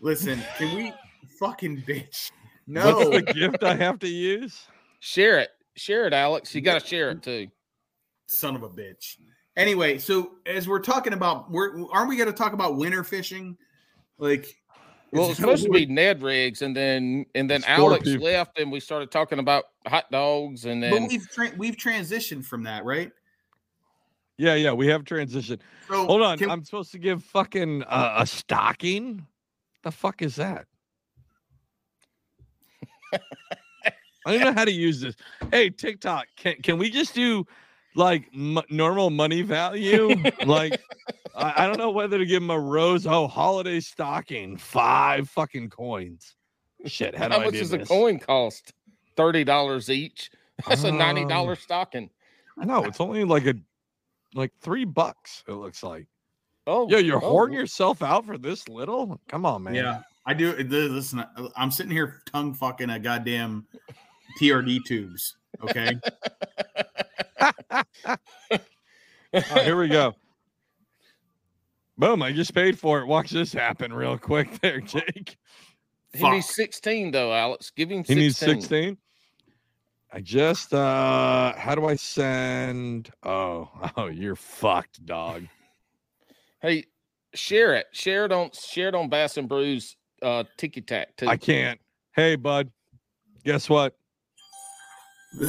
[0.00, 0.92] Listen, can we
[1.38, 2.30] fucking bitch?
[2.66, 4.66] No, What's the gift I have to use?
[5.00, 5.50] Share it.
[5.76, 6.54] Share it, Alex.
[6.54, 7.48] You got to share it too.
[8.26, 9.18] son of a bitch.
[9.56, 13.56] Anyway, so as we're talking about, we're aren't we going to talk about winter fishing?
[14.18, 14.52] Like,
[15.12, 18.24] Well, it's supposed to be Ned rigs, and then and then It's Alex people.
[18.26, 22.44] left, and we started talking about hot dogs, and But then we've tra- we've transitioned
[22.44, 23.10] from that, right?
[24.38, 25.60] Yeah, yeah, we have transition.
[25.88, 29.26] So Hold on, can- I'm supposed to give fucking uh, a stocking.
[29.82, 30.66] The fuck is that?
[34.26, 35.14] I don't know how to use this.
[35.52, 37.46] Hey, TikTok, can can we just do
[37.94, 40.16] like m- normal money value?
[40.44, 40.80] like,
[41.36, 43.06] I, I don't know whether to give him a rose.
[43.06, 46.34] Oh, holiday stocking, five fucking coins.
[46.86, 47.82] Shit, how, do how I much do does this?
[47.82, 48.72] a coin cost?
[49.16, 50.30] Thirty dollars each.
[50.66, 52.10] That's a ninety dollar dollar stocking.
[52.56, 53.54] No, it's only like a
[54.34, 55.44] like three bucks.
[55.46, 56.06] It looks like.
[56.66, 59.20] Oh, Yo, you're oh, hoarding yourself out for this little?
[59.28, 59.74] Come on, man.
[59.74, 60.52] yeah, I do.
[60.56, 61.24] th- Listen,
[61.56, 63.66] I'm sitting here tongue fucking a goddamn
[64.40, 65.36] TRD tubes.
[65.62, 65.98] Okay,
[69.32, 70.14] Oh, here we go.
[71.98, 72.22] Boom!
[72.22, 73.06] I just paid for it.
[73.06, 75.36] Watch this happen real quick, there, Jake.
[76.12, 77.70] He needs sixteen though, Alex.
[77.70, 78.18] Give him He 16.
[78.18, 78.98] needs sixteen.
[80.12, 83.10] I just uh how do I send?
[83.22, 85.44] Oh, oh, you're fucked, dog.
[86.60, 86.84] Hey,
[87.34, 87.86] share it.
[87.92, 91.28] Share it on share it on Bass and Brews uh Tiki Tack too.
[91.28, 91.80] I can't.
[92.14, 92.70] Hey, bud.
[93.44, 93.94] Guess what?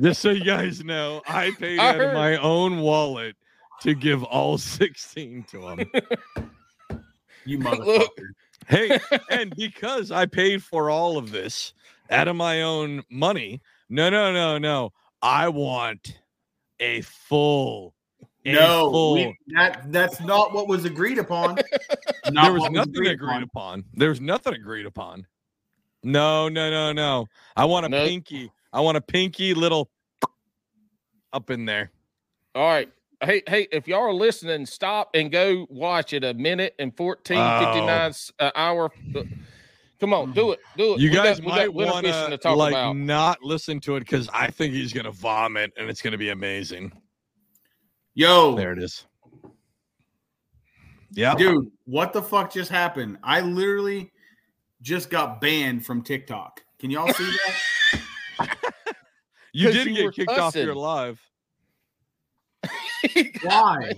[0.00, 3.36] Just so you guys know, I paid I out of my own wallet
[3.82, 5.90] to give all 16 to him.
[7.44, 7.80] you Look.
[7.80, 8.28] motherfucker.
[8.68, 8.98] hey,
[9.30, 11.74] and because I paid for all of this
[12.10, 14.92] out of my own money, no, no, no, no.
[15.20, 16.18] I want
[16.80, 17.94] a full.
[18.44, 19.14] a No, full.
[19.14, 21.58] we, that that's not what was agreed upon.
[22.30, 23.84] Not there was what nothing agreed upon.
[23.94, 25.26] There was nothing agreed upon.
[26.04, 27.26] No, no, no, no.
[27.56, 28.06] I want a Nope.
[28.06, 28.52] pinky.
[28.72, 29.90] I want a pinky little
[31.32, 31.90] up in there.
[32.54, 32.88] All right.
[33.24, 37.38] Hey, hey, if y'all are listening, stop and go watch it a minute and 14,
[37.38, 37.58] Oh.
[37.64, 38.90] 59 s- uh, hour.
[40.00, 40.58] Come on, do it.
[40.76, 41.00] Do it.
[41.00, 42.96] You We guys got might want to talk like about.
[42.96, 46.90] not listen to it because I think he's gonna vomit and it's gonna be amazing.
[48.14, 49.06] Yo, There it is.
[51.12, 53.18] Yeah, dude, what the fuck just happened?
[53.22, 54.10] I literally
[54.80, 56.64] just got banned from TikTok.
[56.80, 57.30] Can y'all see
[58.40, 58.56] that?
[59.52, 61.20] you did you get were kicked off your live.
[63.42, 63.92] Why?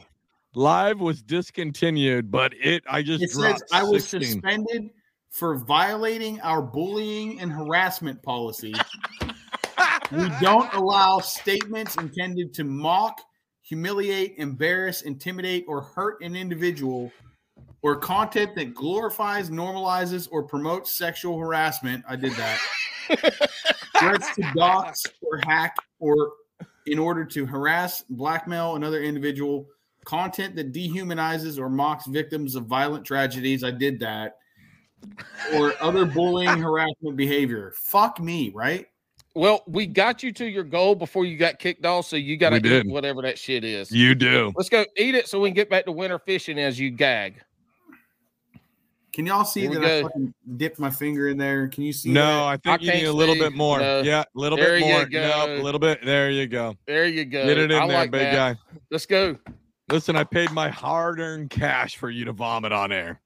[0.55, 4.41] Live was discontinued, but it I just It says I was 16.
[4.41, 4.91] suspended
[5.31, 8.73] for violating our bullying and harassment policy.
[10.12, 13.20] we don't allow statements intended to mock,
[13.62, 17.11] humiliate, embarrass, intimidate, or hurt an individual,
[17.82, 22.05] or content that glorifies, normalizes, or promotes sexual harassment.
[22.09, 22.61] I did that.
[23.99, 26.31] Threats to dox or hack or
[26.86, 29.66] in order to harass, blackmail another individual,
[30.05, 33.65] content that dehumanizes or mocks victims of violent tragedies.
[33.65, 34.36] I did that.
[35.55, 37.73] Or other bullying, harassment behavior.
[37.77, 38.86] Fuck me, right?
[39.35, 42.51] Well, we got you to your goal before you got kicked off, so you got
[42.51, 43.90] to We eat whatever that shit is.
[43.90, 44.52] You do.
[44.55, 47.43] Let's go eat it so we can get back to winter fishing as you gag.
[49.15, 51.69] Can y'all see Here we that I fucking dipped my finger in there?
[51.69, 52.43] Can you see No, that?
[52.43, 53.43] I think I you need can't a little see.
[53.43, 53.78] bit more.
[53.78, 54.01] No.
[54.01, 55.07] Yeah, a little There bit more.
[55.09, 55.57] No, go.
[55.57, 56.05] a little bit.
[56.05, 56.74] There you go.
[56.89, 57.47] There you go.
[57.47, 58.35] Get it in I there, like big that.
[58.35, 58.77] guy.
[58.91, 59.39] Let's go.
[59.89, 63.20] Listen, I paid my hard-earned cash for you to vomit on air.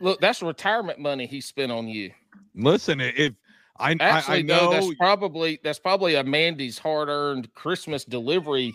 [0.00, 2.10] Look, that's retirement money he spent on you.
[2.54, 3.32] Listen, if
[3.78, 8.74] I, I, I Actually, know though, that's probably that's probably a Mandy's hard-earned Christmas delivery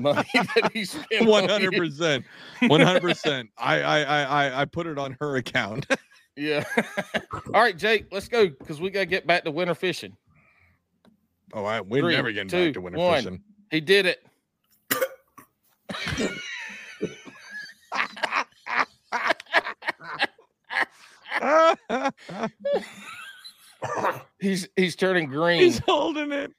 [0.00, 1.26] money that he spent.
[1.26, 2.24] One hundred percent,
[2.62, 3.50] one hundred percent.
[3.58, 5.86] I, I, I, I- put it on her account.
[6.36, 6.64] Yeah.
[7.52, 10.16] All right, Jake, let's go because we gotta get back to winter fishing.
[11.52, 13.16] oh, I, we're Three, never getting two, back to winter one.
[13.16, 13.42] fishing.
[13.70, 14.24] He did it.
[24.38, 25.60] He's he's turning green.
[25.62, 26.52] He's holding it.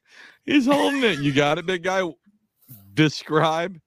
[0.44, 1.18] He's holding it.
[1.20, 2.02] You got it, big guy.
[2.94, 3.78] Describe.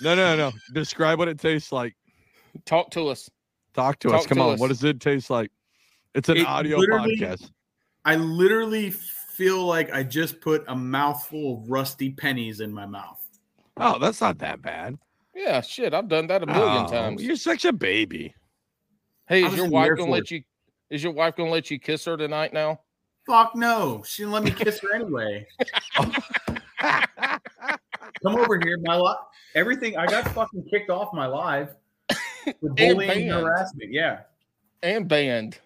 [0.00, 0.52] No, no, no.
[0.72, 1.94] Describe what it tastes like.
[2.64, 3.30] Talk to us.
[3.74, 4.26] Talk to us.
[4.26, 4.54] Come to on.
[4.54, 4.60] us.
[4.60, 5.50] What does it taste like?
[6.14, 7.50] It's an It audio podcast.
[8.04, 13.20] I literally feel like I just put a mouthful of rusty pennies in my mouth.
[13.76, 14.96] Oh, that's not that bad.
[15.34, 17.22] Yeah, shit, I've done that a million Oh, times.
[17.22, 18.32] You're such a baby.
[19.26, 20.42] Hey, is your wife gonna let you?
[20.90, 22.52] Is your wife gonna let you kiss her tonight?
[22.52, 22.78] Now,
[23.26, 24.02] Fuck no.
[24.06, 25.46] She didn't let me kiss her anyway.
[28.24, 28.78] Come over here.
[28.78, 29.18] My life,
[29.54, 29.96] everything.
[29.96, 31.76] I got fucking kicked off my live
[32.60, 33.92] for bullying harassment.
[33.92, 34.20] Yeah,
[34.82, 35.58] and banned.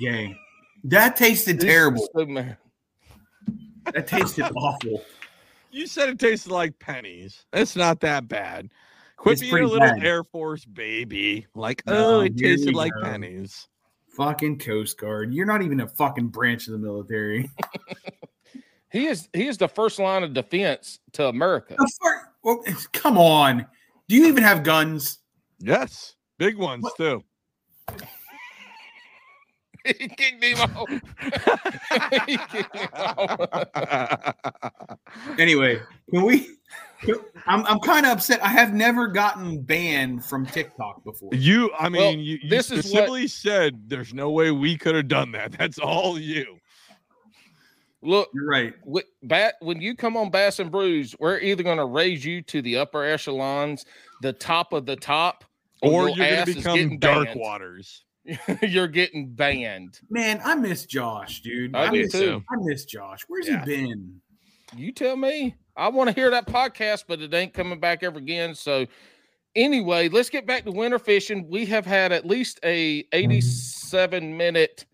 [0.00, 0.36] Gang,
[0.84, 2.08] that tasted this terrible.
[2.14, 2.24] So
[3.92, 5.04] that tasted awful.
[5.70, 7.46] You said it tasted like pennies.
[7.52, 8.70] It's not that bad.
[9.16, 10.04] Quit it's being a little bad.
[10.04, 11.46] Air Force baby.
[11.54, 13.02] Like, oh, it tasted like go.
[13.02, 13.68] pennies.
[14.16, 15.32] Fucking Coast Guard.
[15.32, 17.50] You're not even a fucking branch of the military.
[18.92, 21.76] He is he is the first line of defense to America.
[21.78, 22.62] The fuck- well,
[22.92, 23.64] come on.
[24.06, 25.20] Do you even have guns?
[25.58, 26.14] Yes.
[26.36, 26.96] Big ones What?
[26.98, 27.24] too.
[29.86, 30.58] he kicked him
[32.26, 34.26] he kicked him off.
[35.38, 35.80] Anyway,
[36.10, 36.48] can we?
[37.46, 38.42] I'm I'm kind of upset.
[38.44, 41.30] I have never gotten banned from TikTok before.
[41.32, 44.94] you, I mean, Well, you, you this is what- said there's no way we could
[44.94, 45.52] have done that.
[45.58, 46.58] That's all you.
[48.04, 48.74] Look, You're right.
[48.80, 52.42] wi- bat when you come on Bass and Brews, we're either going to raise you
[52.42, 53.84] to the upper echelons,
[54.22, 55.44] the top of the top,
[55.82, 57.40] Or your you're going ass to is become getting dark banned.
[57.40, 58.04] waters.
[58.62, 59.98] You're getting banned.
[60.08, 61.74] Man, I miss Josh, dude.
[61.74, 62.40] I do miss, too.
[62.50, 63.20] I miss Josh.
[63.26, 63.64] Where's Yeah.
[63.64, 64.20] he been?
[64.76, 65.56] You tell me.
[65.76, 68.54] I want to hear that podcast, but it ain't coming back ever again.
[68.54, 68.86] So,
[69.56, 71.48] anyway, let's get back to winter fishing.
[71.48, 74.86] We have had at least a 87 minute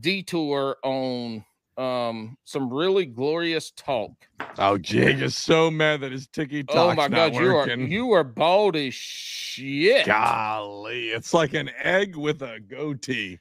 [0.00, 1.44] detour on
[1.78, 4.12] um some really glorious talk.
[4.58, 8.12] Oh, Jake is so mad that his ticky talk's oh my god, you are you
[8.12, 10.04] are bald as shit.
[10.04, 13.38] Golly, it's like an egg with a goatee.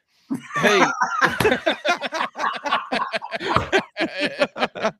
[0.58, 0.84] Hey,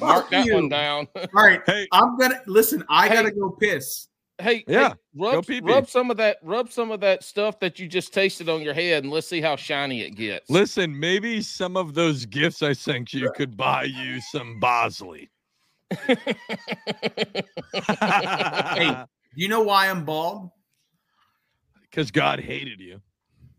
[0.00, 0.54] mark that you.
[0.54, 1.08] one down.
[1.16, 2.84] All right, Hey, I'm gonna listen.
[2.88, 3.14] I Hey.
[3.14, 4.08] gotta go piss.
[4.38, 7.88] Hey, Yeah, hey, rub, rub some of that, rub some of that stuff that you
[7.88, 10.50] just tasted on your head, and let's see how shiny it gets.
[10.50, 15.30] listen, maybe some of those gifts I sent you could buy you some Bosley.
[18.76, 18.90] Hey.
[19.36, 20.50] Do you know why I'm bald?
[21.90, 23.00] because God hated you.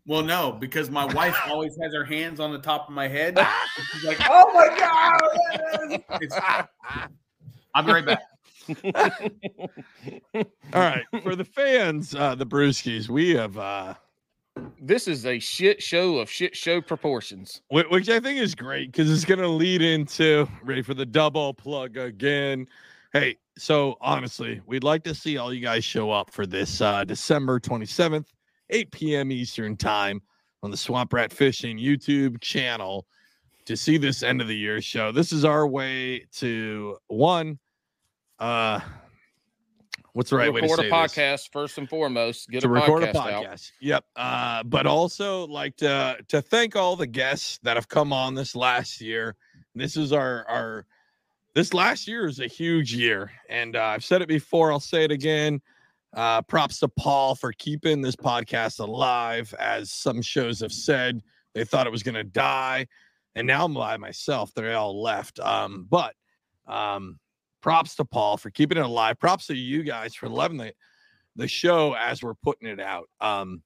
[0.08, 3.38] Well, no, because my wife always has her hands on the top of my head.
[3.92, 6.40] She's like, "Oh my god!" It's-
[7.74, 8.22] I'll be right back.
[10.34, 13.94] All right, for the fans, uh, the Brewskis, we have, uh,
[14.80, 17.60] this is a shit show of shit show proportions.
[17.68, 21.06] whi- which I think is great because it's going to lead into ready for the
[21.06, 22.66] double plug again.
[23.12, 27.04] Hey, so honestly, we'd like to see all you guys show up for this uh,
[27.04, 28.26] December 27th,
[28.70, 29.32] 8 p.m.
[29.32, 30.22] Eastern time
[30.62, 33.06] on the Swamp Rat Fishing YouTube channel
[33.66, 35.12] to see this end of the year show.
[35.12, 37.58] This is our way to one,
[38.38, 38.80] uh,
[40.12, 41.14] what's the right way to record say a this?
[41.14, 42.48] podcast first and foremost.
[42.48, 43.44] Get to a record podcast, a out.
[43.44, 43.70] podcast.
[43.80, 44.04] Yep.
[44.16, 48.56] Uh, but also like to to thank all the guests that have come on this
[48.56, 49.36] last year.
[49.74, 50.86] This is our our
[51.54, 54.72] this last year is a huge year, and uh, I've said it before.
[54.72, 55.60] I'll say it again.
[56.18, 61.22] Uh, props to Paul for keeping this podcast alive, as some shows have said
[61.54, 62.88] they thought it was going to die,
[63.36, 64.52] and now I'm by myself.
[64.52, 65.38] They all left.
[65.38, 66.14] Um, but
[66.66, 67.20] um,
[67.60, 69.20] props to Paul for keeping it alive.
[69.20, 70.72] Props to you guys for loving the
[71.36, 73.08] the show as we're putting it out.
[73.20, 73.62] Um,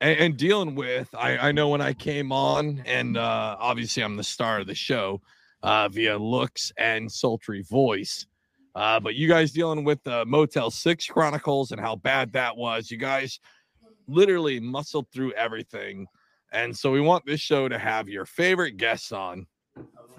[0.00, 4.16] and, and dealing with, I, I know when I came on, and uh, obviously I'm
[4.16, 5.20] the star of the show
[5.64, 8.26] uh, via looks and sultry voice.
[8.74, 12.90] Uh, but you guys dealing with the Motel 6 Chronicles and how bad that was.
[12.90, 13.40] You guys
[14.06, 16.06] literally muscled through everything.
[16.52, 19.46] And so we want this show to have your favorite guests on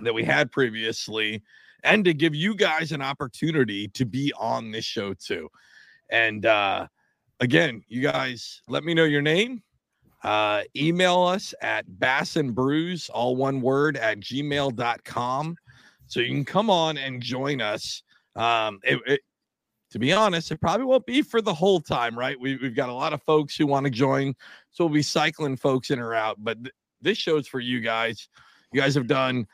[0.02, 1.42] that we had previously
[1.84, 5.50] and to give you guys an opportunity to be on this show too.
[6.10, 6.88] And uh,
[7.40, 9.64] again, you guys let me know your name.
[10.24, 15.56] Uh, email us at bass and brews, all one word, at gmail.com.
[16.08, 18.04] So you can come on and join us.
[18.36, 19.22] Um, it, it,
[19.92, 22.40] to be honest, it probably won't be for the whole time, right?
[22.40, 24.36] We, we've got a lot of folks who want to join.
[24.72, 26.38] So we'll be cycling folks in or out.
[26.40, 28.30] But th- this show's for you guys.
[28.72, 29.48] You guys have done,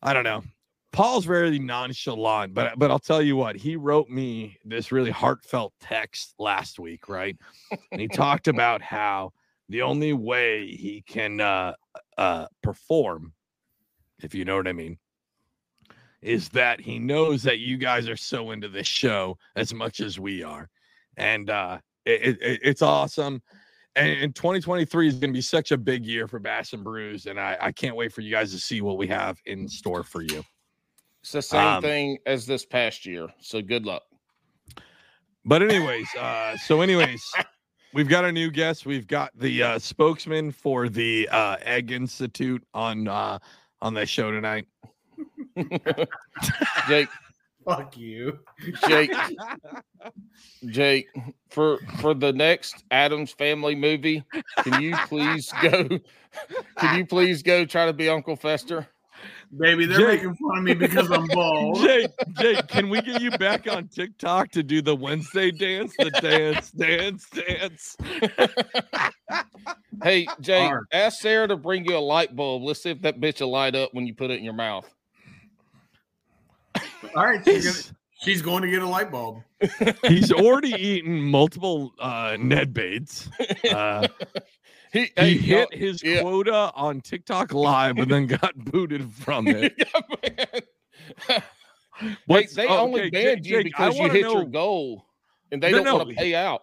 [0.00, 0.44] I don't know,
[0.92, 5.74] Paul's very nonchalant, but but I'll tell you what, he wrote me this really heartfelt
[5.78, 7.36] text last week, right?
[7.92, 9.32] And he talked about how
[9.68, 11.74] the only way he can uh
[12.16, 13.34] uh perform,
[14.22, 14.96] if you know what I mean,
[16.26, 20.18] is that he knows that you guys are so into this show as much as
[20.18, 20.68] we are.
[21.16, 23.42] And uh it, it, it's awesome.
[23.96, 27.26] And, and 2023 is going to be such a big year for Bass and Brews,
[27.26, 30.02] and I, I can't wait for you guys to see what we have in store
[30.02, 30.44] for you.
[31.22, 33.28] It's the same Um, thing as this past year.
[33.40, 34.02] So good luck.
[35.44, 37.24] But anyways, uh, so anyways,
[37.94, 38.86] we've got a new guest.
[38.86, 43.38] We've got the uh, spokesman for the uh, Egg Institute on uh,
[43.80, 44.66] on the show tonight.
[46.88, 47.08] Jake,
[47.64, 48.38] Fuck you.
[48.86, 49.12] Jake,
[50.66, 51.08] Jake,
[51.50, 54.22] for for the next Addams Family movie,
[54.62, 55.88] can you please go?
[56.78, 58.86] Can you please go try to be Uncle Fester?
[59.58, 60.22] Baby, they're Jake.
[60.22, 61.78] making fun of me because I'm bald.
[61.80, 65.94] Jake, Jake, can we get you back on TikTok to do the Wednesday dance?
[65.98, 67.96] The dance, dance, dance.
[70.02, 70.86] Hey, Jake, Arr.
[70.92, 72.62] ask Sarah to bring you a light bulb.
[72.62, 74.88] Let's see if that bitch will light up when you put it in your mouth.
[77.14, 79.42] All right, she's, gonna, she's going to get a light bulb.
[80.06, 83.28] He's already eaten multiple uh, Ned baits.
[83.72, 84.06] Uh,
[84.92, 86.20] He, he hey, hit y'all- his yeah.
[86.22, 89.74] quota on TikTok Live and then got booted from it.
[91.28, 91.38] Yeah.
[92.00, 94.44] Wait, What's- they oh, only okay, banned Jake, you Jake, because you hit know- your
[94.44, 95.04] goal,
[95.52, 96.62] and they No, don't no, want to pay out.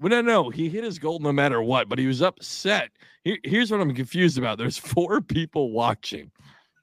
[0.00, 2.90] Well, no, no, he hit his goal no matter what, but he was upset.
[3.22, 4.58] Here, here's what I'm confused about.
[4.58, 6.30] There's four people watching.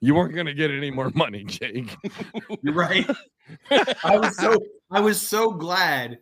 [0.00, 1.96] You weren't going to get any more money, Jake.
[2.62, 3.08] You're right.
[4.04, 4.58] I was so
[4.90, 6.18] I was so glad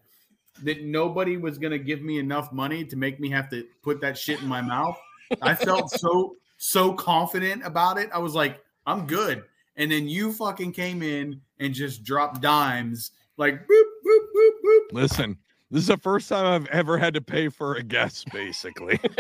[0.63, 4.17] that nobody was gonna give me enough money to make me have to put that
[4.17, 4.97] shit in my mouth.
[5.43, 8.09] I felt so so confident about it.
[8.13, 9.43] I was like, I'm good.
[9.77, 14.93] And then you fucking came in and just dropped dimes like boop boop boop boop.
[14.93, 15.37] Listen,
[15.71, 19.01] this is the first time I've ever had to pay for a guest, basically.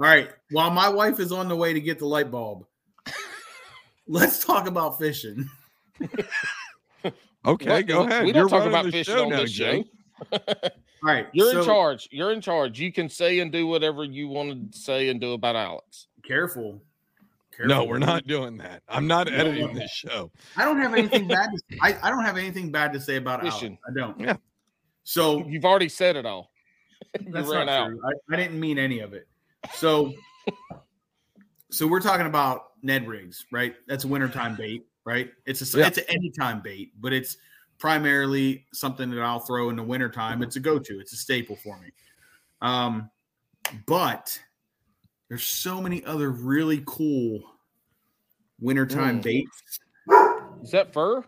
[0.00, 0.30] All right.
[0.50, 2.64] While my wife is on the way to get the light bulb,
[4.08, 5.48] let's talk about fishing.
[7.46, 7.86] Okay, What?
[7.86, 8.26] go ahead.
[8.26, 9.72] We don't You're talk about fishing show on now, this show.
[9.72, 9.86] Jake.
[10.32, 10.70] All
[11.02, 11.26] right.
[11.32, 12.06] You're in charge.
[12.12, 12.78] You're in charge.
[12.78, 16.08] You can say and do whatever you want to say and do about Alex.
[16.22, 16.82] Careful.
[17.64, 18.82] No, we're not doing that.
[18.90, 19.72] I'm not No, editing no.
[19.80, 20.30] this show.
[20.54, 21.48] I don't have anything bad.
[21.70, 23.64] To, I, I don't have anything bad to say about Alex.
[23.64, 24.20] I don't.
[24.20, 24.36] Yeah.
[25.04, 26.50] So You've already said it all.
[27.28, 27.86] that's not out.
[27.88, 28.00] true.
[28.04, 29.26] I, I didn't mean any of it.
[29.74, 30.12] So,
[31.70, 33.74] so we're talking about Ned rigs, right?
[33.86, 35.30] That's a wintertime bait, right?
[35.46, 35.86] It's a Yeah.
[35.86, 37.36] it's an anytime bait, but it's
[37.78, 40.42] primarily something that I'll throw in the wintertime.
[40.42, 41.00] It's a go-to.
[41.00, 41.90] It's a staple for me.
[42.60, 43.10] Um,
[43.86, 44.38] but
[45.28, 47.40] there's so many other really cool
[48.60, 49.22] wintertime Mm.
[49.22, 49.80] baits.
[50.62, 51.24] Is that fur?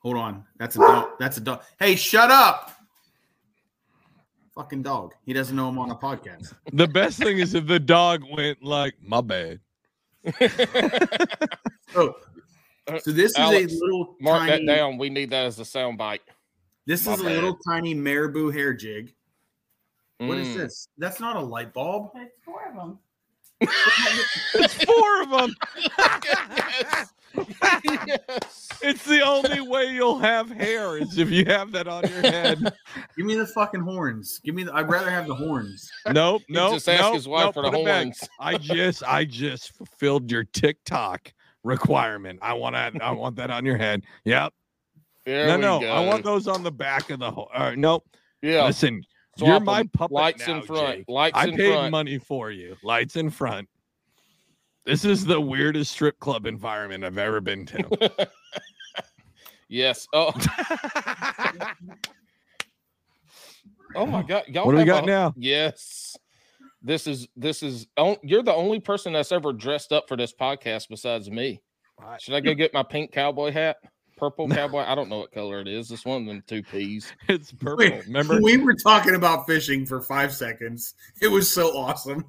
[0.00, 0.44] Hold on.
[0.58, 1.10] That's a dog.
[1.18, 1.62] That's a dog.
[1.78, 2.77] Hey, shut up.
[4.58, 5.14] Fucking dog.
[5.24, 6.52] He doesn't know I'm on a podcast.
[6.72, 9.60] The best thing is if the dog went like, my bad.
[11.94, 12.12] Oh,
[13.00, 14.66] so this Alex, is a little Mark tiny.
[14.66, 14.98] that down.
[14.98, 16.20] We need that as a sound bite.
[16.86, 19.14] This My is a little tiny marabou hair jig.
[20.18, 20.56] What is Mm.
[20.56, 20.88] this?
[20.98, 22.10] That's not a light bulb.
[22.16, 22.98] It's four of them.
[23.60, 25.54] It's four of them.
[26.24, 27.12] yes.
[27.34, 28.68] Yes.
[28.82, 32.58] It's the only way you'll have hair is if you have that on your head.
[33.16, 34.40] Give me the fucking horns.
[34.44, 34.64] Give me.
[34.64, 35.90] The, I'd rather have the horns.
[36.12, 36.74] Nope, He nope.
[36.74, 38.02] just asked nope, his wife nope, for the put it back.
[38.04, 38.28] horns.
[38.40, 41.32] I just, I just fulfilled your TikTok
[41.64, 42.38] requirement.
[42.42, 43.00] I want that.
[43.02, 44.04] I want that on your head.
[44.24, 44.52] Yep.
[45.26, 45.80] There no, no.
[45.80, 45.92] go.
[45.92, 47.30] I want those on the back of the.
[47.30, 48.04] Ho- uh, nope.
[48.42, 48.64] Yeah.
[48.64, 49.02] Listen,
[49.36, 49.88] Swap you're my 'em.
[49.88, 50.96] puppet Lights now, in front.
[50.98, 51.04] Jake.
[51.08, 51.90] Lights I in paid front.
[51.90, 52.76] money for you.
[52.82, 53.68] Lights in front.
[54.88, 58.28] This is the weirdest strip club environment I've ever been to.
[59.70, 60.08] Yes.
[60.14, 60.32] Oh.
[63.94, 64.44] oh my God.
[64.48, 65.34] Y'all what do we got a- now?
[65.36, 66.16] Yes.
[66.80, 70.32] This is this is on- you're the only person that's ever dressed up for this
[70.32, 71.60] podcast besides me.
[72.18, 73.76] Should I go get my pink cowboy hat?
[74.16, 74.84] Purple cowboy?
[74.86, 75.90] I don't know what color it is.
[75.90, 77.12] It's one of them two peas.
[77.28, 77.76] It's purple.
[77.76, 78.40] Wait, Remember?
[78.40, 80.94] we were talking about fishing for five seconds.
[81.20, 82.24] It was so awesome.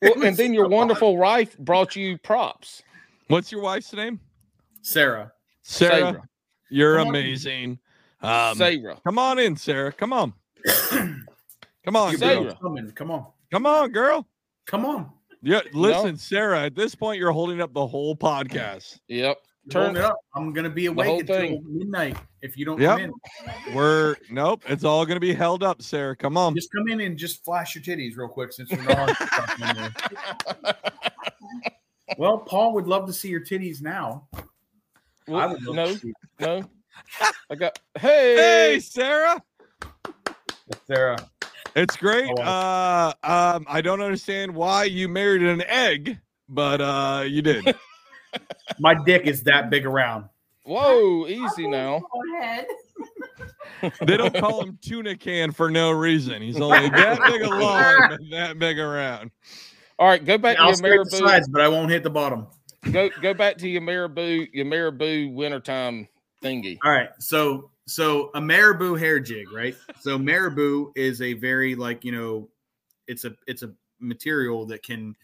[0.00, 2.82] It Well, and then your so wonderful wife brought you props.
[3.28, 4.20] What's your wife's name?
[4.82, 5.32] Sarah.
[5.62, 5.90] Sarah.
[6.12, 6.22] Sarah.
[6.70, 7.78] You're Come amazing.
[8.22, 8.98] Um, Sarah.
[9.04, 9.92] come on in, Sarah.
[9.92, 10.32] Come on.
[11.84, 12.34] Come on, Your Sarah.
[12.34, 12.44] girl.
[12.44, 12.90] baby's coming.
[12.92, 13.26] Come on.
[13.50, 14.26] Come on, girl.
[14.66, 15.10] Come on.
[15.42, 16.62] Yeah, listen, Sarah.
[16.64, 18.98] At this point, you're holding up the whole podcast.
[19.08, 19.36] Yep.
[19.70, 20.18] Turn Turn it up.
[20.34, 21.64] I'm gonna be awake until thing.
[21.66, 22.98] midnight if you don't Yep.
[22.98, 23.12] come in.
[23.72, 24.62] We're nope.
[24.68, 26.14] It's all gonna be held up, Sarah.
[26.14, 26.54] Come on.
[26.54, 29.94] Just come in and just flash your titties real quick since we're not on
[32.18, 34.28] Well, Paul would love to see your titties now.
[35.28, 36.62] I would love no, to see no.
[37.48, 39.42] I got hey, Hey, Sarah.
[40.86, 41.30] Sarah.
[41.74, 42.30] It's great.
[42.30, 46.18] Oh, Uh, um, I don't understand why you married an egg,
[46.48, 47.74] but uh, you did.
[48.78, 50.26] My dick is that big around.
[50.64, 52.02] Whoa, easy now.
[54.00, 56.40] They don't call him tuna can for no reason.
[56.40, 59.30] He's only that big along and that big around.
[59.98, 61.28] All right, go back to I'll your the marabou.
[61.28, 62.46] sides, but I won't hit the bottom.
[62.92, 66.08] Go go back to your marabou, your marabou wintertime
[66.42, 66.78] thingy.
[66.82, 67.10] All right.
[67.18, 69.74] So so a marabou hair jig, right?
[70.00, 72.48] So marabou is a very like, you know,
[73.06, 75.14] it's a it's a material that can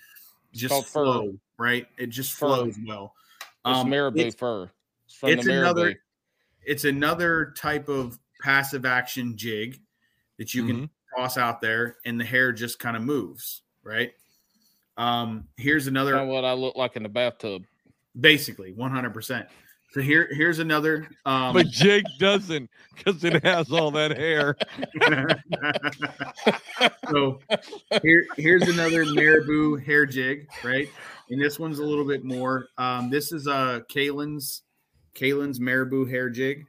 [0.53, 1.33] just flow.
[1.33, 1.39] fur.
[1.61, 1.87] Flow, right?
[1.99, 2.47] It just Fur.
[2.47, 3.15] flows well.
[3.41, 4.71] It's Um, marabou it's- fur.
[5.07, 5.81] It's from it's the marabou.
[5.81, 6.01] another
[6.67, 9.81] it's another type of passive action jig
[10.39, 14.13] that you can toss out there and the hair just kind of moves right
[14.99, 17.65] um here's another Kinda what I look like in the bathtub.
[18.21, 19.49] basically 100%
[19.93, 24.57] so here here's another um But Jake doesn't because it has all that hair.
[27.11, 27.41] so
[28.03, 30.89] here here's another marabou hair jig right
[31.31, 34.63] and this one's a little bit more um this is uh Kalen's
[35.15, 36.65] Kalen's marabou hair jig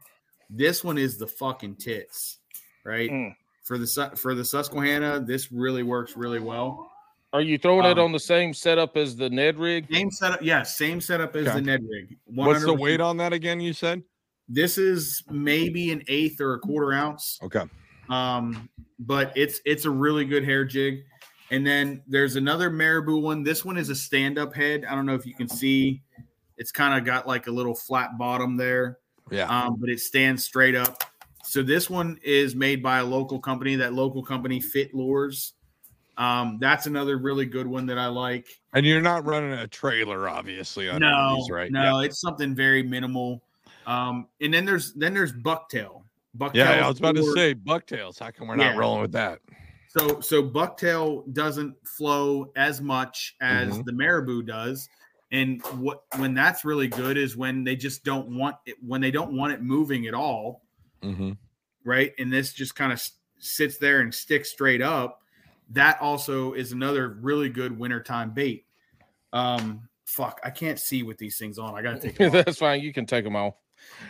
[0.49, 2.37] this one is the fucking tits
[2.83, 3.35] right Mm.
[3.63, 6.91] for the for the Susquehanna this really works really well
[7.33, 9.87] Are you throwing it Um, on the same setup as the Ned rig?
[9.91, 11.55] same setup yeah same setup as Okay.
[11.55, 12.79] the Ned rig What's the 100%.
[12.79, 13.59] weight on that again?
[13.61, 14.03] You said
[14.49, 17.63] this is maybe an eighth or a quarter ounce okay.
[18.09, 18.67] um
[18.99, 21.03] but it's it's a really good hair jig
[21.51, 23.43] and then there's another marabou one.
[23.43, 24.85] This one is a stand-up head.
[24.89, 26.01] I don't know if you can see.
[26.57, 28.97] It's kind of got like a little flat bottom there.
[29.29, 29.47] Yeah.
[29.47, 31.03] um but it stands straight up.
[31.43, 33.75] So this one is made by a local company.
[33.75, 35.53] That local company fit lures.
[36.17, 38.47] Um that's another really good one that i like.
[38.73, 41.71] And you're not running a trailer, obviously, on no these, right?
[41.71, 43.43] no it's something very minimal.
[43.85, 46.03] Um and then there's then there's bucktail.
[46.37, 46.77] Bucktail Yeah.
[46.77, 48.19] yeah I was about to say bucktails.
[48.19, 49.39] How come we're not rolling with that?
[49.93, 53.83] So so bucktail doesn't flow as much as Mhm.
[53.85, 54.87] the marabou does.
[55.33, 59.11] And what when that's really good is when they just don't want it when they
[59.11, 60.63] don't want it moving at all,
[61.03, 61.31] Mm-hmm.
[61.83, 62.13] right?
[62.19, 63.01] And this just kind of
[63.39, 65.23] sits there and sticks straight up.
[65.71, 68.65] That also is another really good wintertime bait.
[69.33, 71.75] Um fuck, I can't see with these things on.
[71.75, 72.45] I gotta take them off.
[72.45, 72.81] That's fine.
[72.81, 73.55] You can take them off.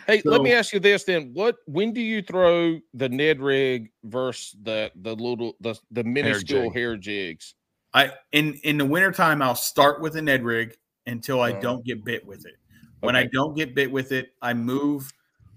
[0.06, 1.32] Hey, let me ask you this then.
[1.32, 6.70] What when do you throw the Ned rig versus the the little the the minuscule
[6.70, 6.72] jig.
[6.72, 7.54] hair jigs?
[7.94, 10.76] I in in the wintertime I'll start with a Ned rig
[11.06, 12.56] until I Uh, don't get bit with it.
[13.00, 15.12] When I don't get bit with it, I move.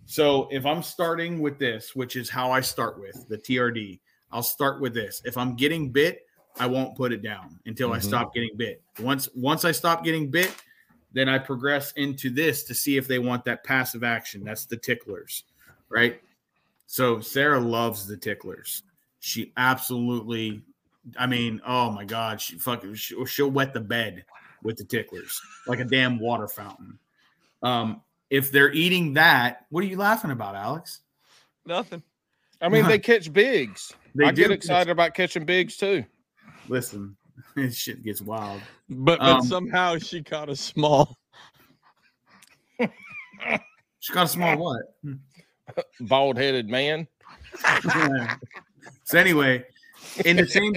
[0.06, 4.02] So if I'm starting with this, which is how I start with the TRD,
[4.32, 5.22] I'll start with this.
[5.26, 6.22] If I'm getting bit,
[6.60, 8.02] I won't put it down until I Mhm.
[8.02, 8.84] stop getting bit.
[9.00, 10.54] Once once I stop getting bit,
[11.16, 14.44] then I progress into this to see if they want that passive action.
[14.44, 15.46] That's the ticklers,
[15.90, 16.22] right?
[16.88, 18.84] So Sarah loves the ticklers.
[19.22, 20.62] She absolutely,
[21.18, 24.26] I mean, oh my god, she fucking she'll, she'll wet the bed
[24.62, 27.00] with the ticklers like a damn water fountain.
[27.64, 31.00] Um, if they're eating that, what are you laughing about, Alex?
[31.66, 32.04] Nothing.
[32.62, 33.94] I mean, they catch bigs.
[34.16, 36.04] They I get catch- excited about catching bigs too.
[36.68, 37.16] Listen,
[37.56, 38.62] this shit gets wild.
[38.90, 41.18] But but Um, somehow she caught a small.
[44.02, 44.82] She got a small what?
[46.02, 47.08] Bald headed man.
[49.04, 49.64] so anyway,
[50.26, 50.74] in the same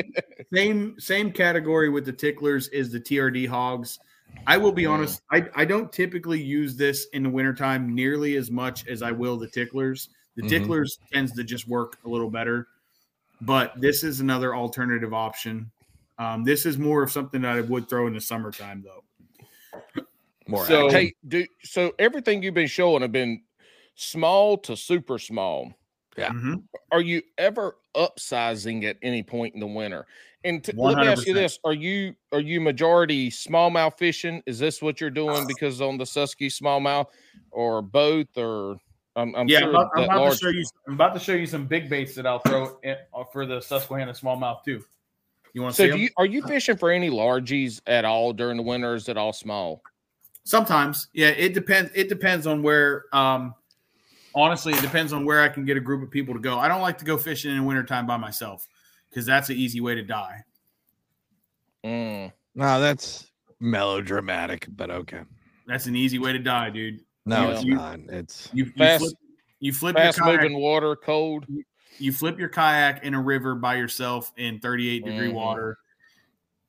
[0.54, 3.98] same same category with the ticklers is the TRD hogs.
[4.46, 8.50] I will be honest, I, I don't typically use this in the wintertime nearly as
[8.50, 10.08] much as I will the ticklers.
[10.36, 10.48] The Mhm.
[10.48, 12.66] ticklers tends to just work a little better,
[13.42, 15.70] but this is another alternative option.
[16.18, 19.04] Um, this is more of something that I would throw in the summertime though.
[20.46, 21.00] More So- action.
[21.00, 23.42] Hey, do so everything you've been showing have been
[23.94, 25.72] small to super small.
[26.16, 26.30] Yeah.
[26.30, 26.64] Mhm.
[26.90, 30.06] Are you ever upsizing at any point in the winter?
[30.44, 34.42] And t- let me ask you this: Are you are you majority smallmouth fishing?
[34.46, 37.06] Is this what you're doing because on the Susky smallmouth,
[37.52, 38.36] or both?
[38.36, 38.76] Or
[39.14, 40.32] I'm, I'm yeah, sure I'm about, I'm about large.
[40.38, 40.64] to show you.
[40.88, 43.60] I'm about to show you some big baits that I'll throw in, uh, for the
[43.60, 44.82] Susquehanna smallmouth too.
[45.54, 46.00] You want to So, see do 'em?
[46.00, 48.92] you, are you fishing for any largies at all during the winter?
[48.92, 49.82] Or is it all small?
[50.44, 51.90] Sometimes, yeah, it depends.
[51.94, 53.04] It depends on where.
[53.14, 53.54] Um,
[54.34, 56.58] honestly, it depends on where I can get a group of people to go.
[56.58, 58.66] I don't like to go fishing in the wintertime by myself
[59.10, 60.44] because that's an easy way to die.
[61.84, 62.32] Mm.
[62.54, 63.30] no, that's
[63.60, 65.20] melodramatic, but okay.
[65.66, 67.00] That's an easy way to die, dude.
[67.26, 67.54] No, Yeah.
[67.54, 68.00] it's You- not.
[68.08, 69.14] It's You, you Fast- flip,
[69.60, 71.44] you flip your Fast kayak, moving water, cold.
[71.48, 71.62] you
[72.12, 75.34] flip your kayak in a river by yourself in 38 degree Mhm.
[75.34, 75.78] water.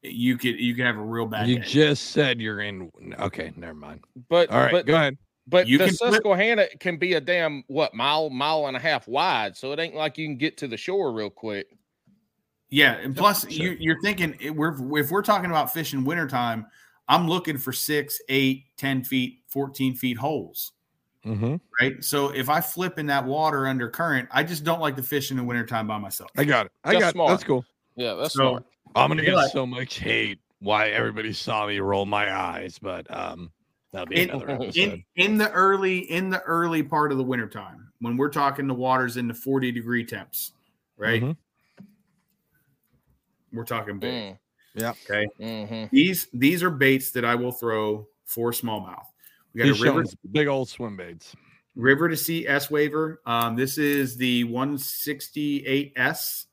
[0.01, 1.65] You could you could have a real bad you day.
[1.65, 2.89] just said you're in.
[3.19, 4.01] Okay, never mind.
[4.29, 5.17] But All right, but go ahead.
[5.47, 8.79] But You the can flip- Susquehanna can be a damn what mile, mile and a
[8.79, 11.67] half wide, so it ain't like you can get to the shore real quick.
[12.69, 13.51] Yeah, and plus sure.
[13.51, 16.67] you, you're thinking if we're if we're talking about fishing wintertime,
[17.07, 20.71] I'm looking for six, eight ten feet, 14 feet holes.
[21.29, 21.55] Mm-hmm.
[21.79, 22.03] Right.
[22.03, 25.31] So if I flip in that water under current, I just don't like to fish
[25.31, 26.29] in the wintertime by myself.
[26.37, 26.71] I got it.
[26.83, 27.29] I That's got smart.
[27.29, 27.33] it.
[27.33, 27.65] That's cool.
[27.95, 28.65] Yeah, that's So- smart.
[28.95, 33.05] I'm gonna get But- so much hate why everybody saw me roll my eyes, but
[33.15, 33.51] um,
[33.91, 34.75] that'll be In- another episode.
[34.77, 38.73] In in the early in the early part of the wintertime, when we're talking the
[38.73, 40.53] waters in the 40 degree temps,
[40.97, 41.21] right?
[41.21, 41.37] Mhm.
[43.51, 44.33] We're talking big.
[44.33, 44.37] Mm.
[44.75, 44.93] Yeah.
[45.09, 45.25] Okay.
[45.39, 49.05] hmm These these are baits that I will throw for smallmouth.
[49.53, 51.35] We got He's a river big old swim baits.
[51.75, 53.21] river to sea S-Waver.
[53.25, 56.45] Um, this is the 168S,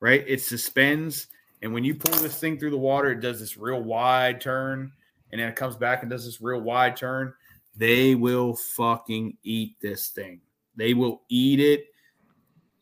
[0.00, 0.24] right?
[0.26, 1.28] It suspends,
[1.62, 4.92] and when you pull this thing through the water, it does this real wide turn,
[5.30, 7.32] and then it comes back and does this real wide turn.
[7.76, 10.40] They will fucking eat this thing.
[10.76, 11.86] They will eat it,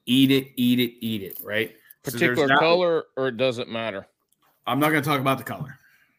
[0.06, 0.80] eat it, eat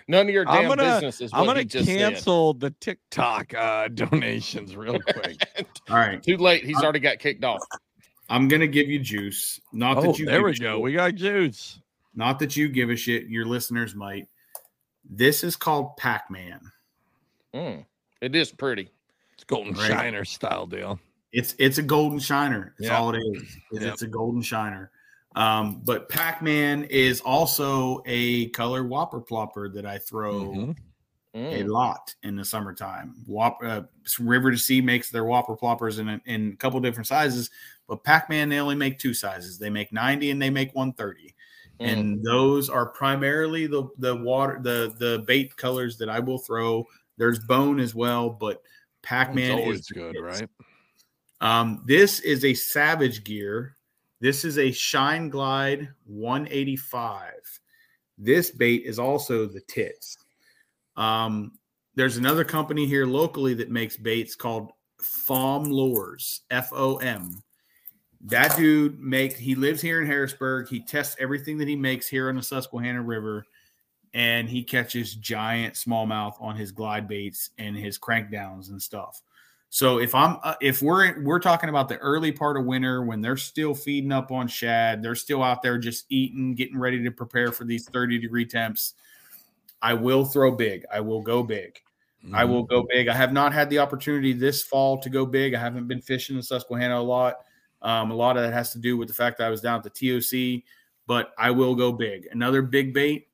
[0.08, 3.54] None of your I'm damn gonna- business is I'm gonna he just cancel the TikTok
[3.54, 5.36] uh, donations real quick.
[5.88, 6.64] all right, Too late.
[6.64, 7.60] He's already got kicked off.
[8.28, 9.60] I'm going to give you juice.
[9.72, 10.74] Not oh, that you there we go.
[10.76, 10.80] shit.
[10.80, 11.80] We got juice.
[12.14, 13.28] Not that you give a shit.
[13.28, 14.26] Your listeners might.
[15.08, 16.60] This is called Pac-Man.
[17.54, 17.84] Mm,
[18.20, 18.90] it is pretty.
[19.50, 19.88] It's golden Right.
[19.90, 21.00] shiner style deal.
[21.32, 22.74] It's it's a golden shiner.
[22.78, 22.98] That's Yeah.
[22.98, 23.42] all it is.
[23.42, 23.92] is Yep.
[23.94, 24.90] It's a golden shiner.
[25.36, 30.76] Um, but Pac-Man is also a color whopper plopper that I throw Mhm.
[31.34, 31.68] a Mm.
[31.68, 33.14] lot in the summertime.
[33.26, 33.82] Whop, uh,
[34.18, 37.48] River to Sea makes their Whopper ploppers in a, in a couple different sizes,
[37.88, 39.56] but Pac Man they only make two sizes.
[39.58, 41.34] They make 90 and they make 130,
[41.80, 41.86] Mm.
[41.86, 46.86] and those are primarily the the water the the bait colors that I will throw.
[47.18, 48.62] There's bone as well, but
[49.02, 50.48] Pac Man It's always is good, right?
[51.40, 53.76] Um, this is a Savage Gear.
[54.20, 57.32] This is a Shine Glide 185.
[58.18, 60.18] This bait is also the tits.
[60.96, 61.52] Um,
[61.94, 64.72] there's another company here locally that makes baits called
[65.02, 67.42] Fom Lures, F O M.
[68.22, 70.68] That dude make he lives here in Harrisburg.
[70.68, 73.46] He tests everything that he makes here on the Susquehanna River,
[74.14, 79.22] and he catches giant smallmouth on his glide baits and his crank downs and stuff.
[79.72, 83.20] So if I'm uh, if we're we're talking about the early part of winter when
[83.20, 87.10] they're still feeding up on shad, they're still out there just eating, getting ready to
[87.12, 88.94] prepare for these 30 degree temps.
[89.80, 90.84] I will throw big.
[90.92, 91.80] I will go big.
[92.34, 92.52] I Mm-hmm.
[92.52, 93.08] will go big.
[93.08, 95.54] I have not had the opportunity this fall to go big.
[95.54, 97.36] I haven't been fishing in Susquehanna a lot.
[97.80, 99.80] Um, a lot of that has to do with the fact that I was down
[99.82, 100.62] at the TOC,
[101.06, 102.28] but I will go big.
[102.30, 103.28] Another big bait,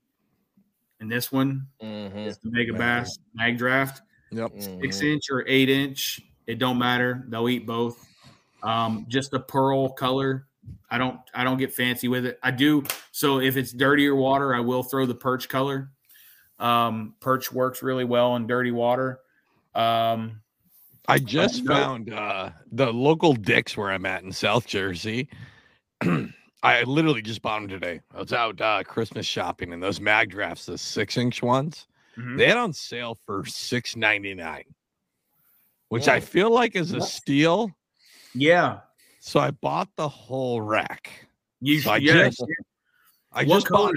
[1.00, 2.78] and this one Mhm, is the Mega Mag.
[2.80, 4.52] Bass Mag Draft Yep.
[4.58, 5.12] six mhm.
[5.14, 6.20] inch or eight inch.
[6.46, 7.24] It don't matter.
[7.28, 8.04] They'll eat both.
[8.62, 10.46] Um, just a pearl color.
[10.90, 12.38] I don't I don't get fancy with it.
[12.42, 15.90] I do so if it's dirtier water, I will throw the perch color.
[16.58, 19.20] Um, perch works really well in dirty water.
[19.74, 20.40] Um,
[21.06, 21.74] I just no.
[21.74, 25.28] found uh, the local Dick's where I'm at in South Jersey.
[26.62, 28.00] I literally just bought them today.
[28.14, 32.38] I was out uh, Christmas shopping, and those mag drafts, the six inch ones, Mhm.
[32.38, 34.64] they had on sale for six ninety nine,
[35.88, 36.20] which I Oh.
[36.20, 37.70] feel like is a steal.
[38.34, 38.80] yeah,
[39.20, 41.26] So I bought the whole rack.
[41.60, 42.44] you So I yeah, just-
[43.32, 43.94] I what just bought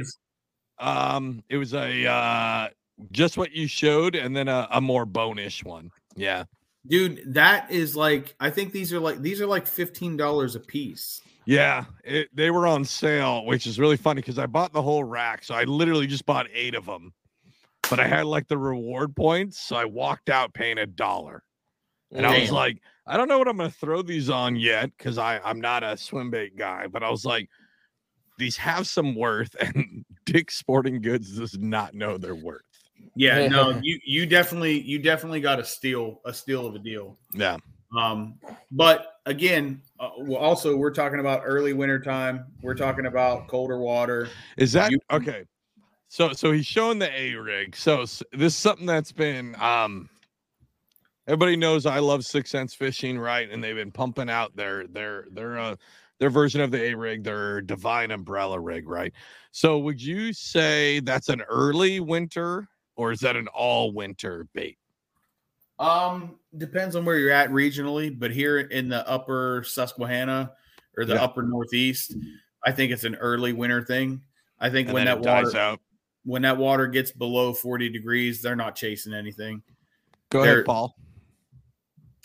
[0.79, 2.69] um it was a uh
[3.11, 5.91] just what you showed and then a, a more bonish one.
[6.15, 6.45] Yeah.
[6.87, 7.21] dude.
[7.33, 11.21] That is like I think these are like these are like fifteen dollars a piece.
[11.45, 15.03] Yeah, it, they were on sale, which is really funny because I bought the whole
[15.03, 15.43] rack.
[15.43, 17.13] So I literally just bought eight of them,
[17.89, 19.59] but I had like the reward points.
[19.59, 21.43] So I walked out paying a dollar.
[22.11, 24.91] And I was like, I don't know what I'm going to throw these on yet
[24.97, 27.49] because I'm not a swim bait guy, but I was like,
[28.37, 29.55] these have some worth.
[29.59, 32.61] And Dick Sporting Goods does not know their worth.
[33.15, 37.17] Yeah, no, you you definitely you definitely got a steal a steal of a deal.
[37.33, 37.57] Yeah.
[37.97, 38.35] Um,
[38.71, 42.45] but again, uh, well, also we're talking about early winter time.
[42.61, 44.27] We're talking about colder water.
[44.57, 45.45] Is that You- okay?
[46.09, 47.75] So so he's showing the A rig.
[47.75, 50.09] So s- this is something that's been um
[51.27, 53.49] everybody knows I love six sense fishing, right?
[53.49, 55.75] And they've been pumping out their their their uh
[56.19, 59.13] their version of the A rig, their divine umbrella rig, right?
[59.51, 64.77] So would you say that's an early winter or is that an all winter bait?
[65.79, 70.51] Um, depends on where you're at regionally, but here in the upper Susquehanna
[70.97, 71.23] or the Yeah.
[71.23, 72.15] upper Northeast,
[72.65, 74.21] I think it's an early winter thing.
[74.59, 75.79] I think And when that water out.
[76.25, 79.63] when that water gets below 40 degrees, they're not chasing anything.
[80.29, 80.95] Go They're- ahead, Paul.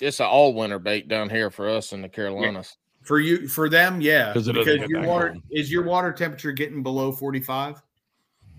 [0.03, 2.77] It's an all winter bait down here for us in the Carolinas.
[3.03, 5.43] For you, for them, yeah, 'Cause because your water cold.
[5.53, 7.81] is your water temperature getting below 45.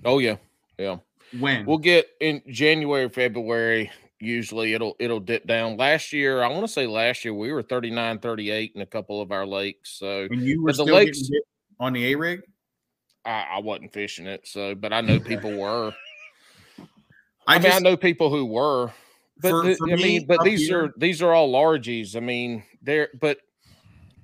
[0.06, 0.38] Oh yeah,
[0.78, 1.00] yeah.
[1.40, 3.92] When We'll get in January, February.
[4.26, 5.78] Usually it'll it'll dip down.
[5.78, 9.22] Last year, I want to say last year we were 39, 38 in a couple
[9.22, 9.92] of our lakes.
[10.00, 11.30] So when you were the lakes-
[11.80, 12.42] on the A rig,
[13.26, 14.48] I, I wasn't fishing it.
[14.48, 15.94] So, but I know people were.
[17.48, 18.92] I, I, mean, I know people who were,
[19.42, 22.16] but For- the- for I me, mean, but these here- are these are all largies.
[22.16, 23.38] I mean, they're but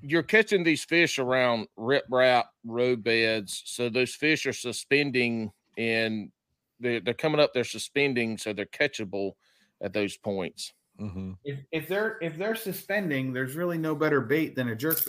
[0.01, 6.31] you're catching these fish around riprap road beds, so those fish are suspending and
[6.79, 7.53] they're, they're coming up.
[7.53, 9.33] They're suspending, so they're catchable
[9.81, 10.73] at those points.
[10.99, 11.37] Mhm.
[11.43, 14.99] If, if they're if they're suspending, there's really no better bait than a jerk.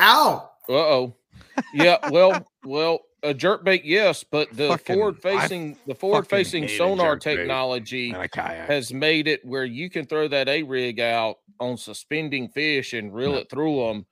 [0.00, 0.50] Ow!
[0.68, 1.16] Uh oh.
[1.74, 1.98] Yeah.
[2.10, 7.16] Well, well, a jerk bait, yes, but the Fucking- forward facing the forward facing sonar
[7.16, 8.68] technology And a kayak.
[8.68, 13.14] has made it where you can throw that A rig out on suspending fish and
[13.14, 13.38] reel Yeah.
[13.38, 14.06] it through them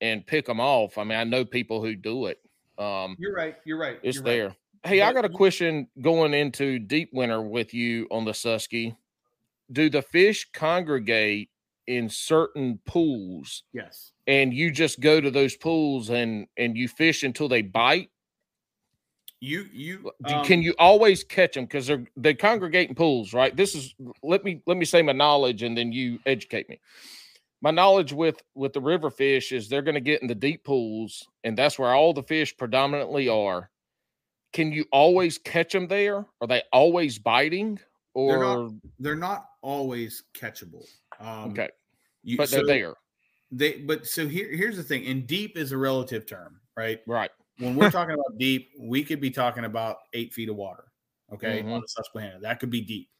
[0.00, 0.96] and pick them off.
[0.96, 2.38] I mean, I know people who do it.
[2.78, 3.56] Um, You're right.
[3.64, 3.98] You're right.
[4.02, 4.30] it's you're right.
[4.30, 4.56] there.
[4.84, 8.96] Hey, I got a question going into deep winter with you on the Susky.
[9.70, 11.50] Do the fish congregate
[11.86, 13.62] in certain pools?
[13.72, 14.12] Yes.
[14.26, 18.10] and you just go to those pools and and you fish until they bite?
[19.40, 23.56] You you um, can you always catch them because they're they congregate in pools right?
[23.56, 26.80] This is let me let me say my knowledge and then you educate me.
[27.60, 30.64] My knowledge with with the river fish is they're going to get in the deep
[30.64, 33.70] pools and that's where all the fish predominantly are.
[34.52, 36.26] Can you always catch them there?
[36.40, 37.78] Are they always biting
[38.14, 40.86] They're or not- they're not always catchable.
[41.20, 41.70] Um, okay
[42.22, 42.94] you, but they're so there
[43.50, 45.06] They but so here here's the thing.
[45.06, 47.00] And deep is a relative term, right?
[47.06, 50.84] right When we're talking about deep, we could be talking about eight feet of water.
[51.32, 51.72] Okay, Mhm.
[51.72, 53.10] on the Susquehanna, that could be deep.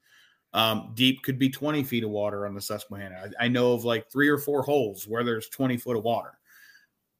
[0.55, 3.31] Um, deep could be 20 feet of water on the Susquehanna.
[3.39, 6.39] I, I know of like three or four holes where there's 20 foot of water.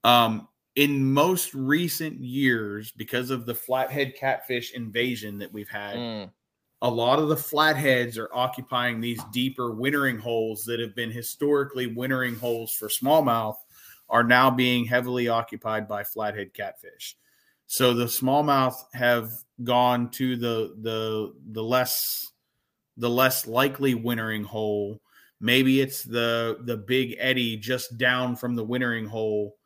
[0.05, 6.33] Um, in most recent years, because of the flathead catfish invasion that we've had, Mm,
[6.83, 11.89] a lot of the flatheads are occupying these deeper wintering holes that have been historically
[11.89, 13.57] wintering holes for smallmouth
[14.09, 17.17] are now being heavily occupied by flathead catfish.
[17.67, 19.31] So the smallmouth have
[19.63, 22.33] gone to the the the less
[22.97, 25.01] the less likely wintering hole.
[25.41, 29.57] Maybe it's the the big eddy just down from the wintering hole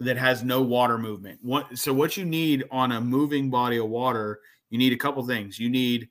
[0.00, 1.38] that has no water movement.
[1.42, 4.40] What so what you need on a moving body of water,
[4.70, 5.58] you need a couple things.
[5.58, 6.08] You need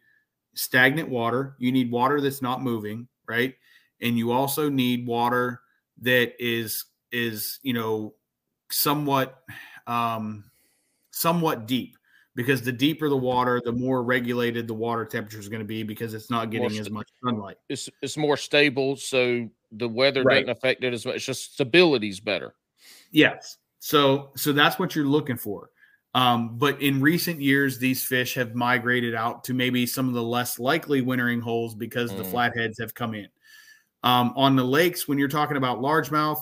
[0.56, 3.56] stagnant water, you need water that's not moving, right?
[4.02, 5.62] And you also need water
[6.02, 8.16] that is is, you know,
[8.72, 9.44] somewhat
[9.88, 10.46] um
[11.12, 11.98] somewhat deep
[12.36, 15.84] because the deeper the water, the more regulated the water temperature is going to be
[15.84, 17.58] because it's not getting More as much sunlight.
[17.68, 20.46] it's it's more stable so the weather Right.
[20.46, 22.54] doesn't affect it as much it's just stability's better
[23.12, 23.58] Yes.
[23.80, 25.70] So so that's what you're looking for.
[26.16, 30.24] Um, but in recent years, these fish have migrated out to maybe some of the
[30.24, 32.32] less likely wintering holes because the Mm.
[32.32, 33.28] flatheads have come in.
[34.02, 36.42] Um, on the lakes, when you're talking about largemouth,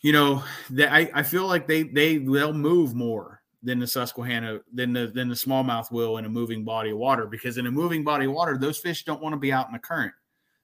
[0.00, 4.60] you know, they, I, I feel like they they they'll move more than the Susquehanna
[4.74, 7.70] than the than the smallmouth will in a moving body of water because in a
[7.70, 10.12] moving body of water, those fish don't want to be out in the current.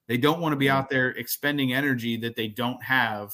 [0.09, 0.73] They don't want to be Mm.
[0.73, 3.33] out there expending energy that they don't have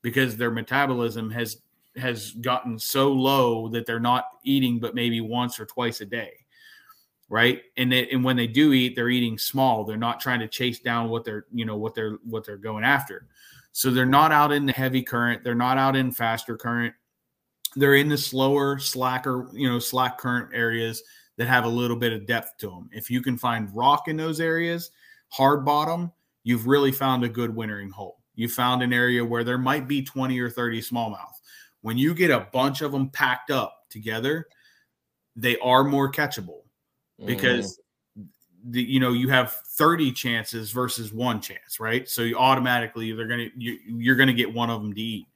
[0.00, 1.60] because their metabolism has
[1.96, 6.32] has gotten so low that they're not eating but maybe once or twice a day
[7.28, 7.62] right?
[7.76, 9.84] And and when they do eat they're eating small.
[9.84, 12.84] They're not trying to chase down what they're you know what they're what they're going
[12.84, 13.26] after.
[13.72, 15.42] So they're not out in the heavy current.
[15.42, 16.94] They're not out in faster current.
[17.74, 21.02] They're in the slower slacker you know slack current areas
[21.36, 24.16] that have a little bit of depth to them if you can find rock in
[24.16, 24.92] those areas
[25.30, 26.12] hard bottom
[26.44, 28.20] you've really found a good wintering hole.
[28.36, 31.40] You found an area where there might be 20 or 30 smallmouth
[31.84, 34.46] when you get a bunch of them packed up together
[35.36, 36.62] they are more catchable
[37.26, 37.78] because
[38.18, 38.70] mm-hmm.
[38.70, 42.08] the you know you have 30 chances versus one chance right?
[42.08, 45.26] So you automatically they're gonna you, you're gonna get one of them to eat.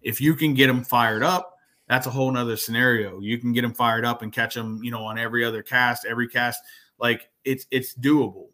[0.00, 1.56] If you can get them fired up
[1.86, 3.20] that's a whole nother scenario.
[3.20, 6.06] You can get them fired up and catch them you know on every other cast
[6.06, 6.62] every cast
[6.98, 8.46] like it's it's doable.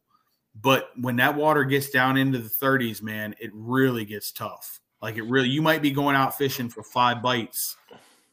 [0.60, 5.16] But when that water gets down into the 30s man it really gets tough like
[5.18, 7.76] it really you might be going out fishing for five bites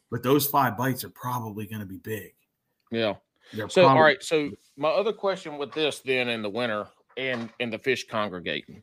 [0.09, 2.33] but those five bites are probably going to be big
[2.89, 3.13] yeah
[3.53, 4.23] They're So, all probably- right.
[4.23, 8.81] So, my other question with this, then, in the winter and and the fish congregating,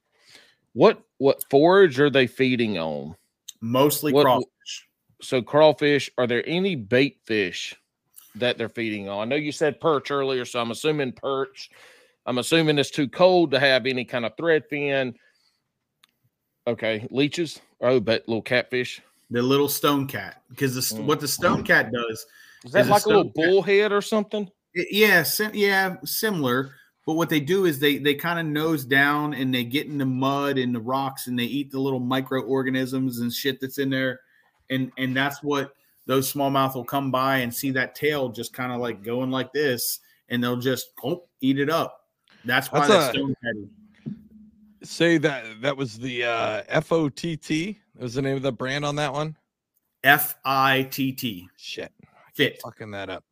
[0.72, 3.16] what what forage are they feeding on?
[3.60, 4.88] mostly What- crawfish
[5.20, 6.10] So, crawfish.
[6.16, 7.74] Are there any bait fish
[8.36, 9.18] that they're feeding on?
[9.20, 11.70] I know you said perch earlier, so I'm assuming perch.
[12.26, 15.14] I'm assuming it's too cold to have any kind of thread fin.
[16.66, 17.60] Okay, leeches.
[17.80, 19.00] Oh, but little catfish.
[19.30, 21.04] the little stone cat because the, Mm.
[21.06, 22.26] what the stone cat does
[22.64, 24.50] Is that Is like a little bullhead or something?
[24.74, 26.72] it- yeah sim- yeah similar
[27.06, 29.98] but what they do is they they kind of nose down and they get in
[29.98, 33.90] the mud and the rocks and they eat the little microorganisms and shit that's in
[33.90, 34.20] there
[34.68, 35.72] and and that's what
[36.06, 39.52] those smallmouth will come by and see that tail just kind of like going like
[39.52, 42.06] this and they'll just oh, eat it up
[42.44, 43.54] that's why That's that a- stone cat
[44.82, 47.78] say that that was the uh, F O T T.
[47.98, 49.36] Was the name of the brand on that one?
[50.04, 51.48] F I T T.
[51.56, 51.92] Shit,
[52.34, 52.60] Fit.
[52.62, 53.24] fucking that up.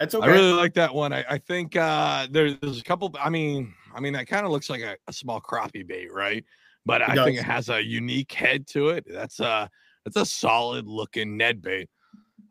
[0.00, 0.26] That's okay.
[0.26, 1.12] I really like that one.
[1.12, 3.14] I, I think uh, there, there's a couple.
[3.20, 6.44] I mean, I mean that kind of looks like a, a small crappie bait, right?
[6.86, 9.04] But It I think it has a unique head to it.
[9.08, 9.68] That's a
[10.04, 11.88] that's a solid looking Ned bait.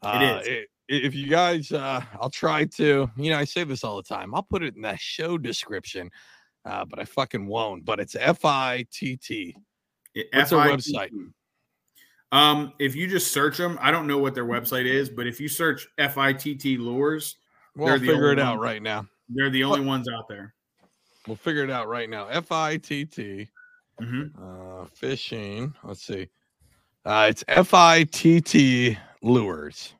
[0.01, 0.47] Uh, is.
[0.47, 3.11] i- if you guys, uh, I'll try to.
[3.17, 4.33] You know, I say this all the time.
[4.33, 6.09] I'll put it in the show description,
[6.67, 7.85] uh, but I fucking won't.
[7.85, 9.55] But it's F I T T.
[10.33, 11.09] What's their website?
[12.31, 15.39] Um, if you just search them, I don't know what their website is, but if
[15.39, 17.37] you search FITT lures,
[17.75, 18.63] We'll They're the figure it out ones.
[18.63, 19.05] right now.
[19.29, 20.55] they're the only ones out there.
[21.27, 22.27] We'll figure it out right now.
[22.27, 23.47] F I T T.
[24.01, 24.31] Mhm.
[24.35, 25.73] Uh, fishing.
[25.83, 26.27] Let's see.
[27.05, 29.93] Uh, it's F I T T lures.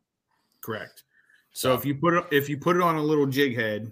[0.61, 1.03] Correct.
[1.51, 3.91] So if you put it if you put it on a little jig head,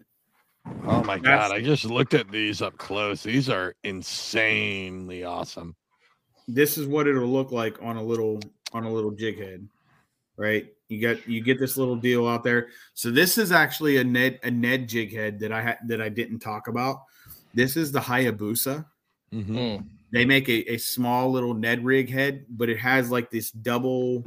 [0.88, 1.52] Oh my That's- god!
[1.52, 3.24] I just looked at these up close.
[3.24, 5.76] These are insanely awesome.
[6.48, 8.40] this is what it'll look like on a little
[8.74, 9.68] on a little jig head.
[10.38, 10.68] Right?
[10.90, 12.70] You get you get this little deal out there.
[12.94, 16.10] So this is actually a Ned a Ned jig head that I had that I
[16.10, 17.02] didn't talk about.
[17.54, 18.86] This is the Hayabusa.
[19.34, 19.48] Mhm.
[19.50, 19.86] Mm.
[20.12, 24.24] They make a, a small little Ned rig head, but it has like this double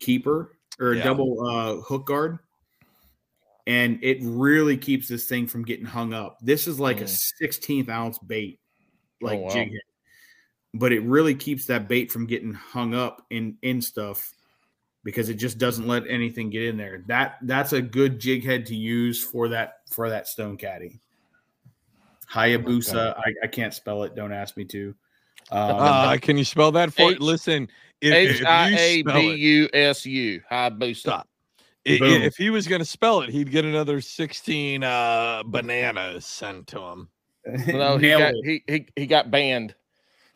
[0.00, 1.04] keeper or a Yeah.
[1.04, 2.38] double uh, hook guard.
[3.66, 6.38] And it really keeps this thing from getting hung up.
[6.42, 7.32] This is like a Mm.
[7.40, 8.58] 16th ounce bait,
[9.20, 9.50] like wow.
[9.50, 9.80] jig head.
[10.74, 14.32] But it really keeps that bait from getting hung up in in stuff
[15.04, 17.04] because it just doesn't let anything get in there.
[17.06, 20.98] That that's a good jig head to use for that for that stone caddy.
[22.32, 23.16] Hayabusa.
[23.18, 24.14] I, I can't spell it.
[24.14, 24.94] Don't ask me to.
[25.50, 27.12] Um, Uh, can you spell that for?
[27.12, 27.68] H- Listen,
[28.00, 29.38] H I A B U S U if H you I A spell B it-
[29.38, 30.40] U S U.
[30.50, 30.96] Hayabusa.
[30.96, 31.28] Stop.
[31.86, 32.22] I- i- Boom.
[32.22, 36.80] if he was going to spell it, he'd get another 16 uh, bananas sent to
[36.80, 37.08] him.
[37.66, 39.74] No, he got he, he he got banned.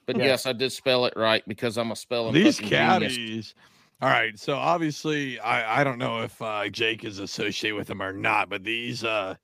[0.06, 0.24] But Yeah.
[0.26, 2.34] yes, I did spell it right because I'm a spelling.
[2.34, 3.14] These fucking genius.
[3.16, 3.54] caddies.
[4.02, 4.38] All right.
[4.38, 8.48] So obviously, I, I don't know if uh, Jake is associated with them or not,
[8.50, 9.34] but these, uh,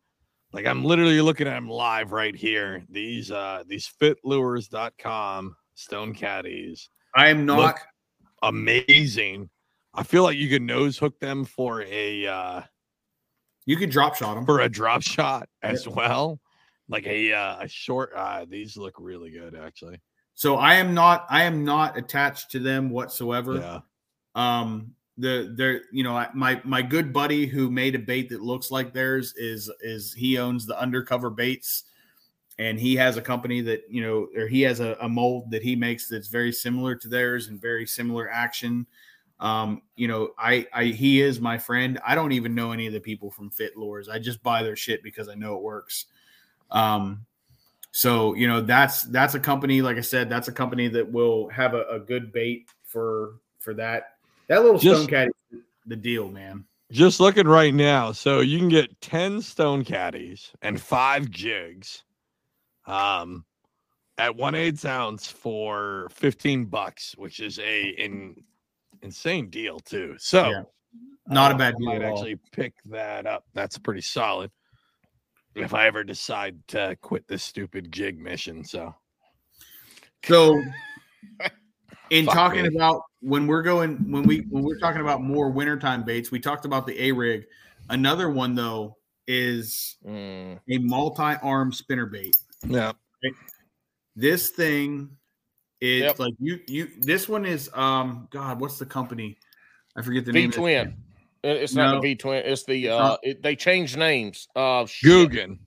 [0.53, 2.85] like, I'm literally looking at them live right here.
[2.91, 6.91] These, uh, these fitlures.com stone caddies.
[7.15, 7.59] I am not.
[7.59, 7.79] Look
[8.43, 9.49] amazing.
[9.95, 12.63] I feel like you could nose hook them for a, uh,
[13.67, 14.47] you could drop shot them.
[14.47, 16.41] for a drop shot as well.
[16.89, 18.13] Like a uh, a short.
[18.15, 20.01] Uh, these look really good, actually.
[20.35, 21.27] So I am not.
[21.31, 23.57] I am not attached to them whatsoever.
[23.57, 23.81] Yeah.
[24.35, 28.71] Um, the there, you know, my my good buddy who made a bait that looks
[28.71, 31.85] like theirs is is he owns the undercover baits,
[32.59, 35.63] and he has a company that you know, or he has a, a mold that
[35.63, 38.87] he makes that's very similar to theirs and very similar action.
[39.43, 41.99] Um, you know, I I he is my friend.
[42.07, 44.09] I don't even know any of the people from Fit Lures.
[44.09, 46.07] I just buy their shit because I know it works.
[46.71, 47.27] Um,
[47.91, 49.83] so you know that's that's a company.
[49.83, 53.75] Like I said, that's a company that will have a, a good bait for for
[53.75, 54.15] that.
[54.47, 55.31] That little Just- stone caddy,
[55.87, 56.65] the deal, man.
[56.93, 62.05] Just looking right now, so you can get ten stone caddies and five jigs,
[62.87, 63.47] um,
[64.19, 68.37] at one eighth ounce for fifteen bucks, which is a in,
[69.03, 70.17] insane deal too.
[70.19, 70.63] So, Yeah.
[71.29, 73.45] Not a uh, bad I deal might actually pick that up.
[73.55, 74.51] That's pretty solid.
[75.55, 78.95] If I ever decide to quit this stupid jig mission, so
[80.25, 80.63] So,
[82.11, 82.75] in Fuck talking me.
[82.75, 86.65] about when we're going when we when we're talking about more wintertime baits, we talked
[86.65, 87.47] about the A rig.
[87.91, 88.97] Another one though
[89.29, 90.59] is Mm.
[90.69, 92.37] a multi-arm spinner bait.
[92.67, 92.93] yeah,
[94.17, 95.17] This thing
[95.83, 96.19] is Yep.
[96.21, 96.89] like you you.
[97.01, 99.37] This one is um God, what's the company?
[99.97, 100.51] I forget the V name.
[100.53, 100.97] V twin.
[101.45, 101.95] It's not No.
[101.97, 102.43] the V twin.
[102.47, 102.99] It's the uh.
[102.99, 104.49] not- It, they changed names.
[104.55, 105.31] Uh, shit.
[105.31, 105.59] Guggen.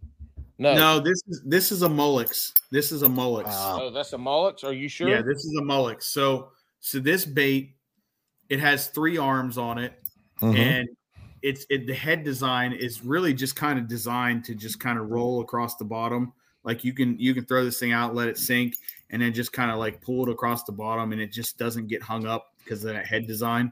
[0.58, 2.54] No, No, this is this is a Mullix.
[2.72, 3.46] This is a Mullix.
[3.48, 3.80] Wow.
[3.84, 4.64] Oh, that's a Mullets.
[4.64, 5.10] Are you sure?
[5.10, 6.04] Yeah, this is a Mullix.
[6.04, 7.76] So so this bait,
[8.50, 9.94] it has three arms on it,
[10.42, 10.56] Mhm.
[10.58, 10.88] and
[11.42, 15.10] it's it, the head design is really just kind of designed to just kind of
[15.10, 16.32] roll across the bottom.
[16.64, 18.76] Like you can you can throw this thing out, let it sink,
[19.10, 21.88] and then just kind of like pull it across the bottom, and it just doesn't
[21.88, 23.72] get hung up because of that head design.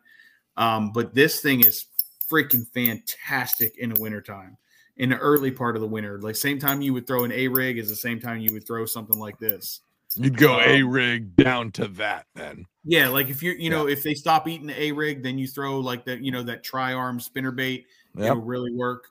[0.58, 1.86] Um, but this thing is
[2.30, 4.58] freaking fantastic in the wintertime.
[4.98, 7.48] In the early part of the winter, like same time you would throw an A
[7.48, 9.82] rig is the same time you would throw something like this.
[10.16, 12.68] You'd go Um, a rig down to that then.
[12.86, 15.48] Yeah, like if you're, you know, if they stop eating the A rig, then you
[15.48, 17.88] throw like that, you know, that tri arm spinner bait.
[18.16, 18.26] Yep.
[18.26, 19.08] It'll really work.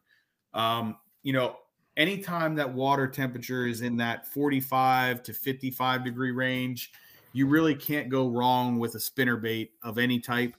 [0.54, 1.56] Um, you know,
[1.96, 6.92] anytime that water temperature is in that 45 to 55 degree range,
[7.32, 10.54] you really can't go wrong with a spinner bait of any type.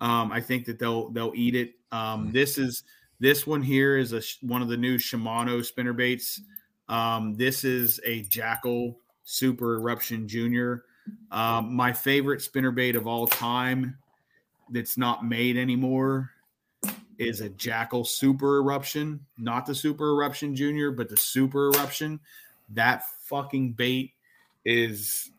[0.00, 1.74] Um, I think that they'll they'll eat it.
[1.90, 2.84] Um, this is
[3.18, 6.40] this one here is a one of the new Shimano spinner baits.
[6.88, 10.84] Um, this is a Jackall Super Eruption Junior.
[11.30, 13.98] Um, my favorite spinner bait of all time
[14.70, 16.30] that's not made anymore
[17.18, 22.20] is a Jackall Super Eruption, not the Super Eruption Junior, but the Super Eruption.
[22.70, 24.12] That fucking bait
[24.64, 25.30] is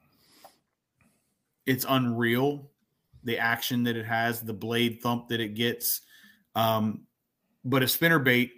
[1.66, 2.70] it's unreal.
[3.24, 6.02] The action that it has, the blade thump that it gets.
[6.56, 7.02] Um,
[7.64, 8.52] but a spinner bait,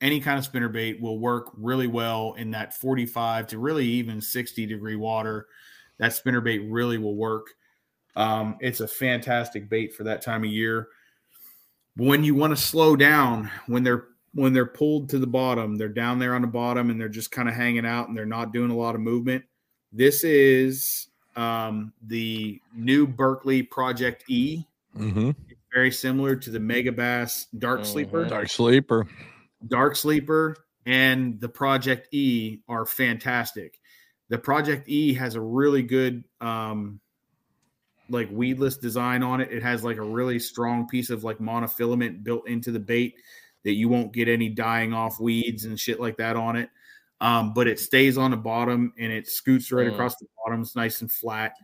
[0.00, 4.20] any kind of spinner bait, will work really well in that 45 to really even
[4.20, 5.46] 60 degree water.
[5.98, 7.46] That spinner bait really will work.
[8.14, 10.88] Um, it's a fantastic bait for that time of year.
[11.98, 15.88] When you want to slow down, when they're when they're pulled to the bottom, they're
[15.88, 18.52] down there on the bottom and they're just kind of hanging out and they're not
[18.52, 19.44] doing a lot of movement.
[19.92, 24.64] This is um, the new Berkley Project E.
[24.96, 25.30] Mm-hmm.
[25.74, 28.24] Very similar to the Megabass Dark Sleeper.
[28.24, 28.28] Mhm.
[28.28, 29.08] Dark sleeper.
[29.66, 30.56] Dark Sleeper
[30.86, 33.78] and the Project E are fantastic.
[34.28, 37.00] The Project E has a really good um
[38.10, 39.50] like weedless design on it.
[39.52, 43.14] It has like a really strong piece of like monofilament built into the bait
[43.64, 46.70] that you won't get any dying off weeds and shit like that on it.
[47.20, 49.92] Um, but it stays on the bottom and it scoots right Mm.
[49.94, 50.62] across the bottom.
[50.62, 51.54] It's nice and flat.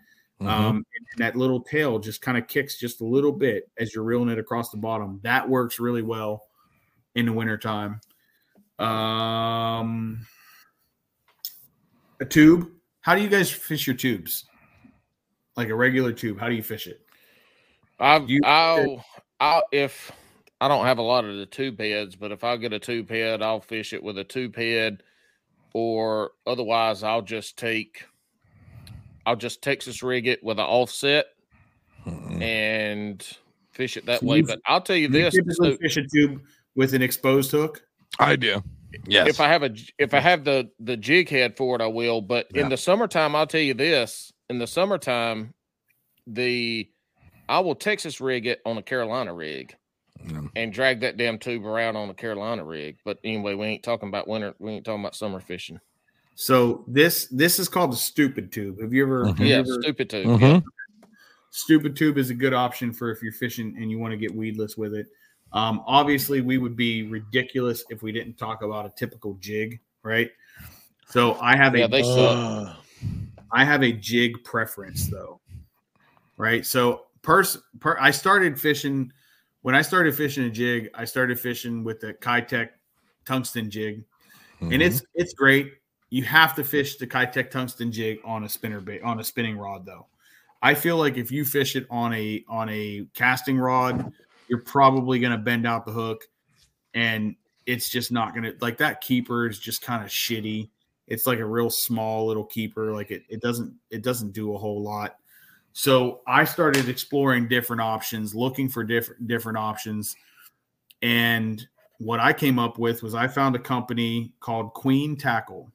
[0.41, 0.49] Mhm.
[0.49, 4.03] Um, and that little tail just kind of kicks just a little bit as you're
[4.05, 5.21] reeling it across the bottom.
[5.23, 6.49] That works really well
[7.15, 8.01] in the wintertime.
[8.81, 10.27] Um,
[12.21, 12.69] a tube.
[13.03, 14.45] How do you guys fish your tubes?
[15.57, 16.39] Like a regular tube.
[16.39, 17.01] How do you fish it?
[18.01, 19.05] I've, You- I'll,
[19.41, 20.11] I'll, if
[20.61, 23.09] I don't have a lot of the tube heads, but if I get a tube
[23.11, 25.03] head, I'll fish it with a tube head,
[25.73, 28.05] or otherwise, I'll just take,
[29.27, 31.27] I'll just Texas rig it with an offset
[32.07, 32.43] Mhm.
[32.43, 33.27] and
[33.73, 34.43] fish it that So way.
[34.43, 36.43] But I'll tell you you this: typically so fish a tube
[36.75, 37.83] with an exposed hook.
[38.19, 38.63] I do.
[39.07, 39.27] Yes.
[39.29, 42.21] if I have a if I have the the jig head for it, I will.
[42.21, 42.63] But Yeah.
[42.63, 45.55] in the summertime, I'll tell you this: in the summertime,
[46.27, 46.89] the
[47.49, 49.75] I will Texas rig it on a Carolina rig.
[50.27, 50.41] Yeah.
[50.57, 52.97] and drag that damn tube around on the Carolina rig.
[53.05, 54.55] But anyway, we ain't talking about winter.
[54.59, 55.79] We ain't talking about summer fishing.
[56.35, 58.81] So this this is called the stupid tube.
[58.81, 59.27] Have you ever?
[59.27, 60.27] have you Yeah, ever- stupid tube.
[60.27, 60.41] Mhm.
[60.41, 60.61] Yeah.
[61.51, 64.35] stupid tube is a good option for if you're fishing and you want to get
[64.35, 65.07] weedless with it.
[65.53, 70.31] Um, obviously, we would be ridiculous if we didn't talk about a typical jig, right?
[71.11, 72.77] So I have Yeah, a they suck.
[73.55, 75.41] I have a jig preference though,
[76.37, 76.67] right?
[76.67, 79.13] So pers- per I started fishing
[79.63, 80.91] when I started fishing a jig.
[80.95, 82.71] I started fishing with the Keitech
[83.25, 84.05] tungsten jig,
[84.61, 84.83] and mm-hmm.
[84.83, 85.73] it's it's great.
[86.11, 89.57] You have to fish the Keitech tungsten jig on a spinner bait on a spinning
[89.57, 90.09] rod though.
[90.61, 94.13] I feel like if you fish it on a on a casting rod,
[94.49, 96.25] you're probably going to bend out the hook,
[96.93, 97.37] and
[97.67, 100.71] it's just not going to like that keeper is just kind of shitty.
[101.07, 102.93] It's like a real small little keeper.
[102.93, 105.17] Like it it doesn't it doesn't do a whole lot.
[105.73, 110.17] So I started exploring different options, looking for different different options,
[111.03, 111.67] and
[111.99, 115.71] what I came up with was I found a company called Queen Tackle.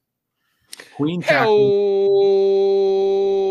[0.95, 1.57] Queen Tackle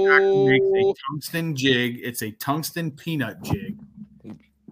[0.08, 2.00] Tackle makes a tungsten jig.
[2.02, 3.78] It's a tungsten peanut jig,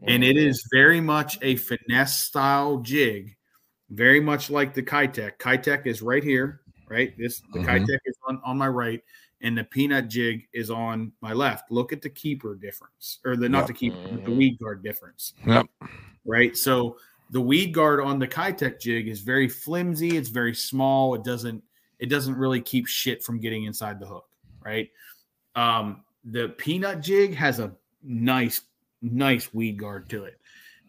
[0.03, 3.37] and it is very much a finesse style jig,
[3.91, 5.39] very much like the Keitech.
[5.39, 7.17] Keitech is right here, right?
[7.19, 7.67] This the Mhm.
[7.67, 9.03] Keitech is on, on my right,
[9.41, 11.71] and the peanut jig is on my left.
[11.71, 13.67] Look at the keeper difference, or the not Yep.
[13.67, 14.37] the keeper, but the Mhm.
[14.37, 15.67] weed guard difference Yep.
[16.25, 16.57] right?
[16.57, 16.99] So
[17.31, 20.17] the weed guard on the Keitech jig is very flimsy.
[20.17, 21.15] It's very small.
[21.15, 21.63] It doesn't
[21.99, 24.29] it doesn't really keep shit from getting inside the hook,
[24.63, 24.91] right?
[25.55, 28.61] Um, the peanut jig has a nice
[29.03, 30.39] nice weed guard to it,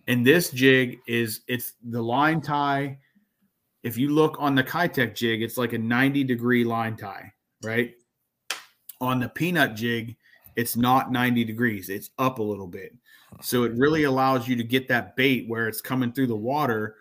[0.07, 2.99] and this jig is it's the line tie.
[3.87, 7.31] If you look on the Keitech jig, it's like a ninety degree line tie,
[7.63, 7.93] right?
[8.99, 10.17] On the peanut jig,
[10.57, 12.93] it's not 90 degrees, it's up a little bit.
[13.41, 16.95] So it really allows you to get that bait where it's coming through the water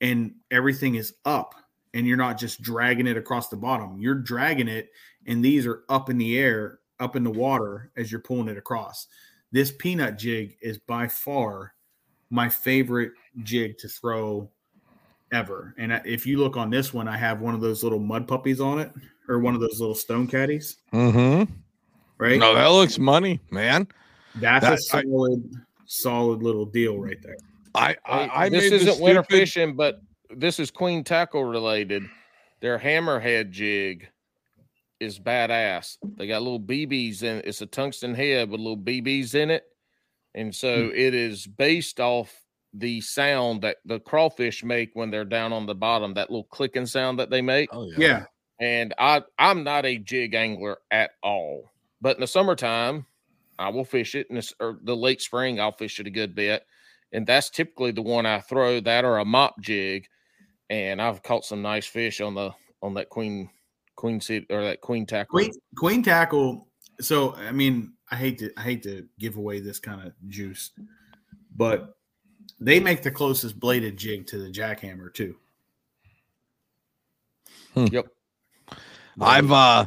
[0.00, 1.54] and everything is up
[1.92, 3.98] and you're not just dragging it across the bottom.
[3.98, 4.90] You're dragging it
[5.26, 8.56] and these are up in the air, up in the water as you're pulling it
[8.56, 9.08] across.
[9.50, 11.74] This peanut jig is by far
[12.30, 13.10] my favorite
[13.42, 14.48] jig to throw
[15.32, 15.74] ever.
[15.78, 18.60] And if you look on this one, I have one of those little mud puppies
[18.60, 18.92] on it
[19.28, 21.52] or one of those little stone caddies, Mm-hmm.
[22.18, 22.38] right?
[22.38, 23.86] No, that looks money, man.
[24.36, 25.54] That's that- a I- solid,
[25.86, 27.36] solid little deal right there.
[27.74, 30.00] I I, I this isn't winter fishing, but
[30.34, 32.02] this is queen tackle related.
[32.60, 34.08] Their hammerhead jig
[34.98, 35.96] is badass.
[36.18, 37.44] They got little BBs in it.
[37.46, 39.64] It's a tungsten head with little BBs in it.
[40.34, 40.94] And so Hmm.
[40.94, 42.34] it is based off
[42.74, 46.86] the sound that the crawfish make when they're down on the bottom, that little clicking
[46.86, 47.68] sound that they make.
[47.72, 48.24] Oh Yeah.
[48.60, 51.70] and I I'm not a jig angler at all.
[52.00, 53.06] But in the summertime,
[53.58, 54.26] I will fish it.
[54.30, 56.64] In the, or the late spring, I'll fish it a good bit,
[57.12, 58.80] and that's typically the one I throw.
[58.80, 60.06] That or a mop jig,
[60.70, 62.52] and I've caught some nice fish on the
[62.82, 63.50] on that queen
[63.96, 65.30] queen seat or that queen tackle.
[65.38, 66.68] Queen, queen tackle.
[67.02, 70.70] So I mean, I hate to I hate to give away this kind of juice,
[71.54, 71.96] but
[72.58, 75.36] they make the closest bladed jig to the jackhammer too.
[77.74, 78.06] Yep.
[79.20, 79.86] I've uh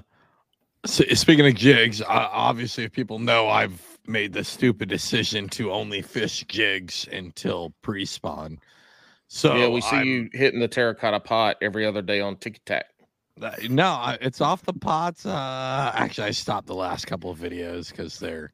[0.86, 6.02] speaking of jigs, uh, obviously if people know I've made the stupid decision to only
[6.02, 8.60] fish jigs until pre-spawn.
[9.28, 12.60] So yeah, we see I'm- you hitting the terracotta pot every other day on Tiki
[12.66, 12.86] Tac.
[13.42, 15.26] Uh, No, I- it's off the pots.
[15.26, 18.52] Uh, actually, I stopped the last couple of videos because they're.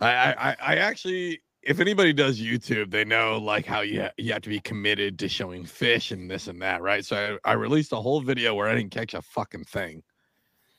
[0.00, 4.10] I, I I- I actually, if anybody does YouTube, they know like how you ha-
[4.16, 7.04] you have to be committed to showing fish and this and that, right?
[7.04, 10.02] So I, I released a whole video where I didn't catch a fucking thing.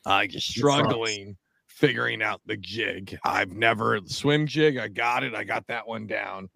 [0.06, 1.38] I just struggling
[1.68, 3.18] figuring out the jig.
[3.24, 4.78] I've never swim jig.
[4.78, 5.34] I got it.
[5.34, 6.50] I got that one down.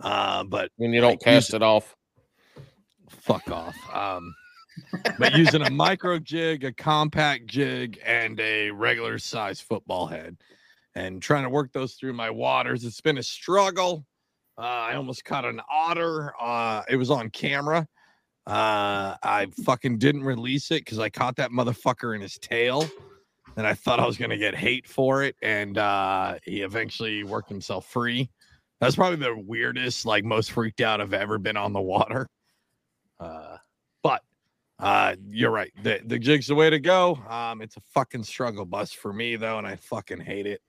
[0.00, 1.94] Uh, but When you don't Like, cast it off.
[3.08, 3.76] fuck off.
[3.94, 4.34] Um,
[5.18, 10.36] but using a micro jig, a compact jig, and a regular size football head,
[10.94, 12.84] and trying to work those through my waters.
[12.84, 14.04] It's been a struggle.
[14.58, 16.32] Uh, I almost caught an otter.
[16.40, 17.86] Uh, it was on camera.
[18.46, 22.88] Uh, I fucking didn't release it because I caught that motherfucker in his tail,
[23.56, 25.36] and I thought I was gonna get hate for it.
[25.42, 28.30] And uh, he eventually worked himself free.
[28.80, 32.28] That's probably the weirdest, like most freaked out I've ever been on the water.
[33.20, 33.58] Uh,
[34.02, 34.22] but
[34.80, 35.72] uh, you're right.
[35.84, 37.14] The the jig's the way to go.
[37.28, 40.60] Um, it's a fucking struggle bus for me though, and I fucking hate it.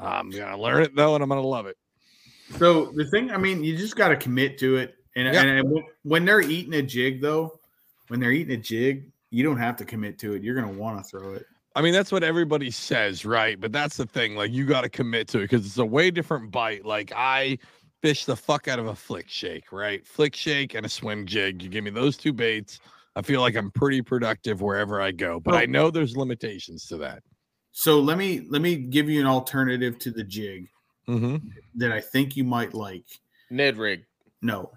[0.00, 1.76] I'm gonna learn it though, and I'm gonna love it.
[2.58, 4.96] So the thing, I mean, you just got to commit to it.
[5.14, 5.42] And, Yeah.
[5.42, 7.60] and when- when they're eating a jig, though,
[8.08, 10.42] when they're eating a jig, you don't have to commit to it.
[10.42, 11.46] You're gonna want to throw it.
[11.76, 13.58] I mean, that's what everybody says, right?
[13.60, 14.34] But that's the thing.
[14.34, 16.84] Like, you got to commit to it because it's a way different bite.
[16.84, 17.58] Like, I
[18.02, 20.04] fish the fuck out of a flick shake, right?
[20.04, 21.62] Flick shake and a swim jig.
[21.62, 22.80] You give me those two baits.
[23.14, 26.96] I feel like I'm pretty productive wherever I go, but I know there's limitations to
[26.98, 27.22] that.
[27.72, 30.68] So let me let me give you an alternative to the jig
[31.08, 31.36] Mm-hmm.
[31.76, 33.04] that I think you might like.
[33.50, 34.04] Ned rig.
[34.42, 34.70] No,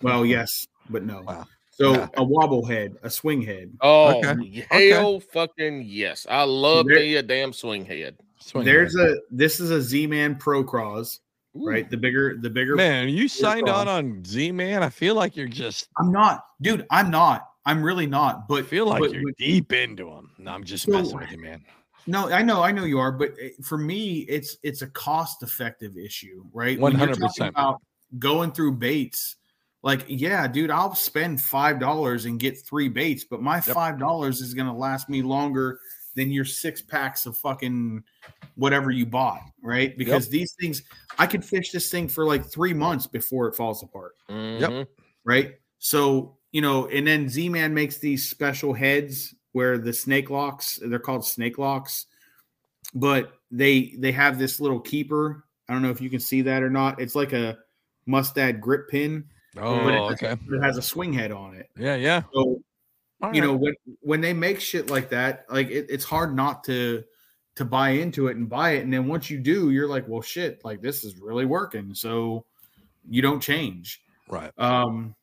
[0.00, 1.22] well, yes, but no.
[1.22, 1.46] Wow.
[1.72, 2.08] So Yeah.
[2.16, 3.72] a wobble head, a swing head.
[3.80, 4.64] Oh Okay.
[4.70, 6.26] hell fucking yes.
[6.30, 8.16] I love There- me a damn swing head.
[8.54, 11.20] There's a this is a Z Man Pro Cross,
[11.56, 11.66] Ooh.
[11.66, 11.88] right?
[11.88, 12.76] The bigger the bigger.
[12.76, 13.08] man.
[13.08, 13.98] You signed on cross.
[13.98, 14.82] on Z Man.
[14.82, 15.88] I feel like you're just.
[15.98, 16.86] I'm not, dude.
[16.90, 17.48] I'm not.
[17.64, 18.36] I'm really not.
[18.36, 20.30] I But feel like but- you're but- deep into them.
[20.38, 21.64] No, I'm just So- messing with you, man.
[22.06, 25.96] No, I know, I know you are, but for me, it's it's a cost effective
[25.96, 26.78] issue, right?
[26.78, 27.50] One hundred percent.
[27.50, 27.80] about
[28.18, 29.36] going through baits.
[29.84, 34.40] Like, yeah, dude, I'll spend five dollars and get three baits, but my five dollars
[34.40, 35.78] is gonna last me longer
[36.14, 38.02] than your six packs of fucking
[38.54, 39.96] whatever you bought, right?
[39.96, 40.82] Because these things,
[41.18, 44.86] I could fish this thing for like three months before it falls apart Mhm.
[45.24, 45.54] right?
[45.78, 50.78] So you know, and then Z Man makes these special heads where the snake locks
[50.82, 52.06] they're called snake locks,
[52.94, 55.44] but they they have this little keeper.
[55.68, 57.00] I don't know if you can see that or not.
[57.00, 57.58] It's like a
[58.06, 59.24] mustad grip pin,
[59.58, 60.32] Oh, it, okay.
[60.32, 61.68] it has a swing head on it.
[61.76, 62.22] Yeah, yeah.
[62.32, 62.40] So
[63.22, 63.46] All you right.
[63.46, 67.04] know when when they make shit like that, like it, it's hard not to
[67.56, 70.22] to buy into it and buy it, and then once you do, you're like, well,
[70.22, 71.94] shit, like this is really working.
[71.94, 72.46] So
[73.08, 74.02] you don't change.
[74.28, 74.50] right.
[74.58, 75.14] Um,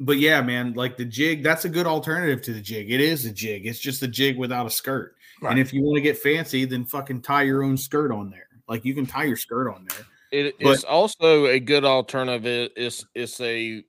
[0.00, 2.90] but yeah, man, like the jig, that's a good alternative to the jig.
[2.90, 3.66] It is a jig.
[3.66, 5.14] It's just a jig without a skirt.
[5.40, 5.50] Right.
[5.52, 8.48] And if you want to get fancy, then fucking tie your own skirt on there.
[8.68, 10.06] Like you can tie your skirt on there.
[10.30, 12.70] It, But- it's also a good alternative.
[12.76, 13.82] It's it's a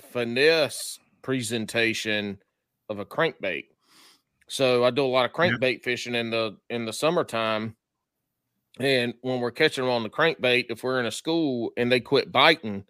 [0.00, 2.38] finesse presentation
[2.88, 3.66] of a crankbait.
[4.48, 5.50] So I do a lot of Yeah.
[5.52, 7.76] crankbait fishing in the in the summertime.
[8.80, 12.00] And when we're catching them on the crankbait, if we're in a school and they
[12.00, 12.84] quit biting,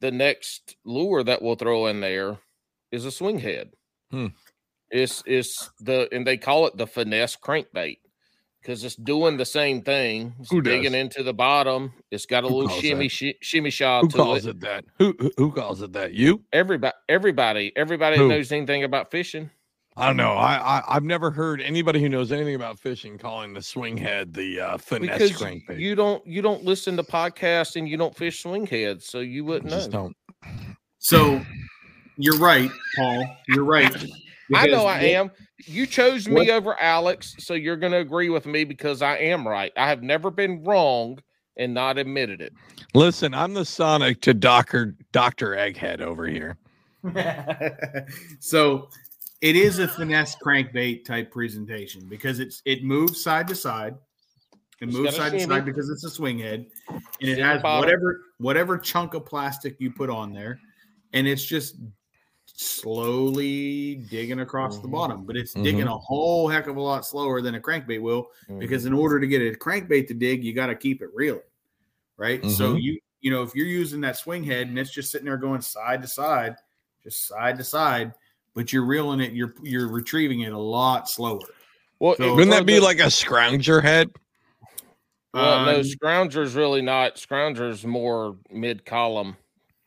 [0.00, 2.38] the next lure that we'll throw in there
[2.92, 3.70] is a swing head.
[4.10, 4.28] Hmm.
[4.90, 7.98] It's it's the and they call it the finesse crankbait
[8.62, 10.34] because it's doing the same thing.
[10.40, 10.72] It's Who does?
[10.72, 11.92] digging into the bottom.
[12.10, 14.50] It's got a Who little shimmy shi shimmy shot Who to calls it.
[14.50, 14.84] it that?
[14.98, 16.14] Who who- who calls it that?
[16.14, 16.42] You?
[16.52, 18.28] Everybody, everybody, everybody Who?
[18.28, 19.50] knows anything about fishing.
[19.98, 20.32] I don't know.
[20.32, 24.32] I, I I've never heard anybody who knows anything about fishing calling the swing head
[24.32, 25.78] the uh, finesse Because crankbait.
[25.78, 29.44] you don't you don't listen to podcasts and you don't fish swing heads, so you
[29.44, 30.12] wouldn't just know.
[30.42, 30.76] don't.
[30.98, 31.40] So
[32.16, 33.24] you're right, Paul.
[33.48, 33.94] You're right.
[34.54, 35.30] I know I what- am.
[35.66, 39.16] You chose me what- over Alex, so you're going to agree with me because I
[39.16, 39.72] am right.
[39.76, 41.18] I have never been wrong
[41.56, 42.52] and not admitted it.
[42.94, 46.56] Listen, I'm the Sonic to Doctor Doctor Egghead over here.
[48.40, 48.88] so
[49.40, 53.96] it is a finesse crankbait type presentation because it's it moves side to side.
[54.80, 55.54] It moves side to shimmy.
[55.54, 59.90] side because it's a swing head, and it has whatever whatever chunk of plastic you
[59.90, 60.60] put on there,
[61.12, 61.76] and it's just
[62.46, 64.92] slowly digging across the Mhm.
[64.92, 65.24] bottom.
[65.24, 65.62] But it's Mhm.
[65.64, 68.58] digging a whole heck of a lot slower than a crankbait will Mm-hmm.
[68.58, 71.42] because in order to get a crankbait to dig, you got to keep it reeling,
[72.16, 72.44] right?
[72.50, 72.82] So Mhm.
[72.82, 75.60] you you know if you're using that swing head and it's just sitting there going
[75.60, 76.56] side to side,
[77.02, 78.14] just side to side,
[78.58, 81.38] but you're reeling it, you're you're retrieving it a lot slower.
[82.00, 84.10] well, So- Wouldn't that be the- like a scrounger head?
[85.32, 87.14] Well, no, Um, Scrounger's really not.
[87.18, 89.36] Scrounger's more mid column.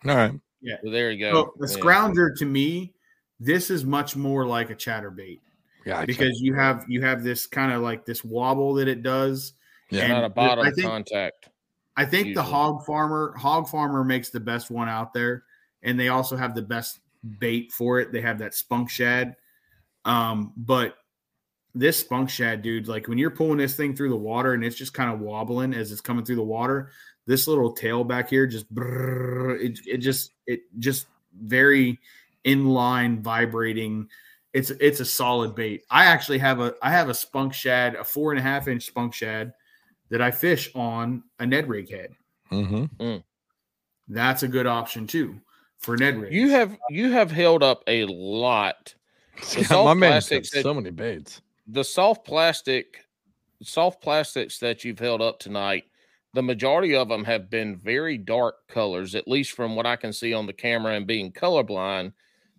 [0.08, 0.40] All right.
[0.62, 0.78] Yeah.
[0.84, 1.54] There you so go.
[1.60, 1.78] the Yeah.
[1.80, 2.94] scrounger to me,
[3.42, 5.40] this is much more like a chatterbait
[5.86, 6.06] Yeah.
[6.06, 9.52] because you have you have this kind of like this wobble that it does.
[9.90, 10.04] Yeah.
[10.04, 11.50] And not a bottom I think contact.
[11.98, 15.44] I think the hog farmer hog farmer makes the best one out there,
[15.84, 17.01] and they also have the best
[17.40, 18.12] bait for it.
[18.12, 19.36] They have that spunk shad.
[20.06, 20.96] Um, but
[21.74, 24.76] this spunk shad, dude, like when you're pulling this thing through the water and it's
[24.76, 26.92] just kind of wobbling as it's coming through the water,
[27.28, 31.08] this little tail back here just brrr, it, it just it just
[31.40, 32.00] very
[32.46, 34.08] inline vibrating.
[34.54, 35.84] It's it's a solid bait.
[35.90, 38.88] I actually have a I have a spunk shad, a four and a half inch
[38.88, 39.54] spunk shad
[40.10, 42.12] that I fish on a Ned rig head.
[42.52, 43.18] Mm-hmm.
[44.10, 45.40] That's a good option too
[45.82, 46.34] for Ned rig.
[46.34, 48.94] You have you have held up a lot.
[49.54, 51.42] The My man said so many baits.
[51.68, 53.06] The soft plastic,
[53.62, 55.86] soft plastics that you've held up tonight,
[56.34, 60.14] the majority of them have been very dark colors, at least from what I can
[60.14, 62.14] see on the camera and being colorblind.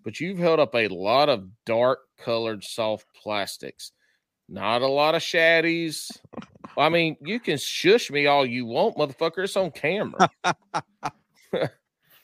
[0.05, 3.93] But you've held up a lot of dark colored soft plastics.
[4.49, 6.11] Not a lot of shaddies.
[6.77, 9.44] I mean, you can shush me all you want, motherfucker.
[9.44, 10.28] It's on camera.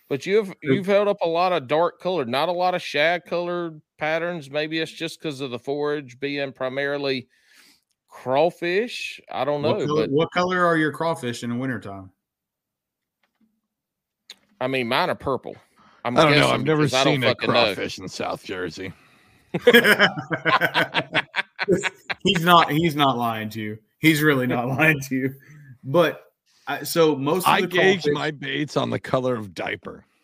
[0.09, 3.24] but you've you've held up a lot of dark colored, not a lot of shad
[3.24, 4.51] colored patterns.
[4.51, 7.28] Maybe it's just because of the forage being primarily
[8.09, 9.20] crawfish.
[9.30, 12.10] I don't know, what, color, but what color are your crawfish in the wintertime?
[14.60, 15.56] I mean, mine are purple.
[16.05, 16.48] I'm I do not know.
[16.51, 17.64] I've never because I don't seen a fucking know.
[17.64, 18.93] crawfish in South Jersey.
[22.24, 22.70] he's not.
[22.70, 23.78] He's not lying to you.
[23.98, 25.35] He's really not lying to you.
[25.85, 26.27] But
[26.69, 30.05] I, so most of I the gauge crawfish- my baits on the color of diaper.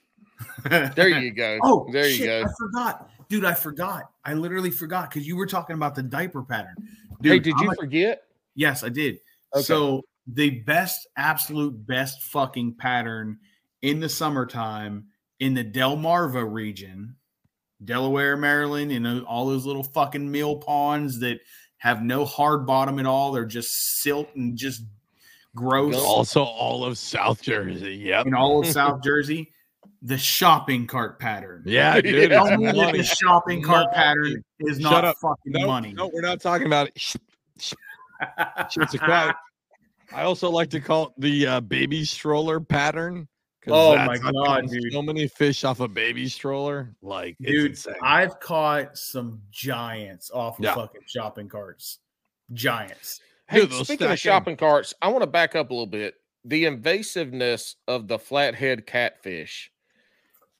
[0.68, 1.58] There you go.
[1.62, 2.42] Oh, there you go.
[2.42, 3.44] I forgot, dude.
[3.44, 4.10] I forgot.
[4.24, 6.74] I literally forgot because you were talking about the diaper pattern.
[7.22, 8.22] hey, did I'm you a- forget?
[8.54, 9.18] Yes, I did.
[9.54, 9.62] Okay.
[9.62, 13.38] So the best, absolute best fucking pattern
[13.82, 15.06] in the summertime
[15.40, 17.14] in the Delmarva region,
[17.84, 21.40] Delaware, Maryland, and all those little fucking mill ponds that
[21.78, 23.32] have no hard bottom at all.
[23.32, 24.82] They're just silt and just
[25.54, 25.96] gross.
[25.96, 27.94] Also, all of South Jersey.
[27.96, 28.26] Yep.
[28.26, 29.50] In all of South Jersey,
[30.02, 31.62] the shopping cart pattern.
[31.66, 32.14] Yeah, dude.
[32.14, 32.20] Yeah.
[32.42, 32.98] It's Tell me that money.
[32.98, 33.94] the shopping cart Money.
[33.94, 35.16] pattern is Shut not up.
[35.18, 35.92] fucking No, money.
[35.92, 36.98] no, we're not talking about it.
[37.00, 37.16] Shh,
[37.58, 37.74] shh,
[38.20, 39.34] a crowd.
[40.12, 43.26] I also like to call it the uh, baby stroller pattern.
[43.66, 44.92] Oh my God, dude.
[44.92, 46.94] So many fish off a baby stroller.
[47.00, 47.78] Like, Dude.
[48.02, 50.74] I've caught some giants off of Yeah.
[50.74, 51.98] fucking shopping carts.
[52.52, 53.20] Giants.
[53.54, 54.16] Hey, Dude, speaking of stack 'em.
[54.16, 56.14] shopping carts, I want to back up a little bit.
[56.44, 59.70] The invasiveness of the flathead catfish.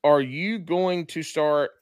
[0.02, 1.72] Are you going to start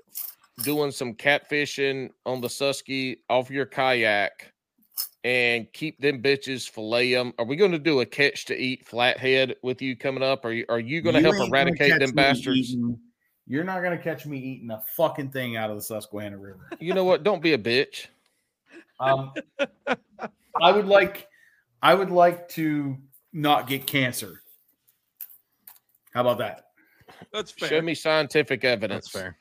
[0.63, 4.53] doing some catfishing on the Susky off your kayak
[5.25, 7.33] and keep them bitches fillet them?
[7.39, 10.45] Are we going to do a catch to eat flathead with you coming up?
[10.45, 12.71] Are you are you going to You help eradicate them bastards?
[12.75, 12.99] eating-
[13.49, 16.71] you're not gonna catch me eating a fucking thing out of the Susquehanna River.
[16.79, 17.25] You know what?
[17.25, 18.07] Don't be a bitch.
[19.01, 19.33] Um,
[20.61, 21.29] I would like,
[21.83, 22.97] I would like to
[23.33, 24.43] not get cancer.
[26.13, 26.65] How about that,
[27.33, 27.69] That's fair.
[27.69, 29.07] Show me scientific evidence.
[29.07, 29.39] That's fair.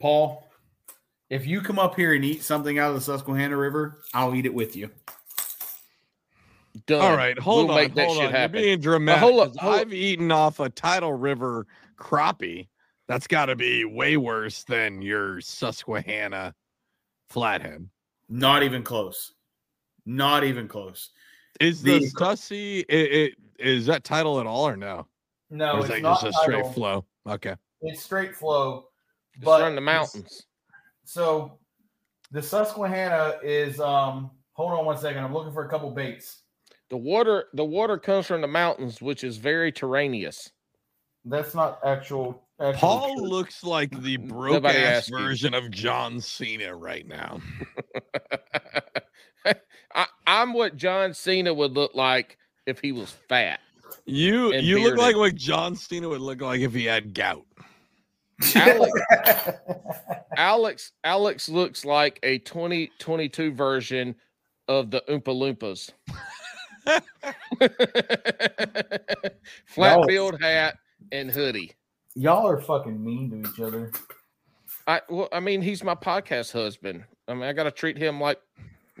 [0.00, 0.46] Paul?
[1.28, 4.46] If you come up here and eat something out of the Susquehanna River, I'll eat
[4.46, 4.90] it with you.
[6.86, 7.00] Done.
[7.00, 7.82] All right, hold We'll on.
[7.82, 8.30] make that hold shit on.
[8.32, 8.62] You're happen.
[8.62, 9.22] being dramatic.
[9.22, 9.80] hold up, 'cause hold up.
[9.80, 11.66] I've eaten off a tidal river
[11.98, 12.68] crappie.
[13.08, 16.54] That's got to be way worse than your Susquehanna
[17.28, 17.88] flathead.
[18.28, 19.34] Not even close.
[20.10, 21.10] Not even close.
[21.60, 25.06] Is the, The- Sussy it, it is that title at all or no?
[25.50, 26.72] No, or is it's that not just a straight tidal.
[26.72, 27.04] flow?
[27.28, 27.54] Okay.
[27.82, 28.86] It's straight flow.
[29.34, 30.46] Just but run the mountains.
[31.04, 31.58] So
[32.32, 35.22] the Susquehanna is um hold on one second.
[35.22, 36.42] I'm looking for a couple baits.
[36.88, 40.50] The water, the water comes from the mountains, which is very terraneous.
[41.24, 43.28] That's not actual, actual Paul truth.
[43.30, 45.18] looks like the broke ass asked you.
[45.18, 47.40] version of John Cena right now.
[49.94, 53.60] I, I'm what John Cena would look like if he was fat.
[54.06, 57.44] You And you look like what John Cena would look like if he had gout.
[58.54, 58.92] Alex,
[60.36, 64.14] Alex, Alex looks like a 2022 version
[64.68, 65.90] of the Oompa Loompas.
[69.66, 70.06] Flat No.
[70.06, 70.76] field hat
[71.12, 71.72] and hoodie.
[72.14, 73.92] Y'all are fucking mean to each other.
[74.86, 77.04] I well, I mean, he's my podcast husband.
[77.28, 78.40] I mean, I got to treat him like,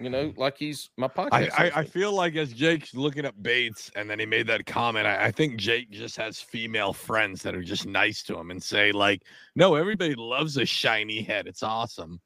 [0.00, 1.50] you know, like he's my podcast.
[1.58, 4.64] I, I, I feel like as Jake's looking up baits and then he made that
[4.64, 8.50] comment, I, I think Jake just has female friends that are just nice to him
[8.50, 9.22] and say, like,
[9.54, 11.46] no, everybody loves a shiny head.
[11.46, 12.20] It's awesome.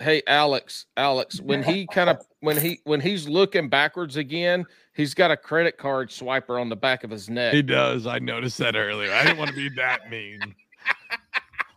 [0.00, 5.14] hey Alex, Alex, when he kind of when he when he's looking backwards again, he's
[5.14, 7.54] got a credit card swiper on the back of his neck.
[7.54, 8.06] He does.
[8.06, 9.12] I noticed that earlier.
[9.12, 10.40] I didn't want to be that mean.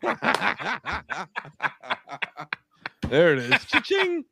[3.09, 3.65] there it is.
[3.65, 4.23] Cha-ching.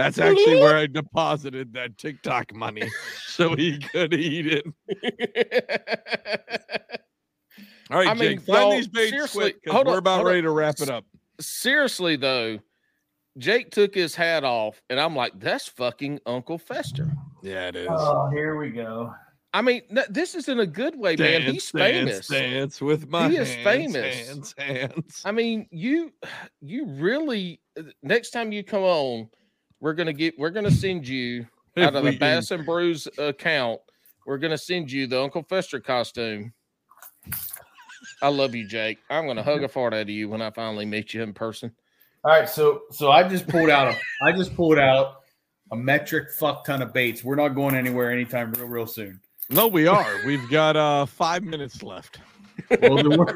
[0.00, 2.88] That's actually where I deposited that TikTok money
[3.26, 4.64] so he could eat it.
[7.90, 10.26] All right, I mean, Jake, find these baits seriously, quick 'cause hold we're about hold
[10.28, 10.32] on.
[10.32, 11.04] ready to wrap it up.
[11.40, 12.60] Seriously though,
[13.36, 17.08] Jake took his hat off, and I'm like, "That's fucking Uncle Fester."
[17.42, 17.88] Yeah, it is.
[17.90, 19.12] Oh, here we go.
[19.52, 21.42] I mean, n- this is in a good way, man.
[21.42, 22.28] He's famous.
[22.28, 24.26] Dance, dance with my He is hands, famous.
[24.28, 25.22] Hands, hands.
[25.24, 26.12] I mean, you
[26.60, 29.28] you really uh, next time you come on,
[29.80, 31.46] we're gonna get we're gonna send you
[31.76, 33.80] out of the Bass and Brews account.
[34.26, 36.52] We're gonna send you the Uncle Fester costume.
[38.22, 38.98] I love you, Jake.
[39.08, 41.72] I'm gonna hug a fart out of you when I finally meet you in person.
[42.24, 45.22] All right, so so I just pulled out a I just pulled out
[45.72, 47.24] a metric fuck ton of baits.
[47.24, 49.20] We're not going anywhere anytime real real soon.
[49.48, 50.20] No, we are.
[50.26, 52.20] We've got uh five minutes left.
[52.82, 53.26] Well,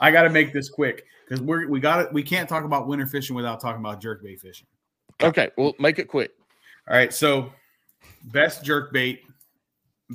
[0.00, 2.12] I got to make this quick because we're we got it.
[2.12, 4.66] We can't talk about winter fishing without talking about jerkbait fishing.
[5.22, 6.32] Okay, well, make it quick.
[6.88, 7.52] All right, so
[8.24, 9.22] best jerk bait.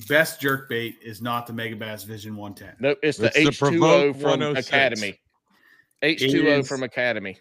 [0.08, 2.76] best jerk bait is not the Megabass Vision 110.
[2.80, 5.20] No, it's the H two O from Academy.
[6.02, 7.38] H two O from Academy.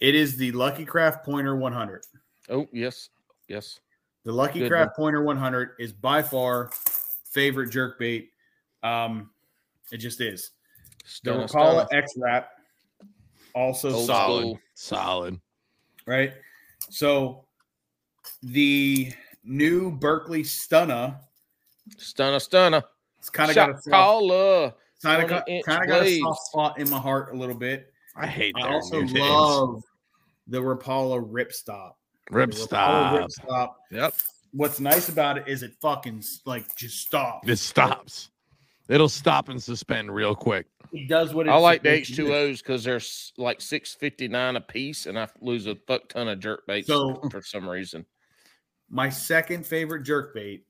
[0.00, 2.04] It is the Lucky Craft Pointer 100.
[2.50, 3.10] Oh yes,
[3.48, 3.80] yes.
[4.24, 6.70] The Lucky Good Craft Pointer 100 is by far
[7.24, 8.30] favorite jerk bait.
[8.82, 9.30] Um,
[9.90, 10.50] it just is.
[11.24, 11.92] The Stunna, Rapala stunna.
[11.92, 12.50] X-Rap,
[13.54, 14.60] also Old solid, school.
[14.74, 15.40] Solid.
[16.06, 16.34] right?
[16.90, 17.44] So
[18.42, 19.12] the
[19.44, 21.16] new Berkley stunner.
[21.96, 22.82] Stunner, stunner.
[23.18, 24.74] it's kind of got a soft, caller.
[25.02, 27.92] kind of got, kind of got a soft spot in my heart a little bit.
[28.16, 29.20] I hate I also new names.
[29.20, 29.82] love
[30.48, 31.98] the Rapala Rip Stop.
[32.30, 33.30] Rip The Rip stop.
[33.30, 33.76] Stop.
[33.90, 34.14] Yep.
[34.52, 37.48] What's nice about it is it fucking like just stops.
[37.48, 38.30] It stops.
[38.88, 40.66] It'll stop and suspend real quick.
[40.92, 42.28] It does what it's I like the supposed to do.
[42.28, 43.00] H2Os because they're
[43.42, 46.86] like six fifty nine a piece, and I lose a fuck ton of jerk baits
[46.88, 48.06] So- for some reason.
[48.90, 50.64] My second favorite jerk bait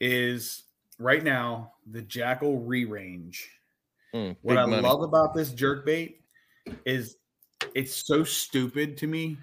[0.00, 0.64] is
[0.98, 3.48] right now the Jackall re-range.
[4.14, 4.82] Mm, What I money.
[4.82, 6.20] love about this jerk bait
[6.84, 7.16] is
[7.74, 9.38] it's so stupid to me.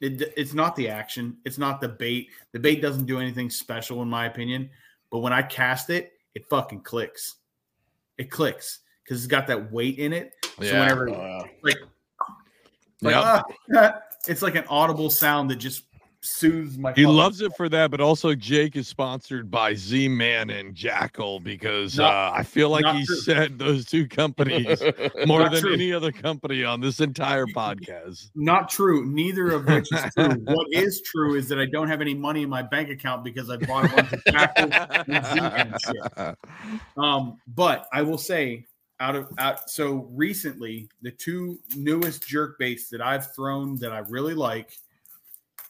[0.00, 1.36] It, it's not the action.
[1.44, 2.28] It's not the bait.
[2.52, 4.70] The bait doesn't do anything special in my opinion.
[5.10, 7.36] But when I cast it, it fucking clicks.
[8.18, 10.34] It clicks because it's got that weight in it.
[10.58, 10.80] So Yeah.
[10.80, 11.78] whenever Uh, like,
[13.00, 13.44] like Yep.
[13.74, 15.85] ah, it's like an audible sound that just
[16.26, 16.92] soothes my.
[16.94, 21.42] He loves it for that, but also Jake is sponsored by Z Man and Jackall
[21.42, 23.16] because Not- uh, I feel like he true.
[23.16, 24.82] said those two companies
[25.26, 25.72] more Not than true.
[25.74, 28.30] any other company on this entire podcast.
[28.34, 29.06] Not true.
[29.06, 30.34] Neither of which is true.
[30.44, 33.48] what is true is that I don't have any money in my bank account because
[33.50, 36.36] I bought a bunch of Jackalls and Z and shit.
[36.96, 38.66] Um, but I will say,
[38.98, 43.98] out of out, so recently, the two newest jerk baits that I've thrown that I
[44.08, 44.76] really like,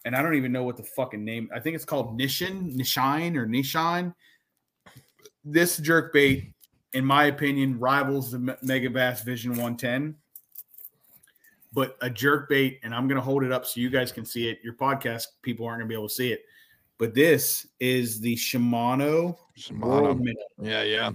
[0.07, 1.51] and I don't even know what the fucking name.
[1.53, 4.15] I think it's called Nishin, Nishine, or Nishine.
[5.45, 6.53] This jerk bait,
[6.93, 10.15] in my opinion, rivals the Me- Megabass Vision 110.
[11.73, 14.49] But a jerk bait, and I'm gonna hold it up so you guys can see
[14.49, 14.61] it.
[14.63, 16.45] Your podcast people aren't gonna be able to see it.
[16.99, 20.19] But this is the Shimano World Shimano.
[20.21, 20.41] Minnow.
[20.63, 21.11] Yeah, yeah.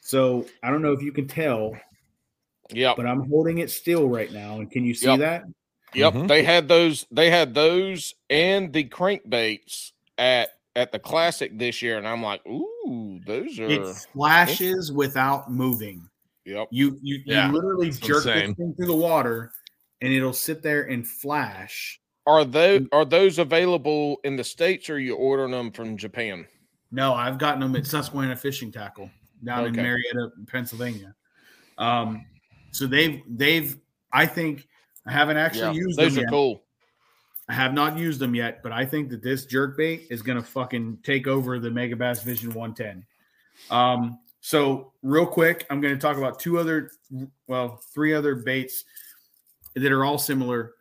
[0.00, 1.74] So I don't know if you can tell,
[2.70, 2.92] Yeah.
[2.94, 4.60] but I'm holding it still right now.
[4.60, 5.18] And can you see Yep.
[5.20, 5.44] that?
[5.94, 6.14] Yep.
[6.14, 6.28] Mhm.
[6.28, 7.06] They had those.
[7.10, 12.44] They had those and the crankbaits at at the classic this year, and I'm like,
[12.46, 13.66] ooh, those are.
[13.66, 16.08] It flashes without moving.
[16.44, 16.68] Yep.
[16.70, 18.48] You you, Yeah, you literally it's jerk insane.
[18.48, 19.52] this thing through the water,
[20.00, 22.00] and it'll sit there and flash.
[22.26, 26.46] Are those are those available in the states, or are you ordering them from Japan?
[26.90, 29.10] No, I've gotten them at Susquehanna Fishing Tackle
[29.44, 31.14] down in Marietta, Pennsylvania.
[31.78, 32.24] Um,
[32.70, 33.76] so they've they've
[34.12, 34.66] I think
[35.06, 36.30] I haven't actually used those them are yet.
[36.30, 36.62] cool.
[37.48, 40.38] I have not used them yet, but I think that this jerk bait is going
[40.38, 43.04] to fucking take over the Megabass Vision 110.
[43.70, 46.90] Um, So, real quick, I'm going to talk about two other,
[47.46, 48.84] well, three other baits
[49.74, 50.74] that are all similar.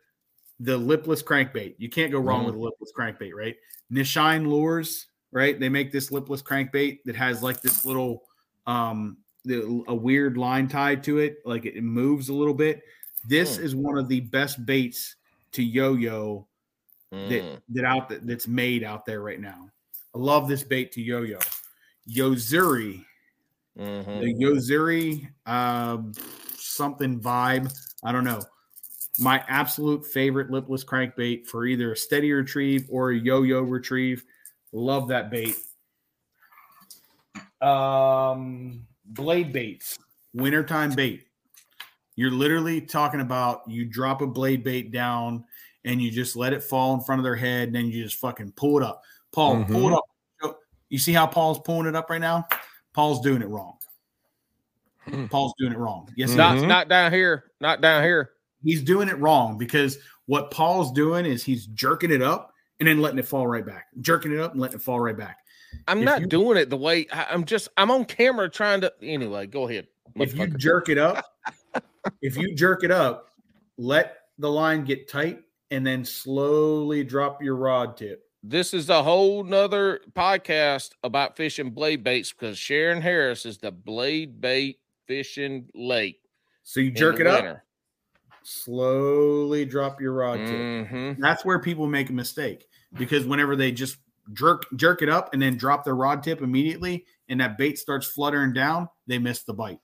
[0.59, 1.75] The lipless crankbait.
[1.77, 2.45] You can't go wrong Mhm.
[2.47, 3.55] with a lipless crankbait, right?
[3.91, 5.57] Nishine Lures, right?
[5.57, 8.23] They make this lipless crankbait that has like this little,
[8.67, 12.83] um, the, a weird line tied to it, like it moves a little bit.
[13.27, 13.63] This Hmm.
[13.63, 15.15] is one of the best baits
[15.53, 16.47] to yo-yo
[17.11, 17.29] Mm.
[17.29, 19.69] that that out that, that's made out there right now.
[20.15, 21.37] I love this bait to yo-yo.
[22.09, 23.05] Yozuri,
[23.77, 24.19] Mhm.
[24.19, 26.11] the Yozuri um
[26.57, 27.71] something vibe.
[28.03, 28.41] I don't know.
[29.19, 34.25] My absolute favorite lipless crankbait for either a steady retrieve or a yo-yo retrieve.
[34.71, 35.55] Love that bait.
[37.61, 39.99] Um blade baits,
[40.33, 41.27] wintertime bait.
[42.15, 45.45] You're literally talking about you drop a blade bait down
[45.85, 48.17] and you just let it fall in front of their head, and then you just
[48.19, 49.01] fucking pull it up.
[49.31, 50.59] Paul, pull it up.
[50.89, 52.47] You see how Paul's pulling it up right now?
[52.93, 53.77] Paul's doing it wrong.
[55.09, 55.25] Hmm.
[55.25, 56.07] Paul's doing it wrong.
[56.15, 57.45] Yes, he Not not down here.
[57.59, 58.31] Not down here.
[58.63, 63.01] he's doing it wrong because what Paul's doing is he's jerking it up and then
[63.01, 65.39] letting it fall right back, jerking it up and letting it fall right back.
[65.87, 68.81] I'm If not you- doing it the way I, I'm just I'm on camera trying
[68.81, 69.87] to anyway, go ahead.
[70.15, 71.25] If you jerk it up,
[72.21, 73.29] if you jerk it up,
[73.77, 75.39] let the line get tight
[75.71, 78.23] and then slowly drop your rod tip.
[78.43, 83.71] this is a whole nother podcast about fishing blade baits because Sharon Harris is the
[83.71, 86.19] blade bait fishing lake.
[86.63, 87.63] So you jerk it up, winter.
[88.43, 90.89] slowly drop your rod tip.
[90.89, 91.17] Mhm.
[91.19, 92.67] That's where people make a mistake
[92.97, 93.97] because whenever they just
[94.33, 98.07] jerk jerk it up and then drop their rod tip immediately and that bait starts
[98.07, 99.79] fluttering down, they miss the bite.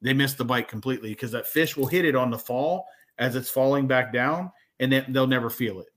[0.00, 2.86] They miss the bite completely because that fish will hit it on the fall
[3.18, 5.88] as it's falling back down and then they'll never feel it.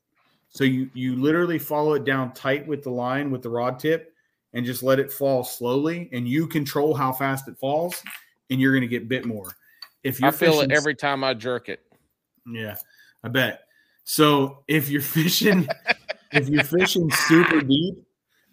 [0.50, 4.14] So you you literally follow it down tight with the line with the rod tip
[4.54, 8.02] and just let it fall slowly and you control how fast it falls
[8.50, 9.56] and you're going to get bit more.
[10.04, 11.82] If you're feel it every time I jerk it.
[12.46, 12.76] yeah,
[13.24, 13.62] I bet.
[14.04, 15.68] So if you're fishing,
[16.32, 17.96] if you're fishing super deep,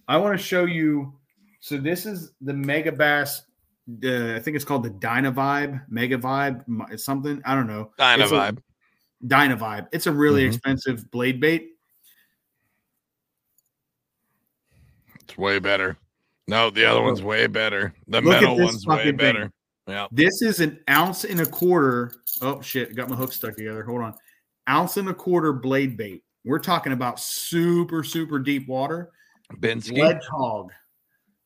[0.06, 1.14] I want to show you.
[1.60, 3.42] So this is the Megabass.
[3.88, 7.40] Uh, I think it's called the Dyna Vibe, Mega Vibe, it's something.
[7.46, 7.92] I don't know.
[7.96, 8.58] Dyna It's a- vibe.
[9.26, 9.88] Dyna Vibe.
[9.92, 10.48] It's a really Mhm.
[10.48, 11.70] expensive blade bait.
[15.22, 15.96] It's way better.
[16.46, 17.94] No, the other one's way better.
[18.08, 19.16] The Look metal one's way fucking thing.
[19.16, 19.52] better.
[19.86, 20.06] Yeah.
[20.12, 22.12] This is an ounce and a quarter.
[22.42, 22.94] Oh shit!
[22.94, 23.82] Got my hook stuck together.
[23.84, 24.14] Hold on.
[24.68, 26.22] Ounce and a quarter blade bait.
[26.44, 29.10] We're talking about super super deep water.
[29.54, 29.98] Binsky.
[29.98, 30.72] Ledge Hog.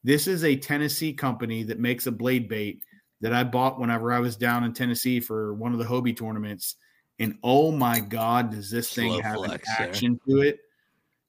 [0.05, 2.83] This is a Tennessee company that makes a blade bait
[3.21, 6.77] that I bought whenever I was down in Tennessee for one of the Hobie tournaments.
[7.19, 9.61] And oh my God, does this thing Slow have an there.
[9.79, 10.59] action to it?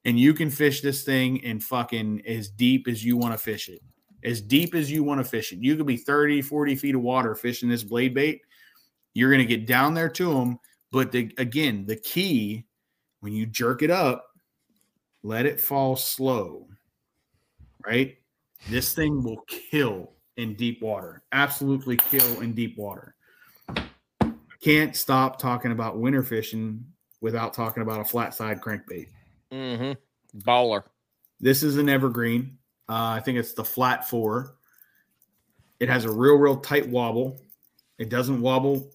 [0.05, 3.69] And you can fish this thing in fucking as deep as you want to fish
[3.69, 3.81] it.
[4.23, 5.59] As deep as you want to fish it.
[5.59, 8.41] You could be 30, 40 feet of water fishing this blade bait.
[9.13, 10.59] You're going to get down there to them.
[10.91, 12.65] But the, again, the key
[13.19, 14.25] when you jerk it up,
[15.21, 16.67] let it fall slow
[17.85, 18.17] right?
[18.69, 21.23] This thing will kill in deep water.
[21.31, 23.15] Absolutely kill in deep water.
[24.61, 26.85] Can't stop talking about winter fishing
[27.21, 29.07] without talking about a flat side crankbait.
[29.51, 30.39] Mm-hmm.
[30.39, 30.83] Baller.
[31.39, 32.57] This is an evergreen.
[32.87, 34.55] Uh, I think it's the flat four.
[35.79, 37.41] It has a real, real tight wobble.
[37.97, 38.91] It doesn't wobble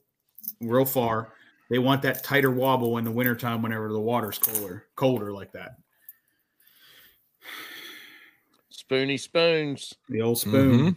[0.60, 1.32] real far.
[1.68, 5.76] They want that tighter wobble in the wintertime whenever the water's colder, colder like that.
[8.88, 9.92] Spoony spoons.
[10.08, 10.78] The old spoon.
[10.80, 10.96] Mhm.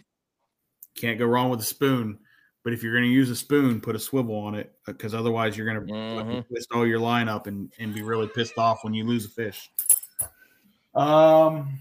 [0.95, 2.17] Can't go wrong with a spoon.
[2.63, 5.57] But if you're going to use a spoon, put a swivel on it because otherwise
[5.57, 6.47] you're going to Mhm.
[6.47, 9.29] twist all your line up and, and be really pissed off when you lose a
[9.29, 9.69] fish.
[10.95, 11.79] Um,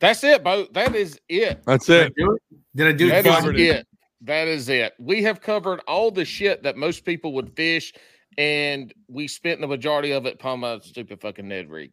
[0.00, 0.66] That's it, Bo.
[0.72, 1.62] That is it.
[1.66, 2.14] That's did I it.
[2.16, 2.42] do it?
[2.74, 3.28] Did I do That it?
[3.28, 3.60] is it.
[3.60, 3.86] it.
[4.22, 4.94] That is it.
[4.98, 7.92] We have covered all the shit that most people would fish,
[8.38, 11.92] and we spent the majority of it upon my stupid fucking Ned rig.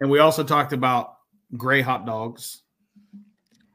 [0.00, 1.17] And we also talked about
[1.56, 2.62] gray hot dogs.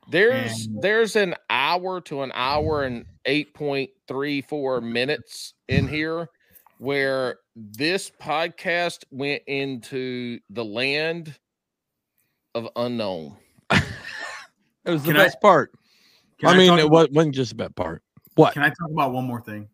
[0.09, 5.87] There's And- there's an hour to an hour and eight point three four minutes in
[5.87, 6.29] here
[6.77, 11.37] where this podcast went into the land
[12.53, 13.37] of unknown.
[13.71, 13.81] It
[14.91, 15.71] was the Can I- best part.
[16.39, 18.03] Can I mean, it about- wasn't just about part.
[18.35, 19.69] What Can I talk about one more thing?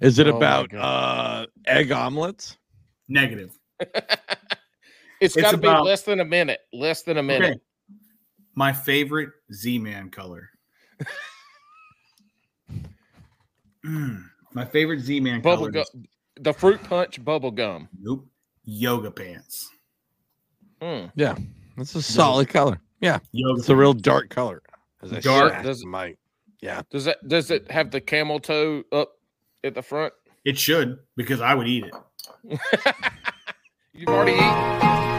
[0.00, 0.74] is it Oh about?
[0.74, 2.56] Uh, egg omelets.
[3.08, 3.56] Negative.
[5.20, 6.60] It's It's got to be less than a minute.
[6.72, 7.50] Less than a minute.
[7.50, 7.60] Okay.
[8.54, 10.50] My favorite Z Man color.
[13.84, 14.24] Mm,
[14.54, 15.70] my favorite Z Man Bubble color.
[15.72, 16.06] gum, is-
[16.40, 17.88] the fruit punch bubble gum.
[18.00, 18.26] Nope.
[18.64, 19.68] Yoga pants.
[21.14, 21.36] Yeah,
[21.76, 22.80] That's a solid color.
[23.00, 24.62] Yeah, Yoga it's a real dark color.
[25.02, 25.52] As Dark.
[25.52, 26.18] said, Does- might.
[26.62, 26.82] Yeah.
[26.90, 29.12] Does that does it have the camel toe up
[29.64, 30.12] at the front?
[30.44, 32.58] It should because I would eat it.
[33.94, 35.09] You've already eaten.